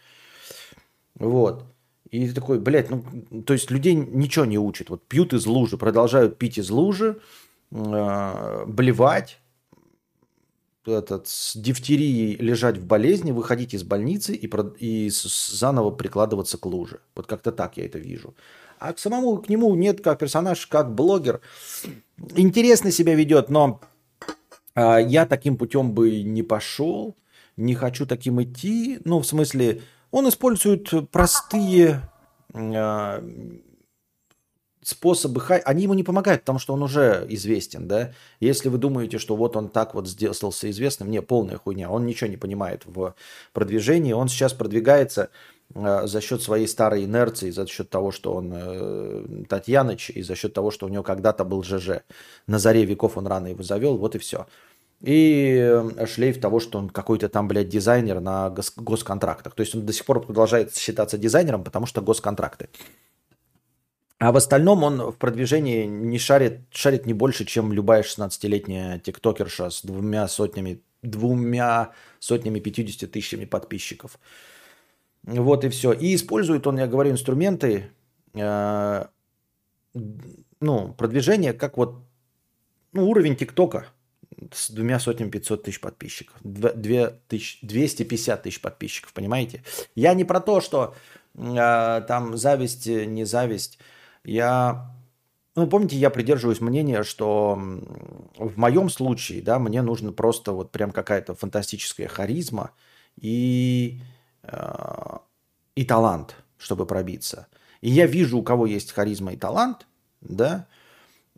Вот. 1.14 1.64
И 2.10 2.28
такой, 2.30 2.58
блядь, 2.58 2.90
ну, 2.90 3.04
то 3.46 3.52
есть 3.52 3.70
людей 3.70 3.94
ничего 3.94 4.44
не 4.44 4.58
учат. 4.58 4.90
Вот 4.90 5.06
пьют 5.06 5.32
из 5.32 5.46
лужи, 5.46 5.76
продолжают 5.76 6.38
пить 6.38 6.58
из 6.58 6.70
лужи, 6.70 7.20
блевать, 7.70 9.40
этот, 10.86 11.28
с 11.28 11.56
дифтерией 11.56 12.36
лежать 12.36 12.78
в 12.78 12.86
болезни, 12.86 13.32
выходить 13.32 13.74
из 13.74 13.82
больницы 13.82 14.34
и, 14.34 14.50
и 14.78 15.10
заново 15.10 15.90
прикладываться 15.90 16.58
к 16.58 16.66
луже. 16.66 17.00
Вот 17.14 17.26
как-то 17.26 17.52
так 17.52 17.76
я 17.76 17.86
это 17.86 17.98
вижу. 17.98 18.34
А 18.78 18.92
к 18.92 18.98
самому 18.98 19.38
к 19.38 19.48
нему 19.48 19.74
нет 19.74 20.00
как 20.00 20.18
персонаж, 20.18 20.66
как 20.66 20.94
блогер. 20.94 21.40
Интересно 22.34 22.90
себя 22.90 23.14
ведет, 23.14 23.50
но 23.50 23.80
э, 24.74 24.98
я 25.06 25.26
таким 25.26 25.56
путем 25.56 25.92
бы 25.92 26.22
не 26.22 26.42
пошел, 26.42 27.16
не 27.56 27.74
хочу 27.74 28.06
таким 28.06 28.42
идти. 28.42 28.98
Ну, 29.04 29.20
в 29.20 29.26
смысле, 29.26 29.82
он 30.10 30.28
использует 30.28 31.10
простые 31.10 32.00
э, 32.54 33.60
способы, 34.82 35.42
они 35.64 35.82
ему 35.82 35.94
не 35.94 36.02
помогают, 36.02 36.42
потому 36.42 36.58
что 36.58 36.74
он 36.74 36.82
уже 36.82 37.26
известен, 37.28 37.86
да. 37.86 38.12
Если 38.40 38.68
вы 38.68 38.78
думаете, 38.78 39.18
что 39.18 39.36
вот 39.36 39.56
он 39.56 39.68
так 39.68 39.94
вот 39.94 40.08
сделался 40.08 40.70
известным, 40.70 41.10
не, 41.10 41.20
полная 41.20 41.58
хуйня, 41.58 41.90
он 41.90 42.06
ничего 42.06 42.30
не 42.30 42.36
понимает 42.36 42.82
в 42.86 43.14
продвижении, 43.52 44.12
он 44.12 44.28
сейчас 44.28 44.54
продвигается 44.54 45.28
э, 45.74 46.06
за 46.06 46.20
счет 46.20 46.42
своей 46.42 46.66
старой 46.66 47.04
инерции, 47.04 47.50
за 47.50 47.66
счет 47.66 47.90
того, 47.90 48.10
что 48.10 48.34
он 48.34 48.52
э, 48.54 49.44
Татьяныч, 49.48 50.10
и 50.10 50.22
за 50.22 50.34
счет 50.34 50.54
того, 50.54 50.70
что 50.70 50.86
у 50.86 50.88
него 50.88 51.02
когда-то 51.02 51.44
был 51.44 51.62
ЖЖ. 51.62 52.02
На 52.46 52.58
заре 52.58 52.84
веков 52.84 53.18
он 53.18 53.26
рано 53.26 53.48
его 53.48 53.62
завел, 53.62 53.98
вот 53.98 54.14
и 54.14 54.18
все. 54.18 54.46
И 55.02 55.58
э, 55.60 56.06
шлейф 56.06 56.40
того, 56.40 56.58
что 56.60 56.78
он 56.78 56.88
какой-то 56.88 57.28
там, 57.28 57.48
блядь, 57.48 57.68
дизайнер 57.68 58.20
на 58.20 58.48
гос- 58.48 58.72
госконтрактах. 58.76 59.54
То 59.54 59.60
есть 59.60 59.74
он 59.74 59.84
до 59.84 59.92
сих 59.92 60.04
пор 60.06 60.24
продолжает 60.24 60.74
считаться 60.76 61.18
дизайнером, 61.18 61.64
потому 61.64 61.86
что 61.86 62.00
госконтракты. 62.02 62.68
А 64.20 64.32
в 64.32 64.36
остальном 64.36 64.84
он 64.84 65.10
в 65.10 65.16
продвижении 65.16 65.86
не 65.86 66.18
шарит, 66.18 66.60
шарит 66.70 67.06
не 67.06 67.14
больше, 67.14 67.44
чем 67.44 67.72
любая 67.72 68.02
16-летняя 68.02 69.00
тиктокерша 69.00 69.70
с 69.70 69.82
двумя 69.82 70.28
сотнями, 70.28 70.82
двумя 71.02 71.92
сотнями 72.18 72.60
50 72.60 73.10
тысячами 73.10 73.46
подписчиков. 73.46 74.20
Вот 75.24 75.64
и 75.64 75.68
все. 75.70 75.92
И 75.92 76.14
использует 76.14 76.66
он, 76.66 76.78
я 76.78 76.86
говорю, 76.86 77.10
инструменты, 77.10 77.90
э, 78.34 79.06
ну, 80.60 80.92
продвижения, 80.92 81.52
как 81.52 81.76
вот 81.76 82.02
ну, 82.92 83.08
уровень 83.08 83.36
ТикТока– 83.36 83.86
с 84.52 84.70
двумя 84.70 84.98
сотнями 84.98 85.30
500 85.30 85.62
тысяч 85.62 85.80
подписчиков. 85.80 86.36
Дв- 86.42 86.74
две 86.74 87.18
тысяч, 87.28 87.58
250 87.62 88.42
тысяч 88.42 88.60
подписчиков, 88.60 89.12
понимаете? 89.12 89.62
Я 89.94 90.14
не 90.14 90.24
про 90.24 90.40
то, 90.40 90.60
что 90.60 90.94
э, 91.34 92.02
там 92.06 92.36
зависть, 92.36 92.86
не 92.86 93.24
зависть. 93.24 93.78
Я, 94.24 94.94
ну, 95.56 95.66
помните, 95.66 95.96
я 95.96 96.10
придерживаюсь 96.10 96.60
мнения, 96.60 97.02
что 97.02 97.58
в 98.36 98.58
моем 98.58 98.90
случае, 98.90 99.42
да, 99.42 99.58
мне 99.58 99.82
нужно 99.82 100.12
просто 100.12 100.52
вот 100.52 100.70
прям 100.70 100.92
какая-то 100.92 101.34
фантастическая 101.34 102.08
харизма 102.08 102.72
и, 103.20 104.00
э, 104.42 105.16
и 105.74 105.84
талант, 105.84 106.36
чтобы 106.58 106.86
пробиться. 106.86 107.46
И 107.80 107.90
я 107.90 108.06
вижу, 108.06 108.38
у 108.38 108.42
кого 108.42 108.66
есть 108.66 108.92
харизма 108.92 109.32
и 109.32 109.36
талант, 109.36 109.86
да, 110.20 110.66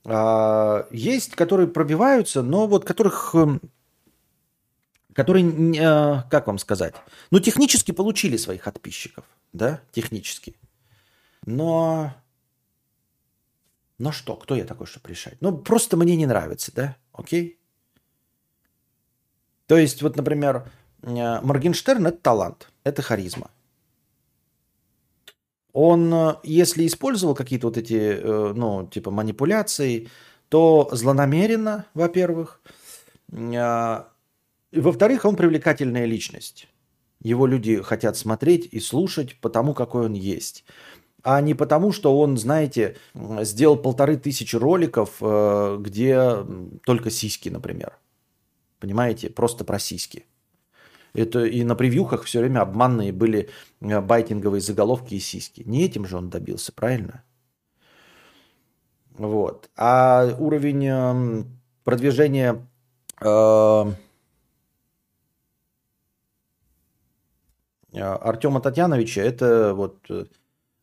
а, 0.04 0.88
есть, 0.90 1.34
которые 1.36 1.68
пробиваются, 1.68 2.42
но 2.42 2.66
вот 2.66 2.84
которых, 2.84 3.34
которые, 5.12 5.80
а, 5.80 6.22
как 6.30 6.48
вам 6.48 6.58
сказать, 6.58 6.94
ну, 7.30 7.38
технически 7.38 7.92
получили 7.92 8.36
своих 8.36 8.64
подписчиков, 8.64 9.24
да, 9.52 9.80
технически. 9.92 10.56
Но, 11.46 12.12
но 14.02 14.12
что, 14.12 14.36
кто 14.36 14.54
я 14.54 14.64
такой, 14.64 14.86
чтобы 14.86 15.08
решать? 15.08 15.36
Ну, 15.40 15.56
просто 15.56 15.96
мне 15.96 16.16
не 16.16 16.26
нравится, 16.26 16.72
да, 16.74 16.96
окей? 17.12 17.58
То 19.66 19.76
есть, 19.76 20.02
вот, 20.02 20.16
например, 20.16 20.70
э, 21.02 21.40
Моргенштерн– 21.40 22.06
это 22.08 22.18
талант, 22.18 22.70
это 22.84 23.00
харизма– 23.02 23.50
он, 25.72 26.12
э, 26.12 26.34
если 26.42 26.86
использовал 26.86 27.34
какие-то 27.34 27.68
вот 27.68 27.78
эти, 27.78 27.94
э, 27.94 28.52
ну, 28.54 28.86
типа 28.86 29.10
манипуляции, 29.10 30.08
то 30.48 30.88
злонамеренно, 30.92 31.86
во-первых. 31.94 32.60
Во-вторых, 33.28 35.24
он 35.24 35.36
привлекательная 35.36 36.04
личность. 36.04 36.68
Его 37.22 37.46
люди 37.46 37.80
хотят 37.80 38.18
смотреть 38.18 38.68
и 38.70 38.80
слушать 38.80 39.40
потому, 39.40 39.72
какой 39.72 40.04
он 40.06 40.12
есть. 40.12 40.64
А 41.22 41.40
не 41.40 41.54
потому, 41.54 41.92
что 41.92 42.18
он, 42.18 42.36
знаете, 42.36 42.96
сделал 43.42 43.76
полторы 43.76 44.16
тысячи 44.16 44.56
роликов, 44.56 45.18
э, 45.20 45.76
где 45.80 46.44
только 46.84 47.10
сиськи, 47.10 47.48
например. 47.48 47.98
Понимаете? 48.80 49.30
Просто 49.30 49.64
про 49.64 49.78
сиськи. 49.78 50.26
Это 51.14 51.44
и 51.44 51.62
на 51.62 51.76
превьюхах 51.76 52.24
все 52.24 52.40
время 52.40 52.60
обманные 52.60 53.12
были 53.12 53.50
э, 53.80 54.00
байтинговые 54.00 54.60
заголовки 54.60 55.14
и 55.14 55.20
сиськи. 55.20 55.62
Не 55.64 55.84
этим 55.84 56.06
же 56.06 56.16
он 56.16 56.30
добился, 56.30 56.72
правильно? 56.72 57.22
Вот. 59.10 59.70
А 59.76 60.34
уровень 60.38 60.86
э, 60.86 61.44
продвижения 61.84 62.66
э, 63.20 63.84
Артема 67.94 68.60
Татьяновича 68.60 69.20
это 69.20 69.74
вот 69.74 69.98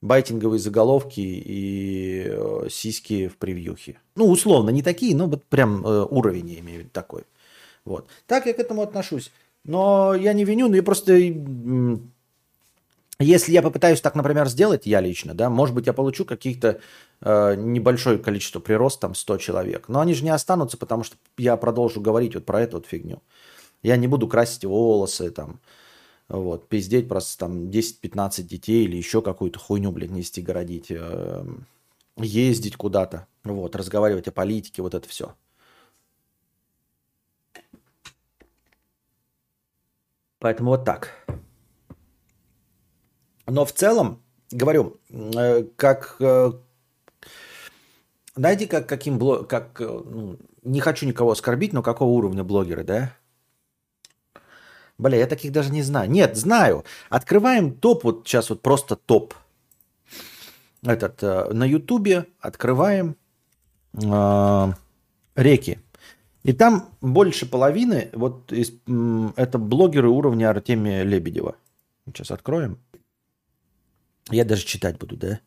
байтинговые 0.02 0.60
заголовки 0.60 1.22
и 1.22 2.38
сиськи 2.70 3.28
в 3.28 3.38
превьюхе. 3.38 4.00
Ну, 4.16 4.28
условно, 4.30 4.70
не 4.70 4.82
такие, 4.82 5.16
но 5.16 5.28
вот 5.28 5.44
прям 5.46 5.86
уровень 5.86 6.50
я 6.50 6.60
имею 6.60 6.78
в 6.78 6.80
виду 6.82 6.90
такой. 6.92 7.24
Вот. 7.86 8.08
Так 8.28 8.46
я 8.46 8.54
к 8.54 8.60
этому 8.60 8.82
отношусь. 8.82 9.32
Но 9.64 10.14
я 10.16 10.34
не 10.34 10.46
виню, 10.46 10.70
но 10.70 10.76
я 10.76 10.84
просто... 10.84 11.20
Если 13.22 13.52
я 13.52 13.62
попытаюсь 13.62 14.00
так, 14.00 14.16
например, 14.16 14.48
сделать, 14.48 14.86
я 14.86 15.02
лично, 15.02 15.34
да, 15.34 15.50
может 15.50 15.76
быть, 15.76 15.88
я 15.88 15.94
получу 15.94 16.24
каких-то 16.24 16.80
э, 17.20 17.56
небольшое 17.58 18.18
количество 18.18 18.62
прирост, 18.62 19.02
там, 19.02 19.14
100 19.14 19.38
человек. 19.40 19.90
Но 19.90 20.00
они 20.00 20.14
же 20.14 20.24
не 20.24 20.30
останутся, 20.30 20.78
потому 20.78 21.04
что 21.04 21.18
я 21.38 21.58
продолжу 21.58 22.00
говорить 22.00 22.36
вот 22.36 22.46
про 22.46 22.62
эту 22.62 22.78
вот 22.78 22.86
фигню. 22.86 23.22
Я 23.84 23.98
не 23.98 24.08
буду 24.08 24.30
красить 24.30 24.64
волосы, 24.64 25.32
там, 25.32 25.60
вот, 26.30 26.70
пиздеть 26.70 27.10
просто 27.10 27.40
там 27.40 27.70
10-15 27.70 28.44
детей 28.44 28.86
или 28.86 28.96
еще 28.96 29.22
какую-то 29.22 29.60
хуйню, 29.60 29.92
блядь, 29.92 30.12
нести, 30.12 30.42
городить, 30.42 30.88
э, 30.92 31.46
ездить 32.18 32.78
куда-то, 32.78 33.28
вот, 33.44 33.76
разговаривать 33.76 34.28
о 34.28 34.32
политике, 34.32 34.82
вот 34.82 34.94
это 34.94 35.08
все. 35.10 35.36
Поэтому 40.40 40.70
вот 40.70 40.86
так. 40.86 41.10
Но 43.46 43.66
в 43.66 43.74
целом, 43.74 44.22
говорю, 44.52 44.98
э, 45.10 45.64
как... 45.76 46.16
Э, 46.20 46.52
знаете, 48.36 48.68
как, 48.68 48.88
каким 48.88 49.18
блог... 49.18 49.50
Как, 49.50 49.82
э, 49.82 49.86
ну, 49.86 50.38
не 50.64 50.80
хочу 50.80 51.06
никого 51.06 51.32
оскорбить, 51.32 51.74
но 51.74 51.82
какого 51.84 52.10
уровня 52.10 52.44
блогеры, 52.44 52.84
да? 52.84 53.16
Бля, 55.00 55.18
я 55.18 55.28
таких 55.28 55.54
даже 55.54 55.72
не 55.72 55.82
знаю. 55.82 56.12
Нет, 56.12 56.36
знаю. 56.36 56.84
Открываем 57.10 57.72
топ, 57.72 58.04
вот 58.04 58.28
сейчас 58.28 58.50
вот 58.50 58.62
просто 58.62 58.98
топ. 58.98 59.34
Этот, 60.84 61.22
на 61.22 61.66
Ютубе 61.66 62.26
открываем 62.40 63.16
э, 63.94 64.74
реки. 65.36 65.80
И 66.44 66.54
там 66.54 66.90
больше 67.02 67.46
половины, 67.46 68.10
вот 68.14 68.52
из, 68.52 68.72
это 69.36 69.58
блогеры 69.58 70.10
уровня 70.10 70.50
Артемия 70.50 71.04
Лебедева. 71.04 71.56
Сейчас 72.06 72.32
откроем. 72.32 72.78
Я 74.30 74.44
даже 74.44 74.66
читать 74.66 74.98
буду, 74.98 75.16
да? 75.16 75.40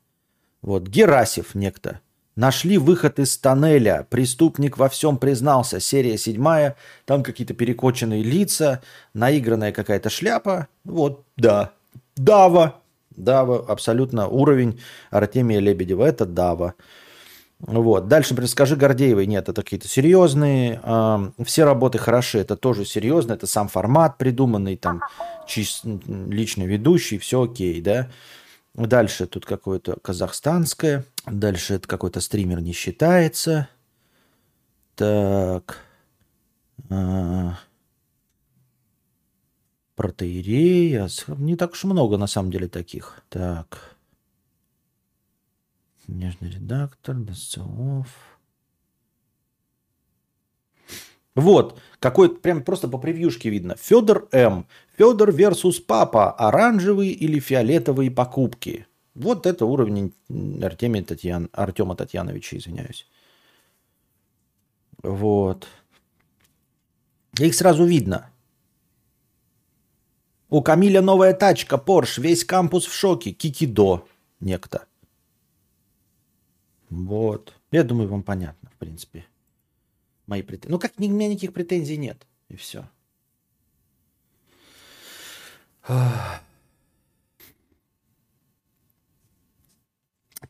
Вот, 0.63 0.87
Герасев 0.87 1.55
некто. 1.55 2.01
Нашли 2.35 2.79
выход 2.79 3.19
из 3.19 3.37
тоннеля. 3.37 4.07
Преступник 4.09 4.79
во 4.79 4.89
всем 4.89 5.19
признался. 5.19 5.81
Серия 5.81 6.17
седьмая. 6.17 6.77
Там 7.05 7.23
какие-то 7.23 7.53
перекоченные 7.53 8.23
лица. 8.23 8.83
Наигранная 9.13 9.73
какая-то 9.73 10.09
шляпа. 10.09 10.69
Вот, 10.85 11.25
да. 11.37 11.73
Дава. 12.17 12.81
Дава. 13.11 13.59
Абсолютно 13.67 14.29
уровень 14.29 14.81
Артемия 15.11 15.61
Лебедева. 15.61 16.05
Это 16.05 16.25
Дава. 16.25 16.75
Вот. 17.61 18.09
Дальше, 18.09 18.31
например, 18.31 18.51
скажи 18.51 18.75
Гордеевой, 18.75 19.27
нет, 19.27 19.49
это 19.49 19.63
какие-то 19.63 19.87
серьезные. 19.87 20.81
Э, 20.83 21.31
все 21.45 21.63
работы 21.65 21.97
хороши, 21.97 22.39
это 22.39 22.57
тоже 22.57 22.85
серьезно, 22.85 23.35
это 23.35 23.47
сам 23.47 23.69
формат 23.69 24.19
придуманный, 24.19 24.77
там, 24.77 25.01
чист, 25.47 25.85
личный 25.85 26.67
ведущий, 26.67 27.19
все 27.19 27.43
окей, 27.43 27.81
да. 27.81 28.09
Дальше 28.75 29.27
тут 29.27 29.45
какое-то 29.45 29.97
казахстанское. 30.01 31.05
Дальше 31.27 31.75
это 31.75 31.87
какой-то 31.87 32.21
стример 32.21 32.61
не 32.61 32.73
считается. 32.73 33.69
Так. 34.95 35.79
А, 36.89 37.59
протеерея. 39.95 41.09
Не 41.29 41.57
так 41.57 41.73
уж 41.73 41.85
много 41.85 42.17
на 42.17 42.27
самом 42.27 42.51
деле 42.51 42.69
таких. 42.69 43.23
Так. 43.29 43.97
Нежный 46.09 46.51
редактор, 46.51 47.15
Досцелов. 47.17 48.09
Вот, 51.35 51.81
какой 51.99 52.35
прям 52.35 52.63
просто 52.63 52.89
по 52.89 52.99
превьюшке 52.99 53.49
видно. 53.49 53.77
Федор 53.77 54.29
М. 54.33 54.67
Федор 54.99 55.31
versus 55.31 55.83
папа. 55.83 56.31
Оранжевые 56.33 57.13
или 57.13 57.39
фиолетовые 57.39 58.11
покупки. 58.11 58.87
Вот 59.15 59.47
это 59.47 59.65
уровень 59.65 60.15
Артемия 60.63 61.03
Татьян... 61.03 61.49
Артема 61.53 61.97
Татьяновича, 61.97 62.57
извиняюсь. 62.57 63.07
Вот. 65.03 65.67
Их 67.39 67.55
сразу 67.55 67.85
видно. 67.85 68.31
У 70.51 70.63
Камиля 70.63 71.01
новая 71.01 71.33
тачка, 71.33 71.79
Порш, 71.79 72.19
весь 72.19 72.45
кампус 72.45 72.85
в 72.85 72.95
шоке, 72.95 73.33
кикидо 73.33 74.07
некто. 74.41 74.87
Вот. 76.91 77.55
Я 77.71 77.85
думаю, 77.85 78.11
вам 78.11 78.23
понятно, 78.23 78.69
в 78.71 78.77
принципе. 78.77 79.25
Мои 80.27 80.43
претензии. 80.43 80.73
Ну, 80.73 80.79
как 80.79 80.93
у 80.99 81.03
меня 81.03 81.29
никаких 81.29 81.53
претензий 81.53 81.97
нет. 81.97 82.27
И 82.49 82.57
все. 82.57 82.89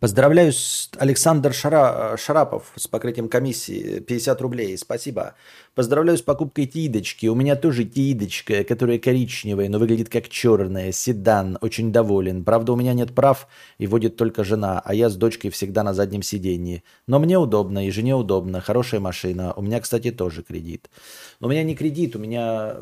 Поздравляю 0.02 0.52
с 0.52 0.90
Александр 0.98 1.54
Шара... 1.54 2.16
Шарапов 2.16 2.72
с 2.74 2.88
покрытием 2.88 3.28
комиссии 3.28 4.00
50 4.00 4.40
рублей. 4.40 4.76
Спасибо. 4.76 5.36
Поздравляю 5.76 6.18
с 6.18 6.22
покупкой 6.22 6.66
тидочки. 6.66 7.28
У 7.28 7.36
меня 7.36 7.54
тоже 7.54 7.84
тидочка, 7.84 8.64
которая 8.64 8.98
коричневая, 8.98 9.68
но 9.68 9.78
выглядит 9.78 10.08
как 10.08 10.28
черная. 10.28 10.90
Седан. 10.90 11.56
Очень 11.60 11.92
доволен. 11.92 12.42
Правда, 12.42 12.72
у 12.72 12.76
меня 12.76 12.94
нет 12.94 13.14
прав 13.14 13.46
и 13.78 13.86
водит 13.86 14.16
только 14.16 14.42
жена, 14.42 14.82
а 14.84 14.92
я 14.92 15.08
с 15.08 15.14
дочкой 15.14 15.52
всегда 15.52 15.84
на 15.84 15.94
заднем 15.94 16.22
сиденье. 16.22 16.82
Но 17.06 17.20
мне 17.20 17.38
удобно 17.38 17.86
и 17.86 17.90
жене 17.92 18.16
удобно. 18.16 18.60
Хорошая 18.60 18.98
машина. 18.98 19.52
У 19.54 19.62
меня, 19.62 19.78
кстати, 19.78 20.10
тоже 20.10 20.42
кредит. 20.42 20.90
Но 21.38 21.46
у 21.46 21.50
меня 21.52 21.62
не 21.62 21.76
кредит, 21.76 22.16
у 22.16 22.18
меня 22.18 22.78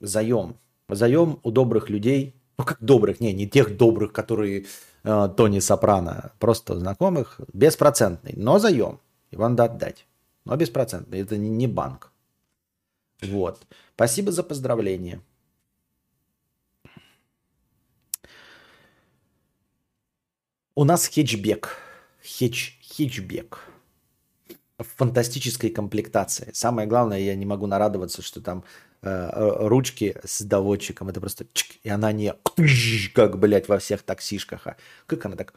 заем. 0.00 0.56
Заем 0.88 1.38
у 1.42 1.50
добрых 1.50 1.90
людей. 1.90 2.34
Ну, 2.58 2.64
как 2.64 2.78
добрых? 2.80 3.20
Не, 3.20 3.34
не 3.34 3.46
тех 3.46 3.76
добрых, 3.76 4.14
которые 4.14 4.64
Э, 5.06 5.28
Тони 5.28 5.60
Сопрано, 5.60 6.32
просто 6.40 6.76
знакомых, 6.76 7.40
беспроцентный, 7.52 8.34
но 8.36 8.58
заем. 8.58 9.00
Его 9.30 9.48
надо 9.48 9.64
отдать. 9.64 10.04
Но 10.44 10.56
беспроцентный, 10.56 11.20
это 11.20 11.36
не 11.36 11.68
банк. 11.68 12.10
Вот. 13.22 13.62
Спасибо 13.94 14.32
за 14.32 14.42
поздравление. 14.42 15.20
У 20.74 20.82
нас 20.82 21.06
хетчбек. 21.06 21.78
Хетч, 22.20 22.76
хетчбек. 22.82 23.60
В 24.78 24.84
фантастической 24.96 25.70
комплектации. 25.70 26.50
Самое 26.52 26.86
главное, 26.86 27.18
я 27.18 27.34
не 27.34 27.46
могу 27.46 27.66
нарадоваться, 27.66 28.20
что 28.20 28.42
там 28.42 28.62
э, 29.02 29.08
э 29.08 29.68
ручки 29.68 30.16
с 30.22 30.42
доводчиком. 30.42 31.08
Это 31.08 31.20
просто 31.20 31.46
чик, 31.52 31.76
и 31.82 31.88
она 31.88 32.12
не 32.12 32.34
как, 33.14 33.38
блядь, 33.38 33.68
во 33.68 33.78
всех 33.78 34.02
таксишках. 34.02 34.66
А 34.66 34.76
как 35.06 35.24
она 35.24 35.36
так 35.36 35.54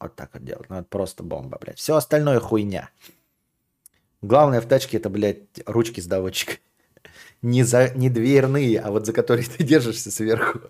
вот 0.00 0.14
так 0.16 0.30
вот 0.32 0.44
делать. 0.44 0.68
Ну, 0.70 0.76
это 0.76 0.88
просто 0.88 1.22
бомба, 1.22 1.58
блядь. 1.60 1.78
Все 1.78 1.94
остальное 1.96 2.40
хуйня. 2.40 2.90
Главное 4.22 4.60
в 4.60 4.66
тачке 4.66 4.96
это, 4.96 5.10
блядь, 5.10 5.60
ручки 5.66 6.00
с 6.00 6.06
доводчиком. 6.06 6.56
Не, 7.42 7.62
за, 7.62 7.90
не 7.94 8.10
дверные, 8.10 8.80
а 8.80 8.90
вот 8.90 9.06
за 9.06 9.12
которые 9.12 9.46
ты 9.46 9.62
держишься 9.62 10.10
сверху. 10.10 10.60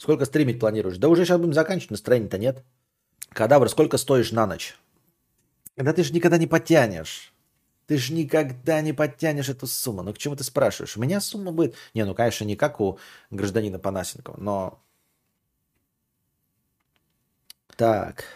Сколько 0.07 0.25
стримить 0.25 0.61
планируешь? 0.61 0.99
Да 0.99 1.09
уже 1.09 1.25
сейчас 1.25 1.41
будем 1.41 1.53
заканчивать, 1.53 1.91
настроения-то 1.91 2.39
нет. 2.39 2.63
Кадавр, 3.31 3.69
сколько 3.69 3.99
стоишь 3.99 4.31
на 4.31 4.47
ночь? 4.47 4.79
Да 5.77 5.93
ты 5.93 6.05
же 6.05 6.13
никогда 6.13 6.39
не 6.39 6.47
потянешь. 6.47 7.35
Ты 7.89 7.99
же 7.99 8.13
никогда 8.13 8.81
не 8.83 8.93
подтянешь 8.93 9.49
эту 9.49 9.67
сумму. 9.67 10.05
Ну 10.05 10.15
к 10.15 10.19
чему 10.19 10.37
ты 10.37 10.45
спрашиваешь? 10.45 10.97
У 10.97 11.01
меня 11.01 11.21
сумма 11.21 11.51
будет... 11.51 11.75
Не, 11.93 12.05
ну, 12.05 12.15
конечно, 12.15 12.45
не 12.45 12.55
как 12.55 12.81
у 12.81 13.01
гражданина 13.33 13.81
Панасенкова, 13.81 14.37
но... 14.41 14.81
Так. 17.77 18.27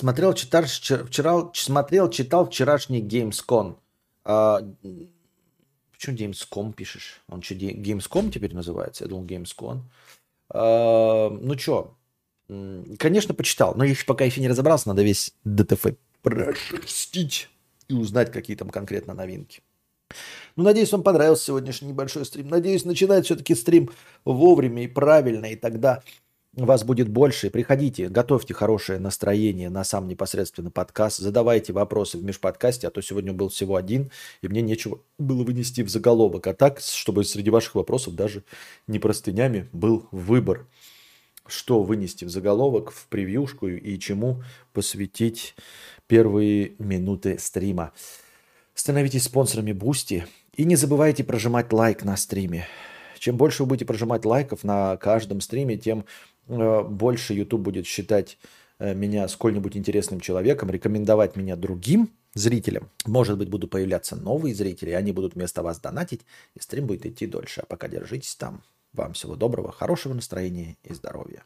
Смотрел, 0.00 0.32
читал, 0.32 0.62
вчера, 0.64 1.50
смотрел, 1.52 2.08
читал 2.08 2.48
вчерашний 2.48 3.02
Gamescom. 3.02 3.76
А, 4.24 4.62
почему 5.92 6.16
Gamescom 6.16 6.72
пишешь? 6.72 7.20
Он 7.28 7.42
что, 7.42 7.54
Gamescom 7.54 8.30
теперь 8.30 8.54
называется? 8.54 9.04
Я 9.04 9.10
думал, 9.10 9.26
Gamescom. 9.26 9.82
А, 10.48 11.28
ну 11.28 11.58
что, 11.58 11.98
конечно, 12.98 13.34
почитал, 13.34 13.74
но 13.74 13.84
еще 13.84 14.06
пока 14.06 14.24
еще 14.24 14.40
не 14.40 14.48
разобрался, 14.48 14.88
надо 14.88 15.02
весь 15.02 15.34
ДТФ 15.44 15.88
прошерстить 16.22 17.50
и 17.88 17.92
узнать, 17.92 18.32
какие 18.32 18.56
там 18.56 18.70
конкретно 18.70 19.12
новинки. 19.12 19.60
Ну, 20.56 20.64
надеюсь, 20.64 20.92
вам 20.92 21.02
понравился 21.02 21.44
сегодняшний 21.44 21.88
небольшой 21.88 22.24
стрим. 22.24 22.48
Надеюсь, 22.48 22.86
начинает 22.86 23.26
все-таки 23.26 23.54
стрим 23.54 23.90
вовремя 24.24 24.82
и 24.82 24.88
правильно, 24.88 25.44
и 25.44 25.56
тогда 25.56 26.02
вас 26.52 26.84
будет 26.84 27.08
больше. 27.08 27.50
Приходите, 27.50 28.08
готовьте 28.08 28.54
хорошее 28.54 28.98
настроение 28.98 29.70
на 29.70 29.84
сам 29.84 30.08
непосредственно 30.08 30.70
подкаст, 30.70 31.18
задавайте 31.18 31.72
вопросы 31.72 32.18
в 32.18 32.24
межподкасте, 32.24 32.88
а 32.88 32.90
то 32.90 33.00
сегодня 33.00 33.32
был 33.32 33.48
всего 33.48 33.76
один, 33.76 34.10
и 34.42 34.48
мне 34.48 34.62
нечего 34.62 35.00
было 35.18 35.44
вынести 35.44 35.82
в 35.82 35.88
заголовок. 35.88 36.46
А 36.46 36.54
так, 36.54 36.80
чтобы 36.80 37.24
среди 37.24 37.50
ваших 37.50 37.76
вопросов 37.76 38.14
даже 38.14 38.44
не 38.86 38.98
простынями 38.98 39.68
был 39.72 40.08
выбор, 40.10 40.66
что 41.46 41.82
вынести 41.82 42.24
в 42.24 42.30
заголовок, 42.30 42.90
в 42.90 43.06
превьюшку 43.06 43.68
и 43.68 43.98
чему 43.98 44.42
посвятить 44.72 45.54
первые 46.06 46.72
минуты 46.78 47.38
стрима. 47.38 47.92
Становитесь 48.74 49.24
спонсорами 49.24 49.72
Бусти 49.72 50.26
и 50.56 50.64
не 50.64 50.76
забывайте 50.76 51.22
прожимать 51.22 51.72
лайк 51.72 52.02
на 52.04 52.16
стриме. 52.16 52.66
Чем 53.18 53.36
больше 53.36 53.62
вы 53.62 53.68
будете 53.68 53.84
прожимать 53.84 54.24
лайков 54.24 54.64
на 54.64 54.96
каждом 54.96 55.42
стриме, 55.42 55.76
тем 55.76 56.06
больше 56.50 57.34
YouTube 57.34 57.60
будет 57.60 57.86
считать 57.86 58.38
э, 58.78 58.94
меня 58.94 59.28
сколь-нибудь 59.28 59.76
интересным 59.76 60.20
человеком, 60.20 60.70
рекомендовать 60.70 61.36
меня 61.36 61.56
другим 61.56 62.10
зрителям. 62.34 62.90
Может 63.06 63.38
быть, 63.38 63.48
будут 63.48 63.70
появляться 63.70 64.16
новые 64.16 64.54
зрители, 64.54 64.90
они 64.90 65.12
будут 65.12 65.34
вместо 65.34 65.62
вас 65.62 65.80
донатить, 65.80 66.22
и 66.54 66.60
стрим 66.60 66.86
будет 66.86 67.06
идти 67.06 67.26
дольше. 67.26 67.60
А 67.62 67.66
пока 67.66 67.88
держитесь 67.88 68.34
там. 68.34 68.62
Вам 68.92 69.12
всего 69.12 69.36
доброго, 69.36 69.70
хорошего 69.70 70.14
настроения 70.14 70.76
и 70.82 70.92
здоровья. 70.92 71.44